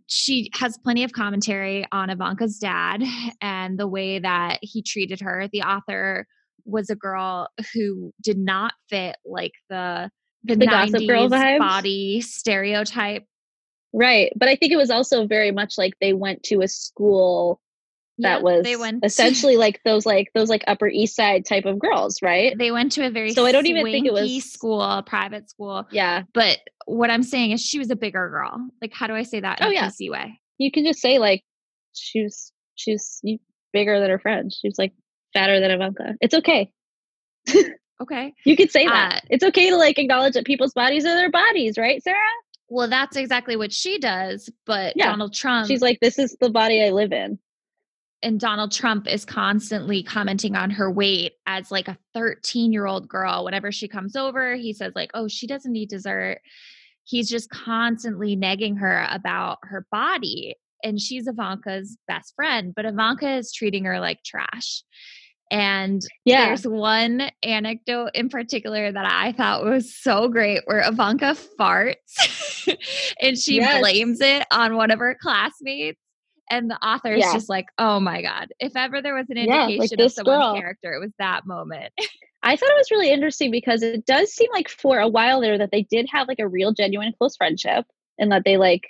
She 0.07 0.51
has 0.55 0.77
plenty 0.79 1.03
of 1.03 1.12
commentary 1.12 1.87
on 1.90 2.11
Ivanka's 2.11 2.59
dad 2.59 3.03
and 3.40 3.79
the 3.79 3.88
way 3.88 4.18
that 4.18 4.59
he 4.61 4.83
treated 4.83 5.21
her. 5.21 5.49
The 5.51 5.62
author 5.62 6.27
was 6.64 6.90
a 6.90 6.97
girl 6.97 7.49
who 7.73 8.12
did 8.23 8.38
not 8.38 8.75
fit 8.88 9.16
like 9.25 9.53
the 9.68 10.11
the, 10.45 10.57
the 10.57 10.66
90s 10.66 11.59
body 11.59 12.21
stereotype 12.21 13.25
Right. 13.92 14.33
But 14.37 14.48
I 14.48 14.57
think 14.57 14.72
it 14.72 14.76
was 14.76 14.90
also 14.90 15.26
very 15.26 15.50
much 15.50 15.76
like 15.76 15.94
they 16.00 16.12
went 16.12 16.42
to 16.44 16.62
a 16.62 16.68
school 16.68 17.61
that 18.18 18.37
yep, 18.37 18.42
was 18.42 18.64
they 18.64 18.76
went 18.76 19.05
essentially 19.05 19.57
like 19.57 19.81
those 19.85 20.05
like 20.05 20.31
those 20.35 20.48
like 20.48 20.62
upper 20.66 20.88
east 20.88 21.16
side 21.16 21.44
type 21.46 21.64
of 21.64 21.78
girls 21.78 22.20
right 22.22 22.57
they 22.59 22.70
went 22.70 22.92
to 22.92 23.05
a 23.07 23.11
very 23.11 23.33
so 23.33 23.46
i 23.46 23.52
don't 23.52 23.66
even 23.66 23.85
think 23.87 24.07
it 24.07 24.12
was 24.12 24.44
school 24.52 25.02
private 25.07 25.48
school 25.48 25.87
yeah 25.90 26.22
but 26.35 26.59
what 26.87 27.11
i'm 27.11 27.22
saying 27.22 27.52
is 27.52 27.61
she 27.61 27.78
was 27.78 27.90
a 27.90 27.96
bigger 27.96 28.28
girl 28.28 28.68
like 28.83 28.92
how 28.92 29.07
do 29.07 29.14
i 29.14 29.22
say 29.22 29.40
that 29.40 29.61
in 29.61 29.66
oh, 29.66 29.70
a 29.70 29.74
yeah. 29.74 29.88
PC 29.88 30.11
way 30.11 30.38
you 30.59 30.70
can 30.70 30.85
just 30.85 31.00
say 31.00 31.18
like 31.18 31.42
she 31.94 32.22
was 32.22 32.52
she's 32.74 33.22
bigger 33.72 33.98
than 33.98 34.11
her 34.11 34.18
friends 34.18 34.59
she's 34.61 34.78
like 34.78 34.92
fatter 35.33 35.59
than 35.61 35.70
ivanka 35.70 36.14
it's 36.20 36.35
okay 36.35 36.70
okay 38.00 38.35
you 38.44 38.57
could 38.57 38.70
say 38.70 38.87
that 38.87 39.16
uh, 39.16 39.20
it's 39.31 39.44
okay 39.44 39.70
to 39.70 39.76
like 39.76 39.98
acknowledge 39.98 40.35
that 40.35 40.44
people's 40.44 40.74
bodies 40.74 41.07
are 41.07 41.14
their 41.14 41.31
bodies 41.31 41.78
right 41.78 42.02
sarah 42.02 42.18
well, 42.72 42.88
that's 42.88 43.16
exactly 43.16 43.54
what 43.54 43.70
she 43.70 43.98
does. 43.98 44.48
But 44.64 44.94
yeah. 44.96 45.11
Donald 45.11 45.35
Trump. 45.35 45.68
She's 45.68 45.82
like, 45.82 46.00
this 46.00 46.18
is 46.18 46.35
the 46.40 46.48
body 46.48 46.82
I 46.82 46.88
live 46.88 47.12
in. 47.12 47.38
And 48.22 48.40
Donald 48.40 48.72
Trump 48.72 49.06
is 49.06 49.26
constantly 49.26 50.02
commenting 50.02 50.56
on 50.56 50.70
her 50.70 50.90
weight 50.90 51.32
as 51.46 51.70
like 51.70 51.88
a 51.88 51.98
13 52.14 52.72
year 52.72 52.87
old 52.87 53.08
girl. 53.08 53.44
Whenever 53.44 53.70
she 53.72 53.88
comes 53.88 54.16
over, 54.16 54.56
he 54.56 54.72
says, 54.72 54.92
like, 54.94 55.11
oh, 55.12 55.28
she 55.28 55.46
doesn't 55.46 55.72
need 55.72 55.90
dessert. 55.90 56.40
He's 57.04 57.28
just 57.28 57.50
constantly 57.50 58.37
nagging 58.37 58.76
her 58.76 59.06
about 59.11 59.58
her 59.64 59.87
body. 59.90 60.54
And 60.82 60.98
she's 60.98 61.26
Ivanka's 61.26 61.98
best 62.08 62.35
friend, 62.35 62.72
but 62.74 62.87
Ivanka 62.87 63.28
is 63.37 63.52
treating 63.52 63.85
her 63.85 64.00
like 64.00 64.22
trash. 64.24 64.82
And 65.53 66.01
yeah. 66.25 66.47
there's 66.47 66.67
one 66.67 67.31
anecdote 67.43 68.12
in 68.15 68.31
particular 68.31 68.91
that 68.91 69.05
I 69.05 69.33
thought 69.33 69.65
was 69.65 69.95
so 69.95 70.29
great 70.29 70.62
where 70.65 70.81
Ivanka 70.81 71.37
farts 71.61 71.95
and 73.21 73.37
she 73.37 73.57
yes. 73.57 73.79
blames 73.79 74.23
it 74.23 74.47
on 74.51 74.77
one 74.77 74.91
of 74.91 74.99
her 74.99 75.15
classmates. 75.21 76.01
And 76.51 76.71
the 76.71 76.77
author 76.77 77.13
is 77.13 77.21
yeah. 77.21 77.35
just 77.35 77.50
like, 77.50 77.67
oh 77.77 78.00
my 78.00 78.23
God. 78.23 78.48
If 78.61 78.77
ever 78.77 79.03
there 79.03 79.15
was 79.15 79.27
an 79.29 79.37
indication 79.37 79.71
yeah, 79.71 79.79
like 79.79 79.92
of 79.92 80.13
someone's 80.13 80.38
girl. 80.38 80.55
character, 80.55 80.94
it 80.94 81.00
was 81.00 81.13
that 81.19 81.46
moment. 81.46 81.92
I 82.42 82.57
thought 82.57 82.71
it 82.71 82.79
was 82.79 82.90
really 82.90 83.11
interesting 83.11 83.50
because 83.50 83.83
it 83.83 84.07
does 84.07 84.33
seem 84.33 84.48
like 84.53 84.71
for 84.71 85.00
a 85.00 85.09
while 85.09 85.42
there 85.42 85.59
that 85.59 85.71
they 85.71 85.83
did 85.83 86.09
have 86.11 86.29
like 86.29 86.40
a 86.40 86.48
real 86.48 86.73
genuine 86.73 87.13
close 87.17 87.37
friendship 87.37 87.85
and 88.19 88.33
that 88.33 88.42
they 88.44 88.57
like 88.57 88.88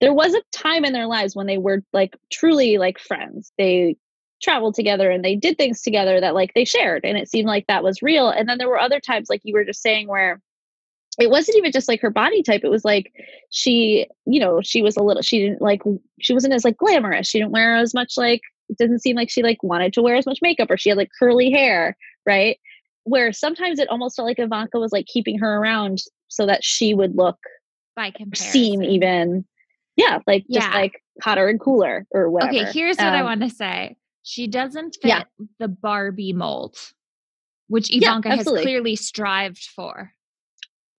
there 0.00 0.14
was 0.14 0.34
a 0.34 0.42
time 0.52 0.84
in 0.84 0.92
their 0.92 1.06
lives 1.06 1.34
when 1.34 1.46
they 1.46 1.58
were 1.58 1.82
like 1.92 2.16
truly 2.30 2.78
like 2.78 2.98
friends. 2.98 3.52
They 3.58 3.96
traveled 4.42 4.74
together 4.74 5.10
and 5.10 5.24
they 5.24 5.34
did 5.34 5.56
things 5.56 5.80
together 5.82 6.20
that 6.20 6.34
like 6.34 6.52
they 6.54 6.64
shared 6.64 7.04
and 7.04 7.16
it 7.16 7.28
seemed 7.28 7.48
like 7.48 7.66
that 7.66 7.82
was 7.82 8.02
real 8.02 8.28
and 8.28 8.48
then 8.48 8.58
there 8.58 8.68
were 8.68 8.78
other 8.78 9.00
times 9.00 9.28
like 9.30 9.40
you 9.44 9.54
were 9.54 9.64
just 9.64 9.80
saying 9.80 10.06
where 10.08 10.40
it 11.18 11.30
wasn't 11.30 11.56
even 11.56 11.72
just 11.72 11.88
like 11.88 12.00
her 12.02 12.10
body 12.10 12.42
type 12.42 12.60
it 12.62 12.70
was 12.70 12.84
like 12.84 13.10
she 13.50 14.06
you 14.26 14.38
know 14.38 14.60
she 14.60 14.82
was 14.82 14.96
a 14.96 15.02
little 15.02 15.22
she 15.22 15.38
didn't 15.38 15.62
like 15.62 15.80
she 16.20 16.34
wasn't 16.34 16.52
as 16.52 16.64
like 16.64 16.76
glamorous 16.76 17.26
she 17.26 17.38
didn't 17.38 17.52
wear 17.52 17.76
as 17.76 17.94
much 17.94 18.14
like 18.16 18.42
it 18.68 18.76
didn't 18.76 18.98
seem 18.98 19.16
like 19.16 19.30
she 19.30 19.42
like 19.42 19.62
wanted 19.62 19.92
to 19.92 20.02
wear 20.02 20.16
as 20.16 20.26
much 20.26 20.40
makeup 20.42 20.70
or 20.70 20.76
she 20.76 20.90
had 20.90 20.98
like 20.98 21.10
curly 21.18 21.50
hair 21.50 21.96
right 22.26 22.58
where 23.04 23.32
sometimes 23.32 23.78
it 23.78 23.88
almost 23.88 24.16
felt 24.16 24.26
like 24.26 24.38
ivanka 24.38 24.78
was 24.78 24.92
like 24.92 25.06
keeping 25.06 25.38
her 25.38 25.56
around 25.56 26.02
so 26.28 26.44
that 26.44 26.62
she 26.62 26.92
would 26.92 27.16
look 27.16 27.38
by 27.94 28.10
comparison. 28.10 28.50
seem 28.52 28.82
even 28.82 29.46
yeah, 29.96 30.18
like 30.26 30.44
just 30.50 30.70
like 30.72 31.02
hotter 31.22 31.48
and 31.48 31.58
cooler 31.58 32.06
or 32.10 32.30
whatever. 32.30 32.52
Okay, 32.52 32.70
here's 32.70 32.98
what 32.98 33.06
I 33.06 33.20
Um, 33.20 33.24
want 33.24 33.40
to 33.40 33.48
say. 33.48 33.96
She 34.28 34.48
doesn't 34.48 34.96
fit 35.00 35.08
Yeah. 35.08 35.22
the 35.60 35.68
Barbie 35.68 36.32
mold, 36.32 36.76
which 37.68 37.92
Yeah, 37.92 38.08
Ivanka 38.08 38.30
has 38.30 38.44
clearly 38.44 38.96
strived 38.96 39.62
for. 39.62 40.12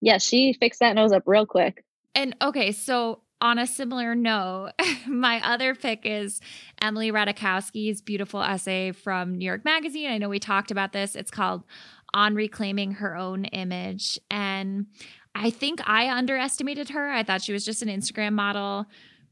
Yeah, 0.00 0.16
she 0.16 0.54
fixed 0.54 0.80
that 0.80 0.94
nose 0.94 1.12
up 1.12 1.24
real 1.26 1.44
quick. 1.44 1.84
And 2.14 2.34
okay, 2.40 2.72
so 2.72 3.20
on 3.42 3.58
a 3.58 3.66
similar 3.66 4.14
note, 4.14 4.70
my 5.06 5.46
other 5.46 5.74
pick 5.74 6.06
is 6.06 6.40
Emily 6.80 7.12
Ratajkowski's 7.12 8.00
beautiful 8.00 8.40
essay 8.42 8.92
from 8.92 9.36
New 9.36 9.44
York 9.44 9.62
Magazine. 9.62 10.10
I 10.10 10.16
know 10.16 10.30
we 10.30 10.38
talked 10.38 10.70
about 10.70 10.94
this. 10.94 11.14
It's 11.14 11.30
called 11.30 11.64
On 12.14 12.34
Reclaiming 12.34 12.92
Her 12.92 13.14
Own 13.14 13.44
Image. 13.44 14.18
And 14.30 14.86
I 15.34 15.50
think 15.50 15.86
I 15.86 16.08
underestimated 16.16 16.88
her. 16.88 17.10
I 17.10 17.24
thought 17.24 17.42
she 17.42 17.52
was 17.52 17.66
just 17.66 17.82
an 17.82 17.88
Instagram 17.90 18.32
model, 18.32 18.86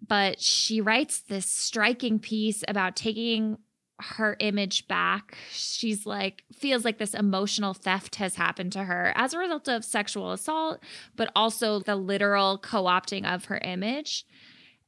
but 0.06 0.38
she 0.38 0.82
writes 0.82 1.22
this 1.22 1.46
striking 1.46 2.18
piece 2.18 2.62
about 2.68 2.94
taking 2.94 3.56
her 4.00 4.36
image 4.40 4.86
back. 4.88 5.36
She's 5.50 6.06
like, 6.06 6.44
feels 6.52 6.84
like 6.84 6.98
this 6.98 7.14
emotional 7.14 7.74
theft 7.74 8.16
has 8.16 8.36
happened 8.36 8.72
to 8.72 8.84
her 8.84 9.12
as 9.14 9.32
a 9.32 9.38
result 9.38 9.68
of 9.68 9.84
sexual 9.84 10.32
assault, 10.32 10.82
but 11.14 11.30
also 11.34 11.80
the 11.80 11.96
literal 11.96 12.58
co 12.58 12.84
opting 12.84 13.24
of 13.26 13.46
her 13.46 13.58
image. 13.58 14.26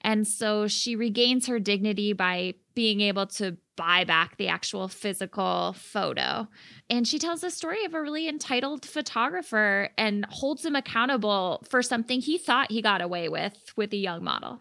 And 0.00 0.26
so 0.26 0.68
she 0.68 0.94
regains 0.94 1.46
her 1.46 1.59
dignity 1.59 2.12
by 2.12 2.54
being 2.74 3.00
able 3.00 3.26
to 3.26 3.56
buy 3.76 4.04
back 4.04 4.36
the 4.36 4.48
actual 4.48 4.88
physical 4.88 5.74
photo. 5.76 6.48
And 6.88 7.06
she 7.06 7.18
tells 7.18 7.40
the 7.40 7.50
story 7.50 7.84
of 7.84 7.94
a 7.94 8.00
really 8.00 8.28
entitled 8.28 8.84
photographer 8.84 9.90
and 9.96 10.24
holds 10.26 10.64
him 10.64 10.76
accountable 10.76 11.64
for 11.68 11.82
something 11.82 12.20
he 12.20 12.38
thought 12.38 12.70
he 12.70 12.82
got 12.82 13.00
away 13.00 13.28
with 13.28 13.72
with 13.76 13.92
a 13.92 13.96
young 13.96 14.22
model. 14.22 14.61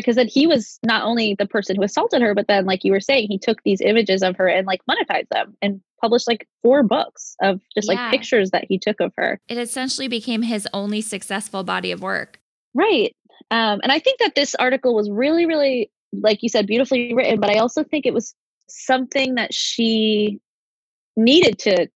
Because 0.00 0.16
then 0.16 0.28
he 0.28 0.46
was 0.46 0.78
not 0.84 1.04
only 1.04 1.34
the 1.38 1.46
person 1.46 1.76
who 1.76 1.82
assaulted 1.82 2.22
her, 2.22 2.34
but 2.34 2.46
then 2.46 2.64
like 2.66 2.84
you 2.84 2.92
were 2.92 3.00
saying, 3.00 3.28
he 3.28 3.38
took 3.38 3.62
these 3.62 3.80
images 3.80 4.22
of 4.22 4.36
her 4.36 4.46
and 4.46 4.66
like 4.66 4.80
monetized 4.88 5.28
them 5.30 5.56
and 5.62 5.80
published 6.00 6.28
like 6.28 6.46
four 6.62 6.82
books 6.82 7.34
of 7.42 7.60
just 7.74 7.88
Yeah. 7.90 7.94
like 7.94 8.10
pictures 8.10 8.50
that 8.50 8.66
he 8.68 8.78
took 8.78 9.00
of 9.00 9.12
her. 9.16 9.40
It 9.48 9.58
essentially 9.58 10.08
became 10.08 10.42
his 10.42 10.68
only 10.72 11.00
successful 11.00 11.64
body 11.64 11.90
of 11.90 12.02
work. 12.02 12.40
Right. 12.74 13.16
Um, 13.50 13.80
and 13.82 13.90
I 13.90 13.98
think 13.98 14.18
that 14.20 14.34
this 14.34 14.54
article 14.54 14.94
was 14.94 15.10
really, 15.10 15.46
really, 15.46 15.90
like 16.12 16.42
you 16.42 16.48
said, 16.48 16.66
beautifully 16.66 17.14
written, 17.14 17.40
but 17.40 17.50
I 17.50 17.58
also 17.58 17.82
think 17.82 18.06
it 18.06 18.14
was 18.14 18.34
something 18.68 19.36
that 19.36 19.54
she 19.54 20.40
needed 21.16 21.58
to 21.60 21.88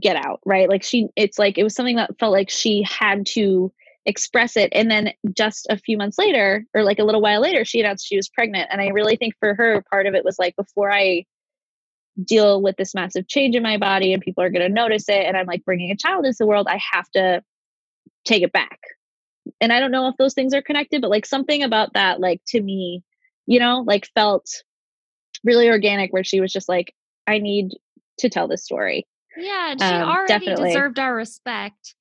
get 0.00 0.16
out, 0.16 0.40
right? 0.44 0.68
Like 0.68 0.82
she, 0.82 1.08
it's 1.16 1.38
like, 1.38 1.58
it 1.58 1.62
was 1.64 1.74
something 1.74 1.96
that 1.96 2.18
felt 2.18 2.32
like 2.32 2.50
she 2.50 2.82
had 2.88 3.26
to 3.26 3.72
express 4.06 4.56
it. 4.56 4.70
And 4.72 4.90
then 4.90 5.12
just 5.36 5.66
a 5.70 5.78
few 5.78 5.96
months 5.96 6.18
later, 6.18 6.64
or 6.74 6.82
like 6.82 6.98
a 6.98 7.04
little 7.04 7.22
while 7.22 7.40
later, 7.40 7.64
she 7.64 7.80
announced 7.80 8.06
she 8.06 8.16
was 8.16 8.28
pregnant. 8.28 8.68
And 8.70 8.80
I 8.80 8.88
really 8.88 9.16
think 9.16 9.34
for 9.40 9.54
her, 9.54 9.82
part 9.90 10.06
of 10.06 10.14
it 10.14 10.24
was 10.24 10.38
like, 10.38 10.56
before 10.56 10.92
I 10.92 11.24
deal 12.22 12.62
with 12.62 12.76
this 12.76 12.94
massive 12.94 13.26
change 13.26 13.56
in 13.56 13.62
my 13.62 13.76
body 13.76 14.12
and 14.12 14.22
people 14.22 14.44
are 14.44 14.50
going 14.50 14.62
to 14.66 14.68
notice 14.68 15.08
it, 15.08 15.26
and 15.26 15.36
I'm 15.36 15.46
like 15.46 15.64
bringing 15.64 15.90
a 15.90 15.96
child 15.96 16.24
into 16.26 16.36
the 16.38 16.46
world, 16.46 16.66
I 16.68 16.80
have 16.92 17.10
to 17.12 17.42
take 18.24 18.42
it 18.42 18.52
back 18.52 18.78
and 19.60 19.72
I 19.72 19.80
don't 19.80 19.90
know 19.90 20.08
if 20.08 20.16
those 20.16 20.34
things 20.34 20.54
are 20.54 20.62
connected, 20.62 21.02
but 21.02 21.10
like 21.10 21.26
something 21.26 21.62
about 21.62 21.92
that, 21.94 22.20
like 22.20 22.40
to 22.48 22.60
me, 22.60 23.02
you 23.46 23.58
know, 23.58 23.84
like 23.86 24.08
felt 24.14 24.46
really 25.42 25.68
organic 25.68 26.12
where 26.12 26.24
she 26.24 26.40
was 26.40 26.52
just 26.52 26.68
like, 26.68 26.94
I 27.26 27.38
need 27.38 27.70
to 28.20 28.28
tell 28.28 28.48
this 28.48 28.64
story. 28.64 29.06
Yeah, 29.36 29.72
and 29.72 29.80
she 29.80 29.86
Um, 29.86 30.08
already 30.08 30.28
definitely. 30.28 30.70
deserved 30.70 30.98
our 30.98 31.14
respect. 31.14 31.94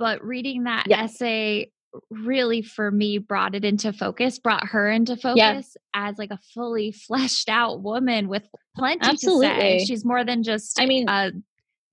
But 0.00 0.24
reading 0.24 0.64
that 0.64 0.86
Yes. 0.88 1.12
essay 1.12 1.70
really 2.10 2.62
for 2.62 2.90
me 2.90 3.18
brought 3.18 3.54
it 3.54 3.64
into 3.64 3.92
focus, 3.92 4.38
brought 4.38 4.66
her 4.68 4.90
into 4.90 5.14
focus 5.16 5.36
Yeah. 5.36 5.62
as 6.08 6.18
like 6.18 6.30
a 6.30 6.38
fully 6.54 6.90
fleshed 7.06 7.48
out 7.48 7.82
woman 7.82 8.28
with 8.28 8.48
plenty 8.76 8.98
to 8.98 9.04
say. 9.06 9.10
Absolutely. 9.12 9.84
She's 9.84 10.04
more 10.04 10.24
than 10.24 10.42
just 10.42 10.80
I 10.80 10.86
mean, 10.86 11.08
a 11.08 11.30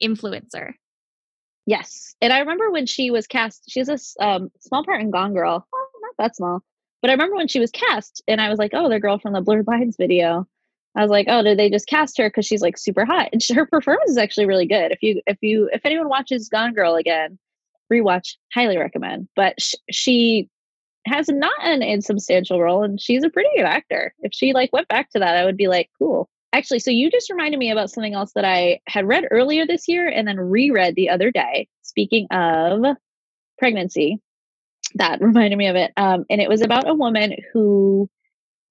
influencer. 0.03 0.74
yes. 1.66 2.16
And 2.22 2.32
I 2.34 2.39
remember 2.39 2.72
when 2.72 2.86
she 2.86 3.12
was 3.12 3.28
cast, 3.28 3.64
she's 3.70 3.89
a 3.89 3.97
um, 4.26 4.49
small 4.60 4.84
part 4.86 5.01
in 5.01 5.12
Gone 5.12 5.34
Girl, 5.34 5.68
well, 5.72 5.88
not 6.01 6.14
that 6.18 6.36
small, 6.36 6.62
but 7.01 7.10
I 7.10 7.14
remember 7.14 7.36
when 7.36 7.47
she 7.47 7.60
was 7.60 7.72
cast 7.72 8.24
and 8.28 8.39
I 8.41 8.49
was 8.49 8.58
like, 8.60 8.72
oh, 8.74 8.89
the 8.89 8.99
girl 8.99 9.20
from 9.20 9.34
the 9.34 9.41
Blurred 9.41 9.68
Lines 9.68 9.97
video. 9.99 10.47
I 10.95 11.01
was 11.01 11.12
like, 11.12 11.28
oh, 11.30 11.43
did 11.43 11.60
they 11.60 11.70
just 11.70 11.88
cast 11.88 12.18
her 12.18 12.28
because 12.30 12.45
she's 12.45 12.62
like 12.62 12.78
super 12.78 13.05
hot? 13.05 13.30
And 13.34 13.43
her 13.53 13.66
performance 13.68 14.10
is 14.12 14.18
actually 14.18 14.45
really 14.47 14.66
good. 14.66 14.91
If 14.91 15.03
you, 15.03 15.22
if 15.28 15.38
you, 15.41 15.70
if 15.74 15.82
anyone 15.86 16.10
watches 16.10 16.49
Gone 16.49 16.74
Girl 16.74 16.95
again, 16.95 17.38
rewatch, 17.92 18.36
highly 18.54 18.78
recommend. 18.78 19.28
But 19.36 19.60
sh- 19.60 19.76
she 19.92 20.50
has 21.06 21.28
not 21.30 21.54
an 21.64 21.82
insubstantial 21.82 22.62
role, 22.62 22.84
and 22.84 23.00
she's 23.00 23.24
a 23.24 23.30
pretty 23.30 23.50
good 23.56 23.66
actor. 23.66 24.14
If 24.20 24.34
she 24.34 24.54
like 24.54 24.72
went 24.74 24.88
back 24.88 25.10
to 25.12 25.20
that, 25.20 25.38
I 25.38 25.46
would 25.46 25.58
be 25.58 25.68
like, 25.68 25.90
cool. 25.98 26.30
Actually, 26.54 26.80
so 26.80 26.92
you 26.92 27.12
just 27.12 27.30
reminded 27.30 27.60
me 27.60 27.72
about 27.72 27.90
something 27.90 28.14
else 28.14 28.32
that 28.34 28.46
I 28.46 28.80
had 28.88 29.08
read 29.08 29.26
earlier 29.32 29.66
this 29.66 29.88
year 29.88 30.08
and 30.08 30.28
then 30.28 30.40
reread 30.40 30.96
the 30.96 31.10
other 31.10 31.32
day. 31.32 31.68
Speaking 31.82 32.28
of 32.32 32.96
pregnancy, 33.58 34.20
that 34.96 35.22
reminded 35.22 35.58
me 35.58 35.68
of 35.68 35.76
it. 35.76 35.92
Um, 35.98 36.26
and 36.30 36.42
it 36.42 36.50
was 36.50 36.62
about 36.62 36.90
a 36.90 36.96
woman 36.96 37.36
who 37.54 38.10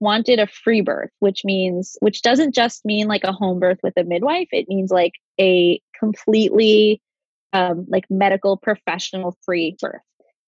wanted 0.01 0.39
a 0.39 0.47
free 0.47 0.83
birth, 0.83 1.11
which 1.21 1.43
means, 1.45 1.97
which 2.01 2.23
doesn't 2.23 2.55
just 2.55 2.85
mean 2.85 3.09
like 3.09 3.25
a 3.25 3.33
home 3.33 3.59
birth 3.59 3.79
with 3.83 3.95
a 3.97 4.05
midwife. 4.05 4.49
It 4.53 4.69
means 4.69 4.91
like 4.91 5.13
a 5.41 5.81
completely 5.99 7.01
um, 7.57 7.87
like 7.89 8.05
medical 8.11 8.59
professional 8.59 9.37
free 9.45 9.77
birth. 9.81 10.03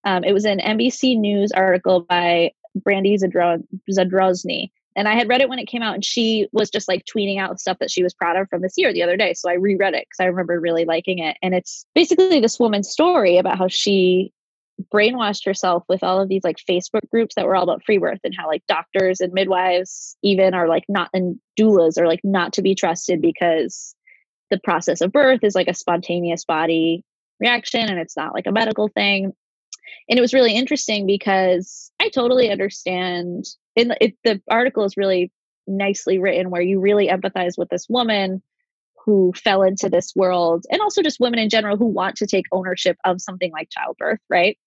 Um, 0.04 0.24
it 0.24 0.32
was 0.32 0.44
an 0.44 0.58
NBC 0.58 1.18
News 1.18 1.52
article 1.52 2.02
by 2.02 2.52
Brandy 2.74 3.16
Zadro- 3.16 3.64
Zadrozny. 3.90 4.70
And 4.94 5.08
I 5.08 5.14
had 5.14 5.28
read 5.28 5.40
it 5.40 5.48
when 5.48 5.58
it 5.58 5.68
came 5.68 5.82
out, 5.82 5.94
and 5.94 6.04
she 6.04 6.48
was 6.52 6.70
just 6.70 6.88
like 6.88 7.04
tweeting 7.04 7.38
out 7.38 7.60
stuff 7.60 7.78
that 7.78 7.90
she 7.90 8.02
was 8.02 8.12
proud 8.12 8.36
of 8.36 8.48
from 8.50 8.62
this 8.62 8.74
year 8.76 8.92
the 8.92 9.02
other 9.02 9.16
day. 9.16 9.32
So 9.32 9.48
I 9.48 9.54
reread 9.54 9.94
it 9.94 10.06
because 10.08 10.20
I 10.22 10.26
remember 10.26 10.60
really 10.60 10.84
liking 10.84 11.18
it. 11.18 11.36
And 11.40 11.54
it's 11.54 11.86
basically 11.94 12.40
this 12.40 12.58
woman's 12.58 12.90
story 12.90 13.38
about 13.38 13.58
how 13.58 13.68
she 13.68 14.32
brainwashed 14.92 15.46
herself 15.46 15.84
with 15.88 16.02
all 16.02 16.20
of 16.20 16.28
these 16.28 16.44
like 16.44 16.56
Facebook 16.68 17.08
groups 17.10 17.36
that 17.36 17.46
were 17.46 17.56
all 17.56 17.64
about 17.64 17.84
free 17.84 17.98
birth 17.98 18.20
and 18.22 18.34
how 18.36 18.46
like 18.46 18.62
doctors 18.68 19.20
and 19.20 19.32
midwives 19.32 20.16
even 20.22 20.54
are 20.54 20.68
like 20.68 20.84
not 20.88 21.10
and 21.12 21.38
doulas 21.58 21.98
are 21.98 22.06
like 22.06 22.20
not 22.22 22.52
to 22.52 22.62
be 22.62 22.76
trusted 22.76 23.20
because 23.20 23.96
the 24.50 24.60
process 24.62 25.00
of 25.00 25.12
birth 25.12 25.40
is 25.42 25.54
like 25.54 25.68
a 25.68 25.74
spontaneous 25.74 26.44
body 26.44 27.04
reaction 27.40 27.88
and 27.88 27.98
it's 27.98 28.16
not 28.16 28.34
like 28.34 28.46
a 28.46 28.52
medical 28.52 28.88
thing. 28.88 29.32
And 30.08 30.18
it 30.18 30.22
was 30.22 30.34
really 30.34 30.54
interesting 30.54 31.06
because 31.06 31.90
I 32.00 32.08
totally 32.10 32.50
understand. 32.50 33.46
In 33.76 33.88
the, 33.88 34.04
it, 34.04 34.14
the 34.24 34.40
article 34.50 34.84
is 34.84 34.96
really 34.96 35.30
nicely 35.66 36.18
written 36.18 36.50
where 36.50 36.62
you 36.62 36.80
really 36.80 37.08
empathize 37.08 37.56
with 37.56 37.68
this 37.68 37.86
woman 37.88 38.42
who 39.04 39.32
fell 39.34 39.62
into 39.62 39.88
this 39.88 40.12
world 40.16 40.64
and 40.70 40.80
also 40.80 41.02
just 41.02 41.20
women 41.20 41.38
in 41.38 41.48
general 41.48 41.76
who 41.76 41.86
want 41.86 42.16
to 42.16 42.26
take 42.26 42.44
ownership 42.52 42.96
of 43.04 43.20
something 43.20 43.52
like 43.52 43.70
childbirth, 43.70 44.20
right? 44.28 44.58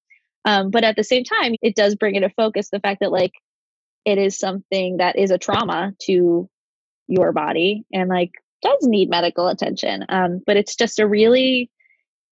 Um, 0.46 0.72
but 0.72 0.84
at 0.84 0.96
the 0.96 1.04
same 1.04 1.24
time, 1.24 1.56
it 1.62 1.76
does 1.76 1.96
bring 1.96 2.16
into 2.16 2.30
focus 2.30 2.70
the 2.70 2.80
fact 2.80 3.02
that 3.02 3.12
like 3.12 3.34
it 4.06 4.18
is 4.18 4.38
something 4.38 4.98
that 4.98 5.18
is 5.18 5.30
a 5.32 5.38
trauma 5.38 5.94
to 6.04 6.50
your 7.08 7.32
body 7.34 7.84
and 7.94 8.10
like 8.10 8.32
does 8.62 8.80
need 8.82 9.10
medical 9.10 9.48
attention. 9.48 10.06
Um, 10.10 10.42
but 10.46 10.58
it's 10.58 10.76
just 10.76 11.00
a 11.00 11.08
really 11.08 11.70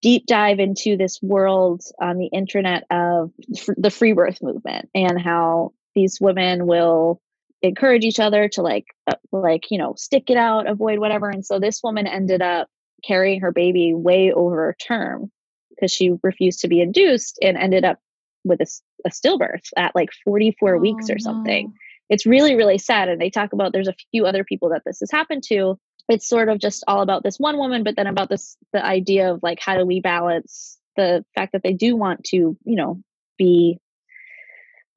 deep 0.01 0.25
dive 0.25 0.59
into 0.59 0.95
this 0.95 1.19
world 1.21 1.81
on 2.01 2.17
the 2.17 2.27
internet 2.27 2.85
of 2.89 3.31
f- 3.55 3.75
the 3.77 3.89
free 3.89 4.13
birth 4.13 4.39
movement 4.41 4.89
and 4.95 5.19
how 5.21 5.73
these 5.95 6.19
women 6.21 6.65
will 6.67 7.21
encourage 7.61 8.05
each 8.05 8.19
other 8.21 8.47
to 8.47 8.61
like 8.61 8.85
uh, 9.07 9.15
like 9.33 9.65
you 9.69 9.77
know 9.77 9.93
stick 9.97 10.29
it 10.29 10.37
out 10.37 10.65
avoid 10.69 10.99
whatever 10.99 11.27
and 11.29 11.45
so 11.45 11.59
this 11.59 11.81
woman 11.83 12.07
ended 12.07 12.41
up 12.41 12.69
carrying 13.03 13.41
her 13.41 13.51
baby 13.51 13.93
way 13.93 14.31
over 14.31 14.73
term 14.81 15.29
because 15.71 15.91
she 15.91 16.11
refused 16.23 16.61
to 16.61 16.69
be 16.69 16.79
induced 16.79 17.37
and 17.41 17.57
ended 17.57 17.83
up 17.83 17.99
with 18.45 18.61
a 18.61 19.09
stillbirth 19.09 19.67
at 19.75 19.93
like 19.93 20.09
44 20.23 20.77
weeks 20.77 21.07
Oh, 21.09 21.15
or 21.15 21.19
something 21.19 21.67
no. 21.67 21.73
it's 22.07 22.25
really 22.25 22.55
really 22.55 22.77
sad 22.77 23.09
and 23.09 23.19
they 23.19 23.29
talk 23.29 23.51
about 23.51 23.73
there's 23.73 23.89
a 23.89 23.95
few 24.11 24.25
other 24.25 24.45
people 24.45 24.69
that 24.69 24.83
this 24.85 25.01
has 25.01 25.11
happened 25.11 25.43
to 25.49 25.77
it's 26.09 26.27
sort 26.27 26.49
of 26.49 26.59
just 26.59 26.83
all 26.87 27.01
about 27.01 27.23
this 27.23 27.37
one 27.37 27.57
woman 27.57 27.83
but 27.83 27.95
then 27.95 28.07
about 28.07 28.29
this 28.29 28.57
the 28.73 28.83
idea 28.83 29.33
of 29.33 29.39
like 29.43 29.59
how 29.59 29.77
do 29.77 29.85
we 29.85 30.01
balance 30.01 30.77
the 30.95 31.23
fact 31.35 31.53
that 31.53 31.63
they 31.63 31.73
do 31.73 31.95
want 31.95 32.23
to 32.23 32.57
you 32.63 32.75
know 32.75 33.01
be 33.37 33.77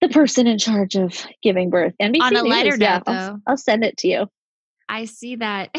the 0.01 0.09
person 0.09 0.49
in 0.49 0.59
charge 0.59 0.97
of 0.97 1.25
giving 1.43 1.71
birth 1.71 1.95
NBC 2.03 2.21
On 2.23 2.37
a 2.37 2.43
News, 2.43 2.51
lighter 2.51 2.77
yeah, 2.77 2.97
note, 2.97 3.03
I'll. 3.07 3.43
I'll 3.47 3.57
send 3.57 3.85
it 3.85 3.97
to 3.99 4.09
you 4.09 4.27
I 4.89 5.07
see 5.07 5.37
that 5.37 5.75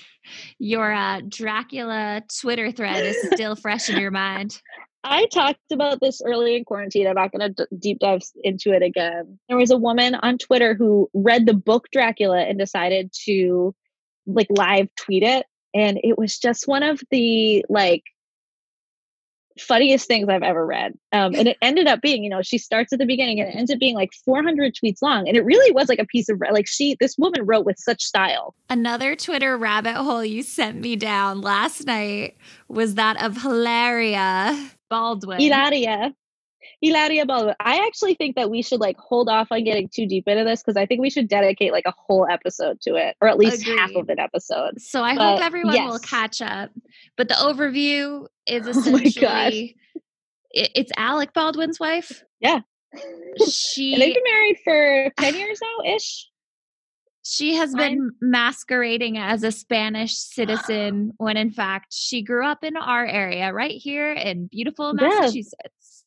your 0.58 0.92
uh, 0.92 1.20
Dracula 1.26 2.22
Twitter 2.40 2.70
thread 2.70 3.04
is 3.04 3.16
still 3.32 3.56
fresh 3.62 3.88
in 3.88 3.98
your 3.98 4.10
mind. 4.10 4.60
I 5.04 5.26
talked 5.26 5.72
about 5.72 6.00
this 6.00 6.20
early 6.24 6.56
in 6.56 6.64
quarantine. 6.64 7.06
I'm 7.06 7.14
not 7.14 7.32
going 7.32 7.54
to 7.54 7.66
d- 7.66 7.76
deep 7.78 8.00
dive 8.00 8.22
into 8.42 8.72
it 8.72 8.82
again. 8.82 9.38
There 9.48 9.56
was 9.56 9.70
a 9.70 9.76
woman 9.76 10.16
on 10.16 10.38
Twitter 10.38 10.74
who 10.74 11.08
read 11.14 11.46
the 11.46 11.54
book 11.54 11.88
Dracula 11.92 12.40
and 12.40 12.58
decided 12.58 13.12
to 13.24 13.74
like 14.28 14.48
live 14.50 14.88
tweet 14.96 15.22
it. 15.22 15.46
And 15.74 15.98
it 16.02 16.18
was 16.18 16.38
just 16.38 16.66
one 16.66 16.82
of 16.82 17.00
the 17.10 17.64
like 17.68 18.02
funniest 19.60 20.06
things 20.06 20.28
I've 20.28 20.42
ever 20.42 20.64
read. 20.64 20.94
Um, 21.12 21.34
and 21.34 21.48
it 21.48 21.58
ended 21.62 21.86
up 21.86 22.00
being, 22.00 22.22
you 22.24 22.30
know, 22.30 22.42
she 22.42 22.58
starts 22.58 22.92
at 22.92 22.98
the 22.98 23.06
beginning 23.06 23.40
and 23.40 23.48
it 23.48 23.56
ends 23.56 23.70
up 23.70 23.78
being 23.78 23.94
like 23.94 24.10
400 24.24 24.74
tweets 24.74 25.02
long. 25.02 25.28
And 25.28 25.36
it 25.36 25.44
really 25.44 25.72
was 25.72 25.88
like 25.88 25.98
a 25.98 26.06
piece 26.06 26.28
of, 26.28 26.40
like, 26.50 26.66
she, 26.66 26.96
this 27.00 27.16
woman 27.18 27.44
wrote 27.44 27.66
with 27.66 27.78
such 27.78 28.02
style. 28.02 28.54
Another 28.70 29.16
Twitter 29.16 29.56
rabbit 29.56 29.94
hole 29.94 30.24
you 30.24 30.42
sent 30.42 30.80
me 30.80 30.96
down 30.96 31.40
last 31.40 31.86
night 31.86 32.36
was 32.68 32.94
that 32.94 33.22
of 33.22 33.42
Hilaria 33.42 34.70
Baldwin. 34.88 35.40
Hilaria. 35.40 36.14
Hilaria 36.80 37.26
Baldwin. 37.26 37.54
I 37.60 37.84
actually 37.86 38.14
think 38.14 38.36
that 38.36 38.50
we 38.50 38.62
should 38.62 38.80
like 38.80 38.96
hold 38.98 39.28
off 39.28 39.48
on 39.50 39.64
getting 39.64 39.88
too 39.88 40.06
deep 40.06 40.28
into 40.28 40.44
this 40.44 40.62
because 40.62 40.76
I 40.76 40.86
think 40.86 41.00
we 41.00 41.10
should 41.10 41.28
dedicate 41.28 41.72
like 41.72 41.86
a 41.86 41.94
whole 41.96 42.26
episode 42.30 42.80
to 42.82 42.94
it, 42.94 43.16
or 43.20 43.28
at 43.28 43.38
least 43.38 43.62
Agreed. 43.62 43.78
half 43.78 43.94
of 43.96 44.08
an 44.08 44.18
episode. 44.18 44.80
So 44.80 45.02
I 45.02 45.16
but, 45.16 45.36
hope 45.36 45.44
everyone 45.44 45.74
yes. 45.74 45.90
will 45.90 45.98
catch 45.98 46.40
up. 46.40 46.70
But 47.16 47.28
the 47.28 47.34
overview 47.34 48.26
is 48.46 48.66
oh 48.66 48.70
essentially 48.70 49.76
oh 49.96 50.00
it, 50.50 50.70
it's 50.74 50.92
Alec 50.96 51.32
Baldwin's 51.32 51.80
wife. 51.80 52.22
Yeah. 52.40 52.60
She 53.50 53.92
and 53.92 54.02
they've 54.02 54.14
been 54.14 54.22
married 54.24 54.56
for 54.64 55.12
10 55.18 55.34
years 55.34 55.60
now 55.60 55.94
ish. 55.94 56.28
She 57.22 57.56
has 57.56 57.74
been 57.74 58.12
masquerading 58.22 59.18
as 59.18 59.42
a 59.42 59.52
Spanish 59.52 60.14
citizen 60.16 61.12
when 61.18 61.36
in 61.36 61.50
fact 61.50 61.92
she 61.92 62.22
grew 62.22 62.46
up 62.46 62.64
in 62.64 62.76
our 62.76 63.04
area 63.04 63.52
right 63.52 63.74
here 63.74 64.12
in 64.12 64.46
beautiful 64.46 64.94
Massachusetts. 64.94 66.04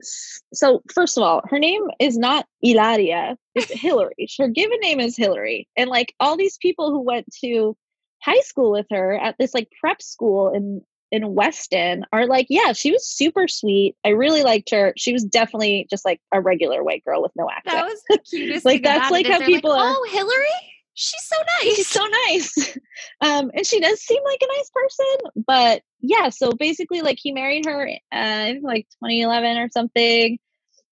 So, 0.00 0.82
first 0.92 1.16
of 1.16 1.22
all, 1.22 1.42
her 1.48 1.58
name 1.58 1.82
is 1.98 2.16
not 2.16 2.46
Ilaria, 2.62 3.36
it's 3.54 3.70
Hillary. 3.80 4.28
Her 4.38 4.48
given 4.48 4.78
name 4.80 5.00
is 5.00 5.16
Hillary. 5.16 5.68
And 5.76 5.90
like 5.90 6.14
all 6.20 6.36
these 6.36 6.58
people 6.58 6.90
who 6.90 7.00
went 7.00 7.26
to 7.44 7.76
high 8.22 8.40
school 8.40 8.72
with 8.72 8.86
her 8.90 9.14
at 9.18 9.36
this 9.38 9.54
like 9.54 9.68
prep 9.80 10.00
school 10.00 10.52
in 10.52 10.82
in 11.10 11.34
Weston 11.34 12.06
are 12.10 12.26
like, 12.26 12.46
yeah, 12.48 12.72
she 12.72 12.90
was 12.90 13.06
super 13.06 13.46
sweet. 13.46 13.94
I 14.02 14.10
really 14.10 14.42
liked 14.42 14.70
her. 14.70 14.94
She 14.96 15.12
was 15.12 15.24
definitely 15.24 15.86
just 15.90 16.06
like 16.06 16.20
a 16.32 16.40
regular 16.40 16.82
white 16.82 17.04
girl 17.04 17.20
with 17.20 17.32
no 17.36 17.50
accent. 17.50 17.76
That 17.76 17.84
was 17.84 18.02
the 18.08 18.18
cutest. 18.18 18.64
like 18.64 18.82
that's 18.82 19.10
like 19.10 19.26
how 19.26 19.38
people 19.40 19.70
like, 19.70 19.80
are. 19.80 19.94
Oh, 19.94 20.08
Hillary, 20.10 20.72
she's 20.94 21.24
so 21.24 21.36
nice. 21.62 21.76
She's 21.76 21.88
so 21.88 22.06
nice. 22.06 22.78
Um, 23.20 23.50
and 23.54 23.66
she 23.66 23.80
does 23.80 24.00
seem 24.00 24.22
like 24.24 24.40
a 24.42 24.56
nice 24.58 24.70
person. 24.70 25.44
But 25.46 25.82
yeah, 26.00 26.28
so 26.28 26.52
basically, 26.52 27.02
like 27.02 27.18
he 27.20 27.32
married 27.32 27.66
her, 27.66 27.88
uh, 28.10 28.54
like 28.62 28.86
2011 29.02 29.58
or 29.58 29.68
something. 29.70 30.38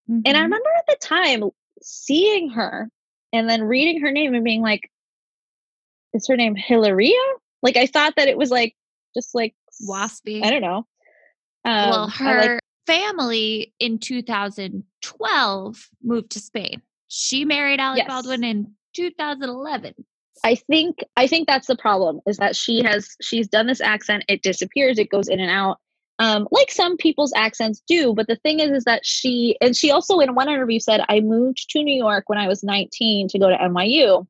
Mm-hmm. 0.09 0.20
And 0.24 0.28
I 0.28 0.30
mm-hmm. 0.30 0.42
remember 0.44 0.70
at 0.78 0.86
the 0.86 1.07
time 1.07 1.44
seeing 1.82 2.51
her 2.51 2.88
and 3.32 3.48
then 3.48 3.62
reading 3.62 4.01
her 4.03 4.11
name 4.11 4.34
and 4.34 4.44
being 4.44 4.62
like, 4.62 4.90
"Is 6.12 6.26
her 6.28 6.36
name 6.36 6.55
Hilaria?" 6.57 7.14
Like 7.62 7.76
I 7.76 7.86
thought 7.86 8.14
that 8.16 8.28
it 8.28 8.38
was 8.38 8.51
like 8.51 8.74
just 9.14 9.34
like 9.34 9.55
waspy. 9.88 10.44
I 10.44 10.51
don't 10.51 10.62
know. 10.62 10.86
Um, 11.64 11.90
well, 11.90 12.09
her 12.09 12.40
like, 12.40 12.61
family 12.86 13.74
in 13.78 13.98
2012 13.98 15.88
moved 16.03 16.30
to 16.30 16.40
Spain. 16.40 16.82
She 17.09 17.44
married 17.44 17.80
Alec 17.80 17.98
yes. 17.98 18.09
Baldwin 18.09 18.44
in 18.44 18.74
2011. 18.95 19.95
I 20.45 20.55
think 20.55 21.05
I 21.16 21.26
think 21.26 21.47
that's 21.47 21.66
the 21.66 21.76
problem 21.76 22.20
is 22.26 22.38
that 22.38 22.57
she 22.57 22.82
has 22.82 23.16
she's 23.20 23.47
done 23.47 23.66
this 23.66 23.80
accent 23.80 24.24
it 24.26 24.43
disappears 24.43 24.99
it 24.99 25.11
goes 25.11 25.28
in 25.28 25.38
and 25.38 25.51
out 25.51 25.78
um, 26.18 26.49
like 26.51 26.70
some 26.70 26.97
people's 26.97 27.32
accents 27.34 27.82
do 27.86 28.14
but 28.14 28.26
the 28.26 28.36
thing 28.36 28.61
is 28.61 28.70
is 28.70 28.84
that 28.84 29.05
she 29.05 29.57
and 29.61 29.76
she 29.76 29.91
also 29.91 30.18
in 30.20 30.34
one 30.34 30.49
interview 30.49 30.78
said 30.78 31.03
I 31.11 31.20
moved 31.20 31.68
to 31.70 31.82
New 31.82 31.97
York 31.97 32.28
when 32.28 32.38
I 32.38 32.49
was 32.49 32.62
19 32.62 33.28
to 33.28 33.38
go 33.38 33.51
to 33.51 33.57
NYU 33.57 34.26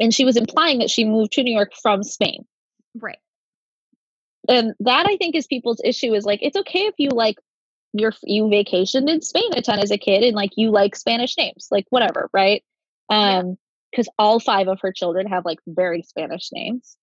and 0.00 0.12
she 0.12 0.24
was 0.24 0.36
implying 0.36 0.80
that 0.80 0.90
she 0.90 1.04
moved 1.04 1.32
to 1.32 1.44
New 1.44 1.54
York 1.54 1.72
from 1.80 2.02
Spain 2.02 2.44
right 2.96 3.18
and 4.48 4.74
that 4.80 5.06
I 5.08 5.16
think 5.18 5.36
is 5.36 5.46
people's 5.46 5.80
issue 5.84 6.14
is 6.14 6.24
like 6.24 6.40
it's 6.42 6.56
okay 6.56 6.86
if 6.86 6.94
you 6.98 7.10
like 7.10 7.36
your 7.92 8.12
you 8.22 8.44
vacationed 8.44 9.08
in 9.08 9.20
Spain 9.20 9.50
a 9.54 9.62
ton 9.62 9.78
as 9.78 9.90
a 9.90 9.98
kid 9.98 10.22
and 10.22 10.34
like 10.34 10.50
you 10.56 10.70
like 10.70 10.96
Spanish 10.96 11.36
names, 11.36 11.68
like 11.70 11.86
whatever, 11.90 12.28
right? 12.32 12.62
Um, 13.08 13.56
because 13.90 14.08
all 14.18 14.40
five 14.40 14.68
of 14.68 14.80
her 14.82 14.92
children 14.92 15.26
have 15.26 15.44
like 15.44 15.58
very 15.66 16.02
Spanish 16.02 16.50
names. 16.52 16.96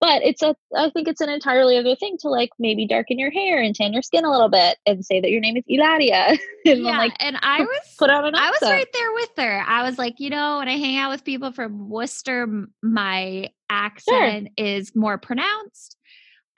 But 0.00 0.22
it's 0.22 0.40
a 0.40 0.56
I 0.74 0.88
think 0.88 1.08
it's 1.08 1.20
an 1.20 1.28
entirely 1.28 1.76
other 1.76 1.94
thing 1.94 2.16
to 2.20 2.28
like 2.28 2.48
maybe 2.58 2.86
darken 2.86 3.18
your 3.18 3.30
hair 3.30 3.60
and 3.60 3.74
tan 3.74 3.92
your 3.92 4.00
skin 4.00 4.24
a 4.24 4.30
little 4.30 4.48
bit 4.48 4.78
and 4.86 5.04
say 5.04 5.20
that 5.20 5.30
your 5.30 5.40
name 5.42 5.58
is 5.58 5.64
Ilaria. 5.68 6.38
and 6.64 6.84
yeah, 6.84 6.96
like 6.96 7.12
and 7.20 7.36
I 7.42 7.60
was 7.60 7.94
put 7.98 8.08
on 8.08 8.24
an 8.24 8.34
I 8.34 8.50
was 8.50 8.62
right 8.62 8.88
there 8.94 9.12
with 9.12 9.30
her. 9.36 9.62
I 9.66 9.82
was 9.82 9.98
like, 9.98 10.14
you 10.18 10.30
know, 10.30 10.58
when 10.58 10.68
I 10.68 10.78
hang 10.78 10.96
out 10.96 11.10
with 11.10 11.22
people 11.22 11.52
from 11.52 11.90
Worcester, 11.90 12.48
my 12.82 13.50
accent 13.68 14.48
sure. 14.58 14.66
is 14.66 14.96
more 14.96 15.18
pronounced 15.18 15.98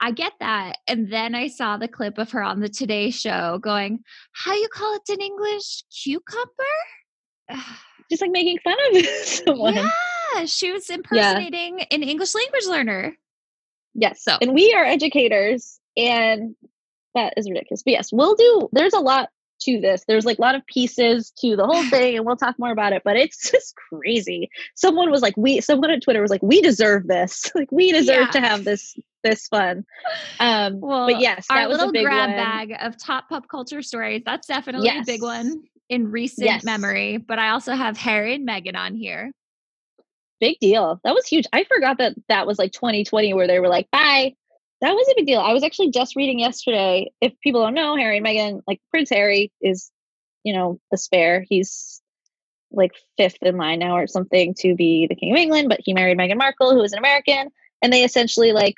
I 0.03 0.11
get 0.11 0.33
that. 0.41 0.79
And 0.85 1.09
then 1.09 1.33
I 1.33 1.47
saw 1.47 1.77
the 1.77 1.87
clip 1.87 2.17
of 2.17 2.31
her 2.31 2.43
on 2.43 2.59
the 2.59 2.67
Today 2.67 3.09
Show 3.09 3.57
going, 3.59 4.03
How 4.33 4.53
you 4.53 4.67
call 4.67 4.95
it 4.95 5.13
in 5.13 5.21
English? 5.21 5.85
Cucumber? 5.89 6.49
Just 8.13 8.21
like 8.21 8.31
making 8.31 8.59
fun 8.59 8.75
of 8.95 9.05
someone. 9.23 9.73
Yeah, 9.73 10.45
she 10.45 10.71
was 10.71 10.87
impersonating 10.87 11.79
yeah. 11.79 11.85
an 11.89 12.03
English 12.03 12.35
language 12.35 12.65
learner. 12.67 13.17
Yes. 13.95 14.23
So 14.23 14.37
and 14.39 14.53
we 14.53 14.71
are 14.73 14.85
educators 14.85 15.79
and 15.97 16.55
that 17.15 17.33
is 17.37 17.49
ridiculous. 17.49 17.81
But 17.81 17.91
yes, 17.91 18.09
we'll 18.13 18.35
do 18.35 18.69
there's 18.71 18.93
a 18.93 18.99
lot 18.99 19.29
to 19.61 19.79
this. 19.79 20.03
There's 20.07 20.25
like 20.25 20.37
a 20.37 20.41
lot 20.41 20.53
of 20.53 20.63
pieces 20.67 21.31
to 21.39 21.55
the 21.55 21.65
whole 21.65 21.83
thing, 21.89 22.17
and 22.17 22.25
we'll 22.25 22.35
talk 22.35 22.59
more 22.59 22.71
about 22.71 22.93
it. 22.93 23.01
But 23.03 23.17
it's 23.17 23.51
just 23.51 23.73
crazy. 23.89 24.51
Someone 24.75 25.09
was 25.09 25.23
like, 25.23 25.35
"We." 25.35 25.59
Someone 25.61 25.89
on 25.89 26.01
Twitter 26.01 26.21
was 26.21 26.29
like, 26.29 26.43
"We 26.43 26.61
deserve 26.61 27.07
this. 27.07 27.51
like, 27.55 27.71
we 27.71 27.91
deserve 27.91 28.27
yeah. 28.27 28.31
to 28.31 28.41
have 28.41 28.63
this 28.63 28.95
this 29.23 29.47
fun." 29.47 29.85
Um, 30.39 30.81
well, 30.81 31.07
but 31.07 31.19
yes, 31.19 31.47
our 31.49 31.67
little 31.67 31.91
grab 31.91 32.29
one. 32.29 32.37
bag 32.37 32.75
of 32.79 32.95
top 32.97 33.29
pop 33.29 33.47
culture 33.47 33.81
stories. 33.81 34.21
That's 34.23 34.47
definitely 34.47 34.85
yes. 34.85 35.03
a 35.03 35.11
big 35.11 35.23
one 35.23 35.63
in 35.89 36.11
recent 36.11 36.45
yes. 36.45 36.63
memory. 36.63 37.17
But 37.17 37.39
I 37.39 37.49
also 37.49 37.73
have 37.73 37.97
Harry 37.97 38.35
and 38.35 38.47
Meghan 38.47 38.75
on 38.75 38.95
here. 38.95 39.31
Big 40.39 40.59
deal. 40.59 40.99
That 41.03 41.13
was 41.13 41.25
huge. 41.25 41.45
I 41.53 41.63
forgot 41.63 41.99
that 41.99 42.15
that 42.27 42.47
was 42.47 42.59
like 42.59 42.71
2020 42.73 43.33
where 43.33 43.47
they 43.47 43.59
were 43.59 43.69
like, 43.69 43.89
"Bye." 43.91 44.35
that 44.83 44.95
was 44.95 45.07
a 45.07 45.15
big 45.15 45.25
deal. 45.25 45.39
I 45.39 45.53
was 45.53 45.63
actually 45.63 45.91
just 45.91 46.17
reading 46.17 46.39
yesterday. 46.39 47.09
If 47.21 47.31
people 47.39 47.61
don't 47.61 47.73
know, 47.73 47.95
Harry 47.95 48.17
and 48.17 48.25
Meghan, 48.25 48.61
like 48.67 48.81
Prince 48.91 49.09
Harry 49.11 49.49
is, 49.61 49.89
you 50.43 50.53
know, 50.53 50.77
the 50.91 50.97
spare. 50.97 51.45
He's 51.47 52.01
like 52.69 52.91
fifth 53.15 53.37
in 53.41 53.55
line 53.55 53.79
now 53.79 53.95
or 53.95 54.07
something 54.07 54.53
to 54.55 54.75
be 54.75 55.07
the 55.07 55.15
King 55.15 55.31
of 55.31 55.37
England, 55.37 55.69
but 55.69 55.79
he 55.81 55.93
married 55.93 56.17
Meghan 56.17 56.37
Markle, 56.37 56.73
who 56.73 56.83
is 56.83 56.91
an 56.91 56.99
American. 56.99 57.47
And 57.81 57.93
they 57.93 58.03
essentially 58.03 58.51
like, 58.51 58.75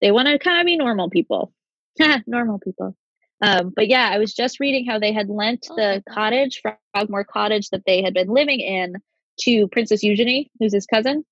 they 0.00 0.12
want 0.12 0.28
to 0.28 0.38
kind 0.38 0.60
of 0.60 0.66
be 0.66 0.76
normal 0.76 1.10
people. 1.10 1.52
normal 2.28 2.60
people. 2.60 2.94
Um, 3.42 3.72
but 3.74 3.88
yeah, 3.88 4.08
I 4.12 4.18
was 4.18 4.32
just 4.32 4.60
reading 4.60 4.86
how 4.86 4.98
they 4.98 5.12
had 5.12 5.28
lent 5.28 5.66
oh 5.70 5.76
the 5.76 6.02
cottage, 6.08 6.62
Frogmore 6.94 7.24
Cottage, 7.24 7.68
that 7.70 7.82
they 7.86 8.02
had 8.02 8.14
been 8.14 8.28
living 8.28 8.60
in 8.60 8.94
to 9.40 9.68
Princess 9.68 10.02
Eugenie, 10.02 10.50
who's 10.58 10.72
his 10.72 10.86
cousin. 10.86 11.24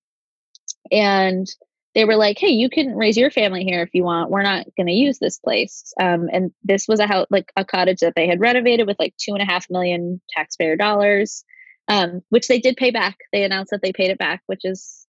And 0.91 1.47
they 1.95 2.05
were 2.05 2.17
like, 2.17 2.39
"Hey, 2.39 2.51
you 2.51 2.69
can 2.69 2.97
raise 2.97 3.17
your 3.17 3.31
family 3.31 3.65
here 3.65 3.83
if 3.83 3.91
you 3.95 4.03
want. 4.05 4.31
We're 4.31 4.43
not 4.43 4.67
going 4.77 4.89
to 4.89 4.93
use 4.93 5.19
this 5.19 5.39
place." 5.39 5.93
Um, 6.01 6.29
and 6.33 6.53
this 6.65 6.89
was 6.89 7.01
a 7.01 7.07
house, 7.07 7.27
like 7.31 7.53
a 7.57 7.65
cottage 7.65 8.01
that 8.01 8.15
they 8.17 8.27
had 8.27 8.41
renovated 8.41 8.87
with 8.87 8.99
like 8.99 9.15
two 9.17 9.33
and 9.33 9.43
a 9.43 9.47
half 9.47 9.71
million 9.71 10.21
taxpayer 10.31 10.77
dollars, 10.77 11.45
um, 11.89 12.23
which 12.31 12.49
they 12.49 12.59
did 12.59 12.77
pay 12.77 12.91
back. 12.91 13.19
They 13.33 13.45
announced 13.45 13.71
that 13.71 13.83
they 13.83 13.93
paid 13.93 14.11
it 14.11 14.19
back, 14.19 14.43
which 14.47 14.65
is 14.65 15.07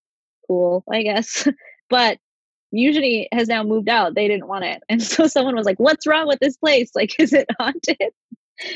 cool, 0.48 0.84
I 0.92 1.04
guess. 1.04 1.48
but 1.90 2.20
Eugenie 2.72 3.28
has 3.32 3.48
now 3.48 3.64
moved 3.64 3.90
out. 3.90 4.16
They 4.16 4.28
didn't 4.28 4.48
want 4.48 4.66
it, 4.66 4.82
and 4.90 5.02
so 5.02 5.28
someone 5.28 5.56
was 5.56 5.66
like, 5.66 5.80
"What's 5.80 6.08
wrong 6.08 6.28
with 6.28 6.40
this 6.40 6.58
place? 6.58 6.92
Like, 6.96 7.16
is 7.20 7.34
it 7.34 7.48
haunted?" 7.60 8.12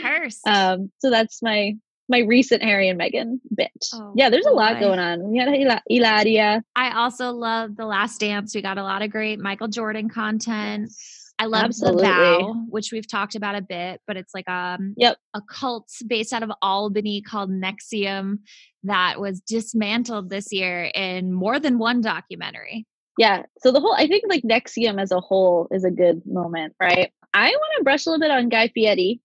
Cursed. 0.01 0.47
Um, 0.47 0.91
so 0.99 1.09
that's 1.09 1.41
my 1.41 1.75
my 2.07 2.19
recent 2.19 2.61
Harry 2.61 2.89
and 2.89 2.99
Meghan 2.99 3.39
bit. 3.55 3.71
Oh, 3.93 4.13
yeah, 4.15 4.29
there's 4.29 4.45
a 4.45 4.51
lot 4.51 4.79
going 4.79 4.99
on. 4.99 5.31
We 5.31 5.39
had 5.39 5.81
Ilaria. 5.89 6.63
I 6.75 6.91
also 6.91 7.31
love 7.31 7.75
The 7.75 7.85
Last 7.85 8.19
Dance. 8.19 8.53
We 8.53 8.61
got 8.61 8.77
a 8.77 8.83
lot 8.83 9.01
of 9.01 9.09
great 9.09 9.39
Michael 9.39 9.67
Jordan 9.67 10.09
content. 10.09 10.91
I 11.37 11.45
love 11.45 11.75
The 11.75 11.93
Vow, 11.93 12.65
which 12.69 12.91
we've 12.91 13.07
talked 13.07 13.35
about 13.35 13.55
a 13.55 13.61
bit, 13.61 14.01
but 14.07 14.17
it's 14.17 14.33
like 14.33 14.47
um 14.47 14.93
yep. 14.97 15.17
a 15.33 15.41
cult 15.41 15.89
based 16.07 16.31
out 16.31 16.43
of 16.43 16.51
Albany 16.61 17.21
called 17.21 17.49
NXIVM 17.49 18.39
that 18.83 19.19
was 19.19 19.41
dismantled 19.41 20.29
this 20.29 20.53
year 20.53 20.83
in 20.83 21.33
more 21.33 21.59
than 21.59 21.77
one 21.77 22.01
documentary. 22.01 22.85
Yeah. 23.17 23.43
So 23.59 23.71
the 23.71 23.79
whole 23.79 23.93
I 23.93 24.07
think 24.07 24.25
like 24.27 24.43
NXIVM 24.43 25.01
as 25.01 25.11
a 25.11 25.19
whole 25.19 25.67
is 25.71 25.83
a 25.83 25.91
good 25.91 26.23
moment, 26.25 26.75
right? 26.79 27.11
I 27.33 27.49
want 27.49 27.73
to 27.77 27.83
brush 27.83 28.05
a 28.05 28.09
little 28.09 28.21
bit 28.21 28.31
on 28.31 28.49
Guy 28.49 28.69
Fieri, 28.69 29.21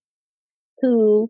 who 0.81 1.29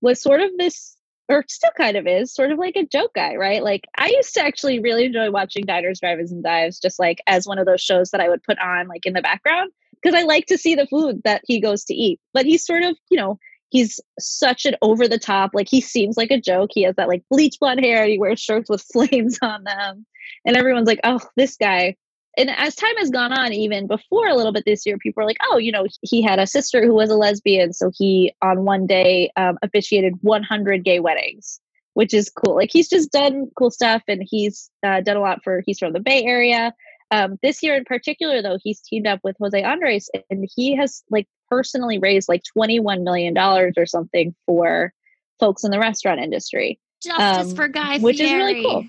was 0.00 0.22
sort 0.22 0.40
of 0.40 0.50
this 0.58 0.96
or 1.28 1.44
still 1.48 1.70
kind 1.76 1.96
of 1.96 2.06
is 2.06 2.34
sort 2.34 2.52
of 2.52 2.58
like 2.58 2.76
a 2.76 2.86
joke 2.86 3.12
guy, 3.14 3.36
right? 3.36 3.62
Like 3.62 3.84
I 3.96 4.08
used 4.08 4.32
to 4.34 4.42
actually 4.42 4.80
really 4.80 5.04
enjoy 5.04 5.30
watching 5.30 5.66
Diners, 5.66 6.00
Drive-ins, 6.00 6.32
and 6.32 6.42
Dives 6.42 6.80
just 6.80 6.98
like 6.98 7.20
as 7.26 7.46
one 7.46 7.58
of 7.58 7.66
those 7.66 7.82
shows 7.82 8.10
that 8.10 8.20
I 8.20 8.28
would 8.28 8.42
put 8.42 8.58
on 8.58 8.88
like 8.88 9.04
in 9.04 9.12
the 9.12 9.20
background 9.20 9.70
because 10.02 10.18
I 10.18 10.24
like 10.24 10.46
to 10.46 10.58
see 10.58 10.74
the 10.74 10.86
food 10.86 11.22
that 11.24 11.42
he 11.46 11.60
goes 11.60 11.84
to 11.84 11.94
eat. 11.94 12.18
But 12.32 12.46
he's 12.46 12.64
sort 12.64 12.82
of, 12.82 12.96
you 13.10 13.18
know, 13.18 13.38
he's 13.70 14.00
such 14.18 14.64
an 14.64 14.76
over 14.82 15.06
the 15.06 15.18
top, 15.18 15.50
like 15.54 15.68
he 15.68 15.80
seems 15.80 16.16
like 16.16 16.30
a 16.30 16.40
joke. 16.40 16.70
He 16.74 16.82
has 16.82 16.96
that 16.96 17.08
like 17.08 17.22
bleach 17.30 17.58
blonde 17.60 17.80
hair, 17.80 18.06
he 18.06 18.18
wears 18.18 18.40
shirts 18.40 18.70
with 18.70 18.84
flames 18.92 19.38
on 19.42 19.64
them. 19.64 20.06
And 20.44 20.56
everyone's 20.56 20.86
like, 20.86 21.00
oh, 21.04 21.20
this 21.36 21.56
guy. 21.56 21.96
and 22.36 22.50
as 22.50 22.74
time 22.74 22.96
has 22.98 23.10
gone 23.10 23.32
on, 23.32 23.52
even 23.52 23.86
before 23.86 24.28
a 24.28 24.34
little 24.34 24.52
bit 24.52 24.64
this 24.64 24.86
year, 24.86 24.98
people 24.98 25.22
are 25.22 25.26
like, 25.26 25.38
oh, 25.50 25.58
you 25.58 25.72
know, 25.72 25.86
he 26.02 26.22
had 26.22 26.38
a 26.38 26.46
sister 26.46 26.84
who 26.84 26.94
was 26.94 27.10
a 27.10 27.16
lesbian. 27.16 27.72
So 27.72 27.90
he, 27.96 28.32
on 28.42 28.64
one 28.64 28.86
day, 28.86 29.30
um, 29.36 29.58
officiated 29.62 30.14
100 30.22 30.84
gay 30.84 31.00
weddings, 31.00 31.60
which 31.94 32.14
is 32.14 32.30
cool. 32.30 32.54
Like 32.54 32.70
he's 32.72 32.88
just 32.88 33.10
done 33.10 33.50
cool 33.56 33.70
stuff 33.70 34.02
and 34.08 34.22
he's 34.24 34.70
uh, 34.84 35.00
done 35.00 35.16
a 35.16 35.20
lot 35.20 35.42
for, 35.42 35.62
he's 35.66 35.78
from 35.78 35.92
the 35.92 36.00
Bay 36.00 36.24
Area. 36.24 36.72
Um, 37.10 37.38
this 37.42 37.62
year 37.62 37.74
in 37.74 37.84
particular, 37.84 38.42
though, 38.42 38.58
he's 38.62 38.80
teamed 38.80 39.06
up 39.06 39.20
with 39.24 39.36
Jose 39.40 39.62
Andres 39.62 40.10
and 40.30 40.46
he 40.54 40.76
has 40.76 41.02
like 41.10 41.26
personally 41.50 41.98
raised 41.98 42.28
like 42.28 42.42
$21 42.56 43.02
million 43.02 43.36
or 43.36 43.86
something 43.86 44.34
for 44.46 44.92
folks 45.40 45.64
in 45.64 45.70
the 45.70 45.78
restaurant 45.78 46.20
industry. 46.20 46.78
Justice 47.02 47.50
um, 47.50 47.56
for 47.56 47.68
Guy 47.68 47.98
Which 47.98 48.20
is 48.20 48.32
really 48.32 48.62
cool. 48.62 48.86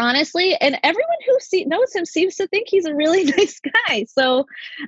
Honestly 0.00 0.54
and 0.54 0.78
everyone 0.82 1.16
who 1.26 1.36
see, 1.40 1.64
knows 1.64 1.92
him 1.92 2.04
seems 2.04 2.36
to 2.36 2.46
think 2.46 2.68
he's 2.68 2.86
a 2.86 2.94
really 2.94 3.24
nice 3.38 3.60
guy. 3.60 4.06
So 4.08 4.46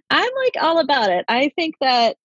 i'm 0.09 0.31
like 0.45 0.63
all 0.63 0.79
about 0.79 1.11
it. 1.11 1.25
I 1.29 1.53
think 1.57 1.75
that 1.81 2.17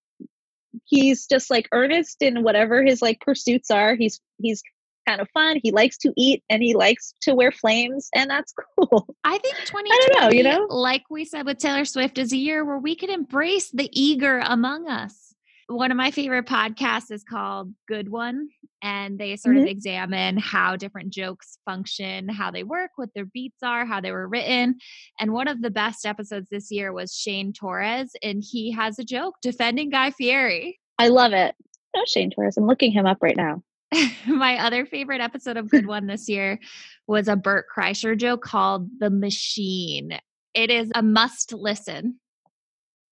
he's 0.86 1.26
just 1.28 1.50
like 1.50 1.68
earnest 1.72 2.22
in 2.22 2.44
whatever 2.44 2.84
his 2.84 3.02
like 3.02 3.22
pursuits 3.22 3.72
are. 3.72 3.96
He's 3.96 4.20
he's 4.38 4.62
kind 5.08 5.22
of 5.22 5.30
fun 5.34 5.60
he 5.64 5.72
likes 5.72 5.98
to 5.98 6.14
eat 6.18 6.44
and 6.50 6.64
he 6.64 6.74
likes 6.74 7.14
to 7.22 7.34
wear 7.34 7.52
flames 7.52 8.10
and 8.16 8.30
that's 8.30 8.54
cool 8.80 9.08
i 9.24 9.38
think 9.38 9.56
2020 9.66 9.90
I 9.90 10.08
don't 10.08 10.22
know, 10.22 10.38
you 10.38 10.44
know 10.44 10.68
like 10.70 11.04
we 11.10 11.26
said 11.26 11.46
with 11.46 11.58
taylor 11.58 11.86
swift 11.86 12.18
is 12.18 12.34
a 12.34 12.38
year 12.38 12.66
where 12.66 12.80
we 12.80 12.96
can 12.96 13.10
embrace 13.10 13.70
the 13.72 13.90
eager 13.92 14.40
among 14.40 14.90
us 14.90 15.26
one 15.68 15.90
of 15.90 15.98
my 15.98 16.12
favorite 16.12 16.46
podcasts 16.46 17.12
is 17.12 17.24
called 17.24 17.74
Good 17.88 18.10
One, 18.10 18.50
and 18.84 19.18
they 19.18 19.36
sort 19.36 19.56
mm-hmm. 19.56 19.64
of 19.64 19.70
examine 19.70 20.38
how 20.38 20.76
different 20.76 21.12
jokes 21.12 21.58
function, 21.66 22.30
how 22.30 22.52
they 22.52 22.64
work, 22.64 22.92
what 22.98 23.10
their 23.16 23.26
beats 23.26 23.64
are, 23.64 23.86
how 23.86 24.00
they 24.00 24.12
were 24.12 24.28
written. 24.28 24.76
And 25.20 25.34
one 25.34 25.48
of 25.48 25.62
the 25.62 25.72
best 25.72 26.06
episodes 26.06 26.50
this 26.52 26.70
year 26.70 26.94
was 26.94 27.16
Shane 27.16 27.52
Torres, 27.52 28.12
and 28.22 28.44
he 28.46 28.72
has 28.72 29.00
a 29.00 29.04
joke 29.04 29.36
defending 29.42 29.90
Guy 29.90 30.12
Fieri. 30.12 30.80
I 31.00 31.08
love 31.08 31.34
it. 31.34 31.56
Oh, 31.96 32.04
Shane 32.06 32.30
Torres. 32.30 32.58
I'm 32.58 32.68
looking 32.68 32.92
him 32.92 33.08
up 33.08 33.18
right 33.22 33.38
now. 33.38 33.64
my 34.28 34.58
other 34.58 34.86
favorite 34.86 35.22
episode 35.22 35.58
of 35.58 35.70
Good 35.70 35.86
One 35.86 36.08
this 36.08 36.28
year 36.28 36.60
was 37.08 37.28
a 37.28 37.36
Bert 37.36 37.66
Kreischer 37.76 38.18
joke 38.18 38.42
called 38.42 38.90
The 39.00 39.10
Machine. 39.10 40.18
It 40.54 40.72
is 40.72 40.92
a 40.96 41.04
must 41.04 41.54
listen. 41.54 42.20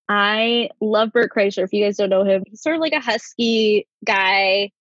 I 0.09 0.69
love 0.81 1.11
Bert 1.11 1.31
Kreischer. 1.35 1.63
If 1.63 1.73
you 1.73 1.83
guys 1.83 1.97
don't 1.97 2.09
know 2.09 2.23
him, 2.23 2.43
he's 2.47 2.61
sort 2.61 2.75
of 2.75 2.81
like 2.81 2.93
a 2.93 2.99
husky 2.99 3.87
guy. 4.05 4.71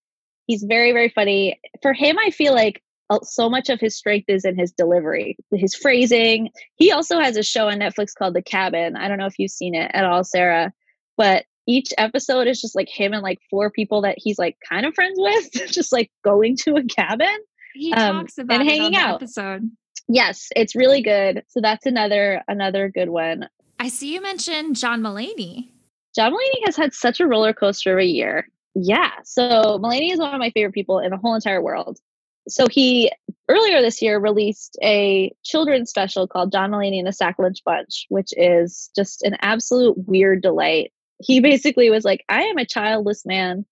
He's 0.47 0.63
very, 0.63 0.91
very 0.91 1.09
funny. 1.09 1.59
For 1.81 1.93
him, 1.93 2.17
I 2.19 2.29
feel 2.29 2.53
like 2.53 2.83
uh, 3.09 3.19
so 3.23 3.49
much 3.49 3.69
of 3.69 3.79
his 3.79 3.95
strength 3.95 4.25
is 4.27 4.45
in 4.45 4.57
his 4.57 4.71
delivery, 4.71 5.37
his 5.51 5.75
phrasing. 5.75 6.49
He 6.75 6.91
also 6.91 7.19
has 7.19 7.37
a 7.37 7.43
show 7.43 7.69
on 7.69 7.79
Netflix 7.79 8.13
called 8.17 8.33
The 8.33 8.41
Cabin. 8.41 8.95
I 8.95 9.07
don't 9.07 9.17
know 9.17 9.25
if 9.25 9.39
you've 9.39 9.51
seen 9.51 9.75
it 9.75 9.91
at 9.93 10.05
all, 10.05 10.23
Sarah, 10.23 10.73
but 11.17 11.45
each 11.67 11.93
episode 11.97 12.47
is 12.47 12.61
just 12.61 12.75
like 12.75 12.89
him 12.89 13.13
and 13.13 13.23
like 13.23 13.39
four 13.49 13.69
people 13.69 14.01
that 14.01 14.15
he's 14.17 14.37
like 14.37 14.57
kind 14.67 14.85
of 14.85 14.93
friends 14.93 15.17
with, 15.17 15.51
just 15.71 15.91
like 15.91 16.11
going 16.23 16.57
to 16.57 16.75
a 16.75 16.83
cabin. 16.83 17.37
He 17.73 17.93
um, 17.93 18.21
talks 18.21 18.37
about 18.37 18.59
and 18.59 18.69
hanging 18.69 18.95
out. 18.95 19.21
Episode. 19.21 19.69
Yes, 20.07 20.49
it's 20.55 20.75
really 20.75 21.01
good. 21.01 21.43
So 21.47 21.61
that's 21.61 21.85
another 21.85 22.41
another 22.47 22.89
good 22.89 23.09
one. 23.09 23.47
I 23.79 23.89
see 23.89 24.13
you 24.13 24.21
mentioned 24.21 24.75
John 24.75 25.01
Mulaney. 25.01 25.69
John 26.15 26.33
Mulaney 26.33 26.65
has 26.65 26.75
had 26.75 26.93
such 26.93 27.19
a 27.19 27.27
roller 27.27 27.53
coaster 27.53 27.93
of 27.93 27.99
a 27.99 28.05
year. 28.05 28.47
Yeah. 28.75 29.11
So 29.23 29.79
Mulaney 29.81 30.11
is 30.11 30.19
one 30.19 30.33
of 30.33 30.39
my 30.39 30.51
favorite 30.51 30.73
people 30.73 30.99
in 30.99 31.11
the 31.11 31.17
whole 31.17 31.35
entire 31.35 31.61
world. 31.61 31.99
So 32.47 32.67
he 32.69 33.11
earlier 33.49 33.81
this 33.81 34.01
year 34.01 34.19
released 34.19 34.77
a 34.83 35.33
children's 35.43 35.89
special 35.89 36.27
called 36.27 36.51
John 36.51 36.71
Mulaney 36.71 36.97
and 36.97 37.07
the 37.07 37.13
Sack 37.13 37.35
Lunch 37.39 37.63
Bunch, 37.65 38.05
which 38.09 38.33
is 38.35 38.89
just 38.95 39.23
an 39.23 39.37
absolute 39.41 39.95
weird 40.07 40.41
delight. 40.41 40.91
He 41.19 41.39
basically 41.39 41.89
was 41.89 42.03
like, 42.03 42.23
I 42.29 42.43
am 42.43 42.57
a 42.57 42.65
childless 42.65 43.25
man, 43.25 43.65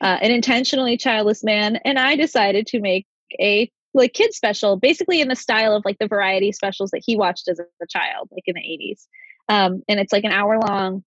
uh, 0.00 0.18
an 0.20 0.30
intentionally 0.30 0.96
childless 0.96 1.44
man, 1.44 1.76
and 1.84 1.98
I 1.98 2.16
decided 2.16 2.66
to 2.68 2.80
make 2.80 3.06
a 3.40 3.70
like 3.94 4.12
kid 4.12 4.32
special, 4.32 4.76
basically 4.76 5.20
in 5.20 5.28
the 5.28 5.36
style 5.36 5.74
of 5.74 5.84
like 5.84 5.98
the 5.98 6.06
variety 6.06 6.52
specials 6.52 6.90
that 6.90 7.02
he 7.04 7.16
watched 7.16 7.48
as 7.48 7.58
a 7.58 7.86
child, 7.88 8.28
like 8.30 8.44
in 8.46 8.54
the 8.54 8.60
80s 8.60 9.06
um, 9.48 9.82
and 9.88 9.98
it's 9.98 10.12
like 10.12 10.24
an 10.24 10.32
hour 10.32 10.58
long 10.58 11.02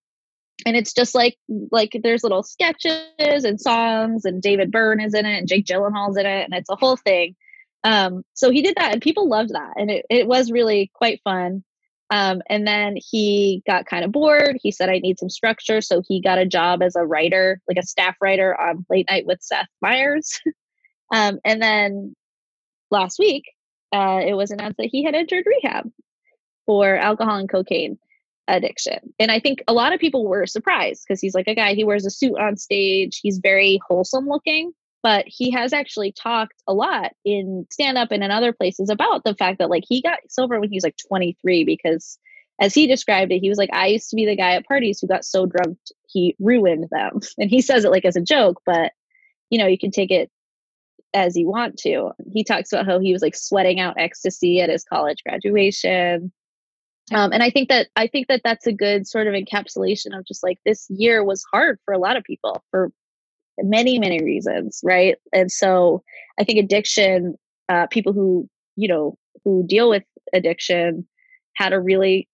and 0.65 0.75
it's 0.75 0.93
just 0.93 1.15
like 1.15 1.37
like 1.71 1.99
there's 2.03 2.23
little 2.23 2.43
sketches 2.43 3.43
and 3.43 3.59
songs 3.59 4.25
and 4.25 4.41
david 4.41 4.71
byrne 4.71 5.01
is 5.01 5.13
in 5.13 5.25
it 5.25 5.37
and 5.37 5.47
jake 5.47 5.65
gyllenhaal's 5.65 6.17
in 6.17 6.25
it 6.25 6.43
and 6.43 6.53
it's 6.53 6.69
a 6.69 6.75
whole 6.75 6.97
thing. 6.97 7.35
Um, 7.83 8.23
so 8.35 8.51
he 8.51 8.61
did 8.61 8.75
that 8.75 8.93
and 8.93 9.01
people 9.01 9.27
loved 9.27 9.49
that 9.55 9.73
and 9.75 9.89
it, 9.89 10.05
it 10.07 10.27
was 10.27 10.51
really 10.51 10.91
quite 10.93 11.19
fun 11.23 11.63
um, 12.11 12.41
and 12.49 12.67
then 12.67 12.97
he 12.97 13.63
got 13.65 13.85
kind 13.85 14.03
of 14.03 14.11
bored. 14.11 14.59
He 14.61 14.71
said 14.71 14.89
i 14.89 14.99
need 14.99 15.17
some 15.17 15.29
structure. 15.29 15.79
So 15.79 16.03
he 16.05 16.21
got 16.21 16.37
a 16.37 16.45
job 16.45 16.83
as 16.83 16.95
a 16.95 17.05
writer 17.05 17.61
like 17.67 17.77
a 17.77 17.87
staff 17.87 18.15
writer 18.21 18.59
on 18.59 18.85
late 18.89 19.07
night 19.09 19.25
with 19.25 19.41
seth 19.41 19.67
meyers. 19.81 20.39
Um, 21.13 21.39
and 21.43 21.61
then 21.61 22.15
last 22.89 23.19
week 23.19 23.43
uh, 23.93 24.21
it 24.25 24.33
was 24.33 24.49
announced 24.49 24.77
that 24.77 24.87
he 24.89 25.03
had 25.03 25.13
entered 25.13 25.43
rehab 25.45 25.91
for 26.65 26.95
alcohol 26.95 27.35
and 27.35 27.49
cocaine 27.49 27.97
addiction. 28.47 29.13
And 29.19 29.29
I 29.29 29.41
think 29.41 29.61
a 29.67 29.73
lot 29.73 29.91
of 29.91 29.99
people 29.99 30.25
were 30.25 30.47
surprised 30.47 31.03
because 31.05 31.19
he's 31.19 31.35
like 31.35 31.49
a 31.49 31.53
guy, 31.53 31.73
he 31.73 31.83
wears 31.83 32.05
a 32.05 32.09
suit 32.09 32.37
on 32.39 32.55
stage, 32.55 33.19
he's 33.21 33.39
very 33.39 33.81
wholesome 33.85 34.25
looking, 34.25 34.71
but 35.03 35.25
he 35.27 35.51
has 35.51 35.73
actually 35.73 36.11
talked 36.11 36.61
a 36.67 36.73
lot 36.73 37.11
in 37.25 37.65
stand 37.71 37.97
up 37.97 38.11
and 38.11 38.23
in 38.23 38.31
other 38.31 38.53
places 38.53 38.89
about 38.89 39.23
the 39.23 39.35
fact 39.35 39.59
that 39.59 39.69
like 39.69 39.83
he 39.87 40.01
got 40.01 40.19
sober 40.29 40.59
when 40.59 40.69
he 40.69 40.75
was 40.75 40.83
like 40.83 40.97
23 41.07 41.63
because 41.63 42.17
as 42.59 42.75
he 42.75 42.85
described 42.85 43.31
it, 43.31 43.39
he 43.39 43.49
was 43.49 43.57
like, 43.57 43.73
I 43.73 43.87
used 43.87 44.11
to 44.11 44.15
be 44.15 44.25
the 44.25 44.35
guy 44.35 44.51
at 44.51 44.67
parties 44.67 44.99
who 44.99 45.07
got 45.07 45.25
so 45.25 45.47
drunk 45.47 45.79
he 46.07 46.35
ruined 46.39 46.87
them. 46.91 47.19
And 47.37 47.49
he 47.49 47.61
says 47.61 47.85
it 47.85 47.91
like 47.91 48.05
as 48.05 48.15
a 48.15 48.21
joke, 48.21 48.61
but 48.65 48.91
you 49.49 49.57
know, 49.57 49.67
you 49.67 49.77
can 49.77 49.91
take 49.91 50.11
it 50.11 50.29
as 51.13 51.35
you 51.35 51.47
want 51.47 51.77
to. 51.79 52.11
He 52.31 52.43
talks 52.43 52.71
about 52.71 52.85
how 52.85 52.99
he 52.99 53.13
was 53.13 53.21
like 53.21 53.35
sweating 53.35 53.79
out 53.79 53.95
ecstasy 53.97 54.61
at 54.61 54.69
his 54.69 54.83
college 54.83 55.23
graduation. 55.25 56.31
Um, 57.11 57.33
and 57.33 57.43
I 57.43 57.49
think 57.49 57.69
that 57.69 57.87
I 57.95 58.07
think 58.07 58.27
that 58.27 58.41
that's 58.43 58.67
a 58.67 58.71
good 58.71 59.07
sort 59.07 59.27
of 59.27 59.33
encapsulation 59.33 60.17
of 60.17 60.25
just 60.25 60.43
like 60.43 60.59
this 60.65 60.85
year 60.89 61.23
was 61.23 61.43
hard 61.51 61.79
for 61.83 61.93
a 61.93 61.99
lot 61.99 62.15
of 62.15 62.23
people 62.23 62.63
for 62.71 62.91
many 63.59 63.99
many 63.99 64.23
reasons, 64.23 64.79
right? 64.83 65.17
And 65.33 65.51
so 65.51 66.03
I 66.39 66.43
think 66.43 66.59
addiction, 66.59 67.35
uh, 67.69 67.87
people 67.87 68.13
who 68.13 68.47
you 68.75 68.87
know 68.87 69.17
who 69.43 69.65
deal 69.65 69.89
with 69.89 70.03
addiction 70.33 71.07
had 71.55 71.73
a 71.73 71.79
really 71.79 72.27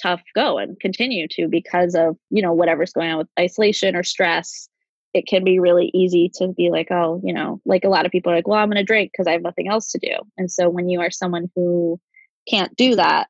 tough 0.00 0.22
go 0.34 0.58
and 0.58 0.78
continue 0.78 1.26
to 1.28 1.48
because 1.48 1.94
of 1.94 2.16
you 2.30 2.42
know 2.42 2.52
whatever's 2.52 2.92
going 2.92 3.10
on 3.10 3.18
with 3.18 3.28
isolation 3.38 3.96
or 3.96 4.02
stress 4.02 4.68
it 5.14 5.26
can 5.26 5.42
be 5.42 5.58
really 5.58 5.90
easy 5.94 6.30
to 6.34 6.48
be 6.48 6.70
like 6.70 6.88
oh 6.90 7.20
you 7.24 7.32
know 7.32 7.60
like 7.64 7.82
a 7.82 7.88
lot 7.88 8.04
of 8.04 8.12
people 8.12 8.30
are 8.30 8.36
like 8.36 8.46
well 8.46 8.58
i'm 8.58 8.68
going 8.68 8.76
to 8.76 8.84
drink 8.84 9.10
because 9.10 9.26
i 9.26 9.32
have 9.32 9.42
nothing 9.42 9.68
else 9.68 9.90
to 9.90 9.98
do 9.98 10.12
and 10.36 10.50
so 10.50 10.68
when 10.68 10.88
you 10.88 11.00
are 11.00 11.10
someone 11.10 11.50
who 11.56 11.98
can't 12.46 12.76
do 12.76 12.94
that 12.94 13.26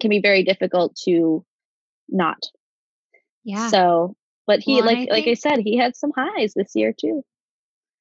can 0.00 0.10
be 0.10 0.20
very 0.20 0.42
difficult 0.42 0.94
to 1.04 1.44
not. 2.08 2.44
Yeah. 3.44 3.68
So, 3.68 4.16
but 4.52 4.60
he 4.60 4.74
well, 4.74 4.84
like 4.84 5.08
I 5.10 5.12
like 5.12 5.26
I 5.26 5.32
said, 5.32 5.60
he 5.60 5.78
had 5.78 5.96
some 5.96 6.12
highs 6.14 6.52
this 6.54 6.72
year 6.74 6.92
too. 6.92 7.24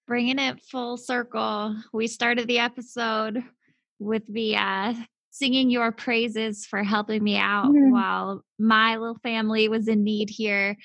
Bringing 0.06 0.38
it 0.38 0.62
full 0.70 0.98
circle, 0.98 1.78
we 1.94 2.08
started 2.08 2.46
the 2.48 2.60
episode 2.60 3.42
with 4.00 4.24
the 4.28 4.58
uh, 4.58 4.94
singing 5.30 5.70
your 5.70 5.94
praises 5.94 6.66
for 6.66 6.84
helping 6.84 7.24
me 7.24 7.38
out 7.38 7.68
mm-hmm. 7.68 7.92
while 7.92 8.44
my 8.60 8.98
little 8.98 9.18
family 9.24 9.70
was 9.70 9.88
in 9.88 10.04
need 10.04 10.30
here. 10.30 10.76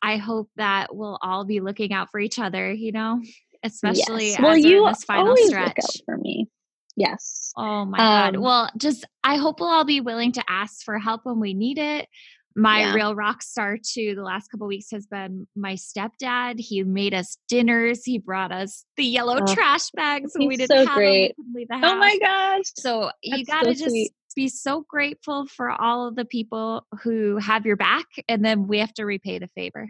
I 0.00 0.16
hope 0.16 0.48
that 0.56 0.96
we'll 0.96 1.18
all 1.20 1.44
be 1.44 1.60
looking 1.60 1.92
out 1.92 2.08
for 2.10 2.18
each 2.18 2.38
other, 2.38 2.72
you 2.72 2.92
know, 2.92 3.20
especially 3.62 4.28
yes. 4.28 4.40
well, 4.40 4.56
you 4.56 4.86
this 4.88 5.04
final 5.04 5.36
stretch. 5.36 5.76
for 6.06 6.16
me. 6.16 6.48
Yes. 6.96 7.52
Oh 7.54 7.84
my 7.84 7.98
um, 7.98 8.32
God. 8.32 8.36
Well, 8.38 8.70
just 8.78 9.04
I 9.22 9.36
hope 9.36 9.60
we'll 9.60 9.68
all 9.68 9.84
be 9.84 10.00
willing 10.00 10.32
to 10.32 10.44
ask 10.48 10.82
for 10.82 10.98
help 10.98 11.26
when 11.26 11.38
we 11.38 11.52
need 11.52 11.76
it. 11.76 12.08
My 12.54 12.80
yeah. 12.80 12.94
real 12.94 13.14
rock 13.14 13.42
star 13.42 13.78
too 13.78 14.14
the 14.14 14.22
last 14.22 14.48
couple 14.48 14.66
weeks 14.66 14.90
has 14.90 15.06
been 15.06 15.46
my 15.56 15.74
stepdad. 15.74 16.58
He 16.58 16.82
made 16.82 17.14
us 17.14 17.36
dinners. 17.48 18.04
He 18.04 18.18
brought 18.18 18.52
us 18.52 18.84
the 18.96 19.04
yellow 19.04 19.38
oh, 19.40 19.54
trash 19.54 19.90
bags 19.90 20.32
when 20.34 20.48
we 20.48 20.56
didn't 20.56 20.76
so 20.76 20.86
have 20.86 20.94
great. 20.94 21.36
them. 21.36 21.46
We 21.54 21.66
oh 21.70 21.96
my 21.96 22.18
gosh. 22.18 22.64
So 22.76 23.10
That's 23.24 23.38
you 23.38 23.44
gotta 23.44 23.74
so 23.74 23.84
just 23.84 23.90
sweet. 23.90 24.12
be 24.36 24.48
so 24.48 24.84
grateful 24.88 25.46
for 25.46 25.70
all 25.70 26.08
of 26.08 26.16
the 26.16 26.24
people 26.24 26.86
who 27.02 27.36
have 27.38 27.66
your 27.66 27.76
back 27.76 28.06
and 28.28 28.44
then 28.44 28.66
we 28.66 28.78
have 28.78 28.92
to 28.94 29.04
repay 29.04 29.38
the 29.38 29.48
favor. 29.54 29.88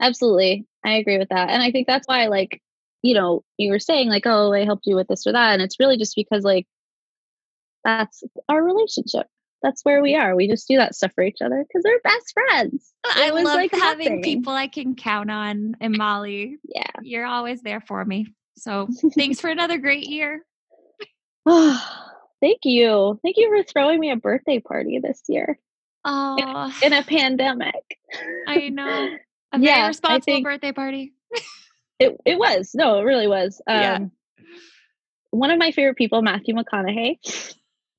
Absolutely. 0.00 0.66
I 0.84 0.94
agree 0.94 1.18
with 1.18 1.28
that. 1.30 1.50
And 1.50 1.62
I 1.62 1.70
think 1.70 1.86
that's 1.86 2.06
why 2.06 2.26
like 2.26 2.60
you 3.02 3.14
know, 3.14 3.42
you 3.56 3.70
were 3.70 3.78
saying 3.78 4.10
like, 4.10 4.26
oh, 4.26 4.52
I 4.52 4.64
helped 4.64 4.86
you 4.86 4.94
with 4.94 5.08
this 5.08 5.26
or 5.26 5.32
that. 5.32 5.54
And 5.54 5.62
it's 5.62 5.80
really 5.80 5.96
just 5.96 6.14
because 6.14 6.44
like 6.44 6.66
that's 7.84 8.22
our 8.48 8.62
relationship. 8.62 9.26
That's 9.62 9.84
where 9.84 10.02
we 10.02 10.14
are. 10.16 10.34
We 10.34 10.48
just 10.48 10.66
do 10.68 10.76
that 10.76 10.94
stuff 10.94 11.12
for 11.14 11.22
each 11.22 11.42
other 11.44 11.62
because 11.66 11.82
we're 11.84 12.00
best 12.00 12.32
friends. 12.32 12.92
I 13.04 13.28
it 13.28 13.34
was 13.34 13.44
love 13.44 13.56
like 13.56 13.72
having 13.74 14.06
nothing. 14.06 14.22
people 14.22 14.52
I 14.54 14.68
can 14.68 14.94
count 14.94 15.30
on. 15.30 15.76
And 15.80 15.96
Molly, 15.98 16.56
yeah, 16.64 16.90
you're 17.02 17.26
always 17.26 17.60
there 17.62 17.80
for 17.80 18.04
me. 18.04 18.26
So 18.56 18.88
thanks 19.14 19.40
for 19.40 19.50
another 19.50 19.78
great 19.78 20.06
year. 20.06 20.44
Thank 21.46 22.60
you. 22.64 23.18
Thank 23.22 23.36
you 23.36 23.48
for 23.54 23.62
throwing 23.64 24.00
me 24.00 24.10
a 24.10 24.16
birthday 24.16 24.60
party 24.60 24.98
this 24.98 25.22
year 25.28 25.58
Oh, 26.04 26.72
in 26.82 26.92
a 26.94 27.02
pandemic. 27.08 27.98
I 28.46 28.70
know. 28.70 29.08
A 29.52 29.58
Yeah, 29.58 29.74
very 29.74 29.82
I 29.82 29.88
responsible 29.88 30.42
birthday 30.42 30.72
party. 30.72 31.12
It 31.98 32.16
it 32.24 32.38
was. 32.38 32.70
No, 32.74 32.98
it 32.98 33.02
really 33.02 33.26
was. 33.28 33.60
Um 33.66 33.76
Yeah. 33.80 33.98
one 35.30 35.50
of 35.50 35.58
my 35.58 35.70
favorite 35.70 35.96
people, 35.96 36.22
Matthew 36.22 36.54
McConaughey. 36.54 37.18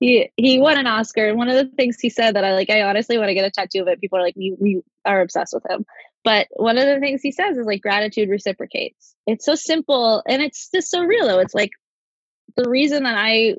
He 0.02 0.32
he 0.36 0.60
won 0.60 0.80
an 0.80 0.88
Oscar. 0.88 1.30
And 1.30 1.38
one 1.38 1.48
of 1.48 1.56
the 1.56 1.74
things 1.76 2.00
he 2.00 2.10
said 2.10 2.36
that 2.36 2.44
I 2.44 2.54
like, 2.54 2.72
I 2.72 2.82
honestly 2.82 3.20
want 3.20 3.30
to 3.30 3.36
get 3.36 3.46
a 3.46 3.52
tattoo 3.52 3.84
of 3.84 3.88
it. 3.88 4.02
People 4.02 4.18
are 4.18 4.24
like, 4.24 4.36
we 4.36 4.56
we 4.60 4.82
are 5.06 5.22
obsessed 5.22 5.54
with 5.54 5.64
him. 5.70 5.86
But 6.24 6.48
one 6.54 6.80
of 6.80 6.88
the 6.88 7.00
things 7.00 7.22
he 7.22 7.32
says 7.32 7.56
is 7.56 7.68
like 7.68 7.84
gratitude 7.84 8.28
reciprocates. 8.28 9.16
It's 9.28 9.46
so 9.46 9.54
simple 9.54 10.24
and 10.28 10.42
it's 10.42 10.70
just 10.74 10.90
so 10.90 11.04
real 11.04 11.28
though. 11.28 11.40
It's 11.40 11.54
like 11.54 11.70
the 12.58 12.68
reason 12.68 13.04
that 13.04 13.16
I 13.16 13.58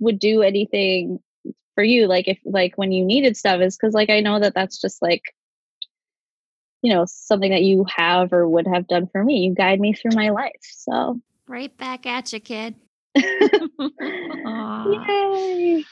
would 0.00 0.18
do 0.18 0.42
anything 0.42 1.20
for 1.76 1.84
you, 1.84 2.08
like 2.08 2.26
if 2.26 2.38
like 2.44 2.76
when 2.76 2.90
you 2.90 3.04
needed 3.04 3.36
stuff, 3.36 3.60
is 3.60 3.76
because 3.76 3.94
like 3.94 4.10
I 4.10 4.18
know 4.18 4.40
that 4.40 4.54
that's 4.54 4.80
just 4.80 5.00
like 5.00 5.22
you 6.82 6.92
know 6.92 7.04
something 7.06 7.52
that 7.52 7.62
you 7.62 7.86
have 7.88 8.32
or 8.32 8.48
would 8.48 8.66
have 8.66 8.88
done 8.88 9.06
for 9.06 9.22
me. 9.22 9.46
You 9.46 9.54
guide 9.54 9.78
me 9.78 9.92
through 9.92 10.16
my 10.16 10.30
life. 10.30 10.60
So 10.60 11.20
Right 11.46 11.74
back 11.76 12.04
at 12.04 12.32
you, 12.32 12.40
kid. 12.40 12.74
Yay. 14.92 15.84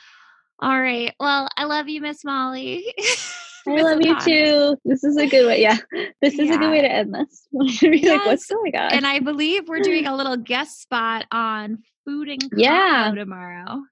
All 0.60 0.80
right. 0.80 1.14
Well, 1.20 1.48
I 1.56 1.64
love 1.64 1.88
you, 1.88 2.00
Miss 2.00 2.24
Molly. 2.24 2.94
I 3.68 3.82
love 3.82 3.98
you 4.00 4.18
too. 4.20 4.76
This 4.84 5.02
is 5.02 5.16
a 5.16 5.26
good 5.26 5.46
way. 5.46 5.60
Yeah. 5.60 5.76
This 6.22 6.38
is 6.38 6.48
a 6.50 6.56
good 6.56 6.70
way 6.70 6.82
to 6.82 6.90
end 6.90 7.12
this. 7.14 7.46
To 7.80 7.90
be 7.90 8.08
like, 8.08 8.24
what's 8.24 8.46
going 8.46 8.76
on? 8.76 8.92
And 8.92 9.06
I 9.06 9.18
believe 9.20 9.68
we're 9.68 9.80
doing 9.80 10.06
a 10.06 10.14
little 10.16 10.36
guest 10.36 10.80
spot 10.80 11.26
on 11.32 11.78
Food 12.04 12.28
and 12.28 12.48
Yeah. 12.56 13.12
tomorrow. 13.14 13.82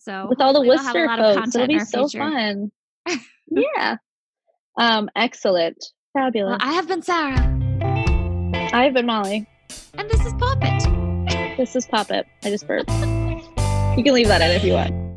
So 0.00 0.26
With 0.28 0.40
all 0.40 0.52
the 0.52 0.58
hopefully 0.60 0.68
we'll 0.68 0.76
Worcester 0.78 1.34
folks. 1.36 1.54
It'll 1.54 1.66
be 1.68 1.78
so 1.80 2.08
future. 2.08 2.18
fun. 2.18 2.72
yeah. 3.50 3.96
Um, 4.76 5.08
excellent. 5.14 5.84
Fabulous. 6.12 6.58
Well, 6.60 6.68
I 6.68 6.72
have 6.74 6.88
been 6.88 7.02
Sarah, 7.02 8.68
I've 8.72 8.94
been 8.94 9.06
Molly. 9.06 9.46
and 9.94 10.10
this 10.10 10.24
is 10.26 10.32
Poppet. 10.34 11.56
This 11.56 11.76
is 11.76 11.86
Poppet. 11.86 12.26
I 12.44 12.50
just 12.50 12.66
burped. 12.66 12.90
You 13.96 14.04
can 14.04 14.14
leave 14.14 14.28
that 14.28 14.40
in 14.40 14.50
if 14.50 14.64
you 14.64 14.74
want. 14.74 15.09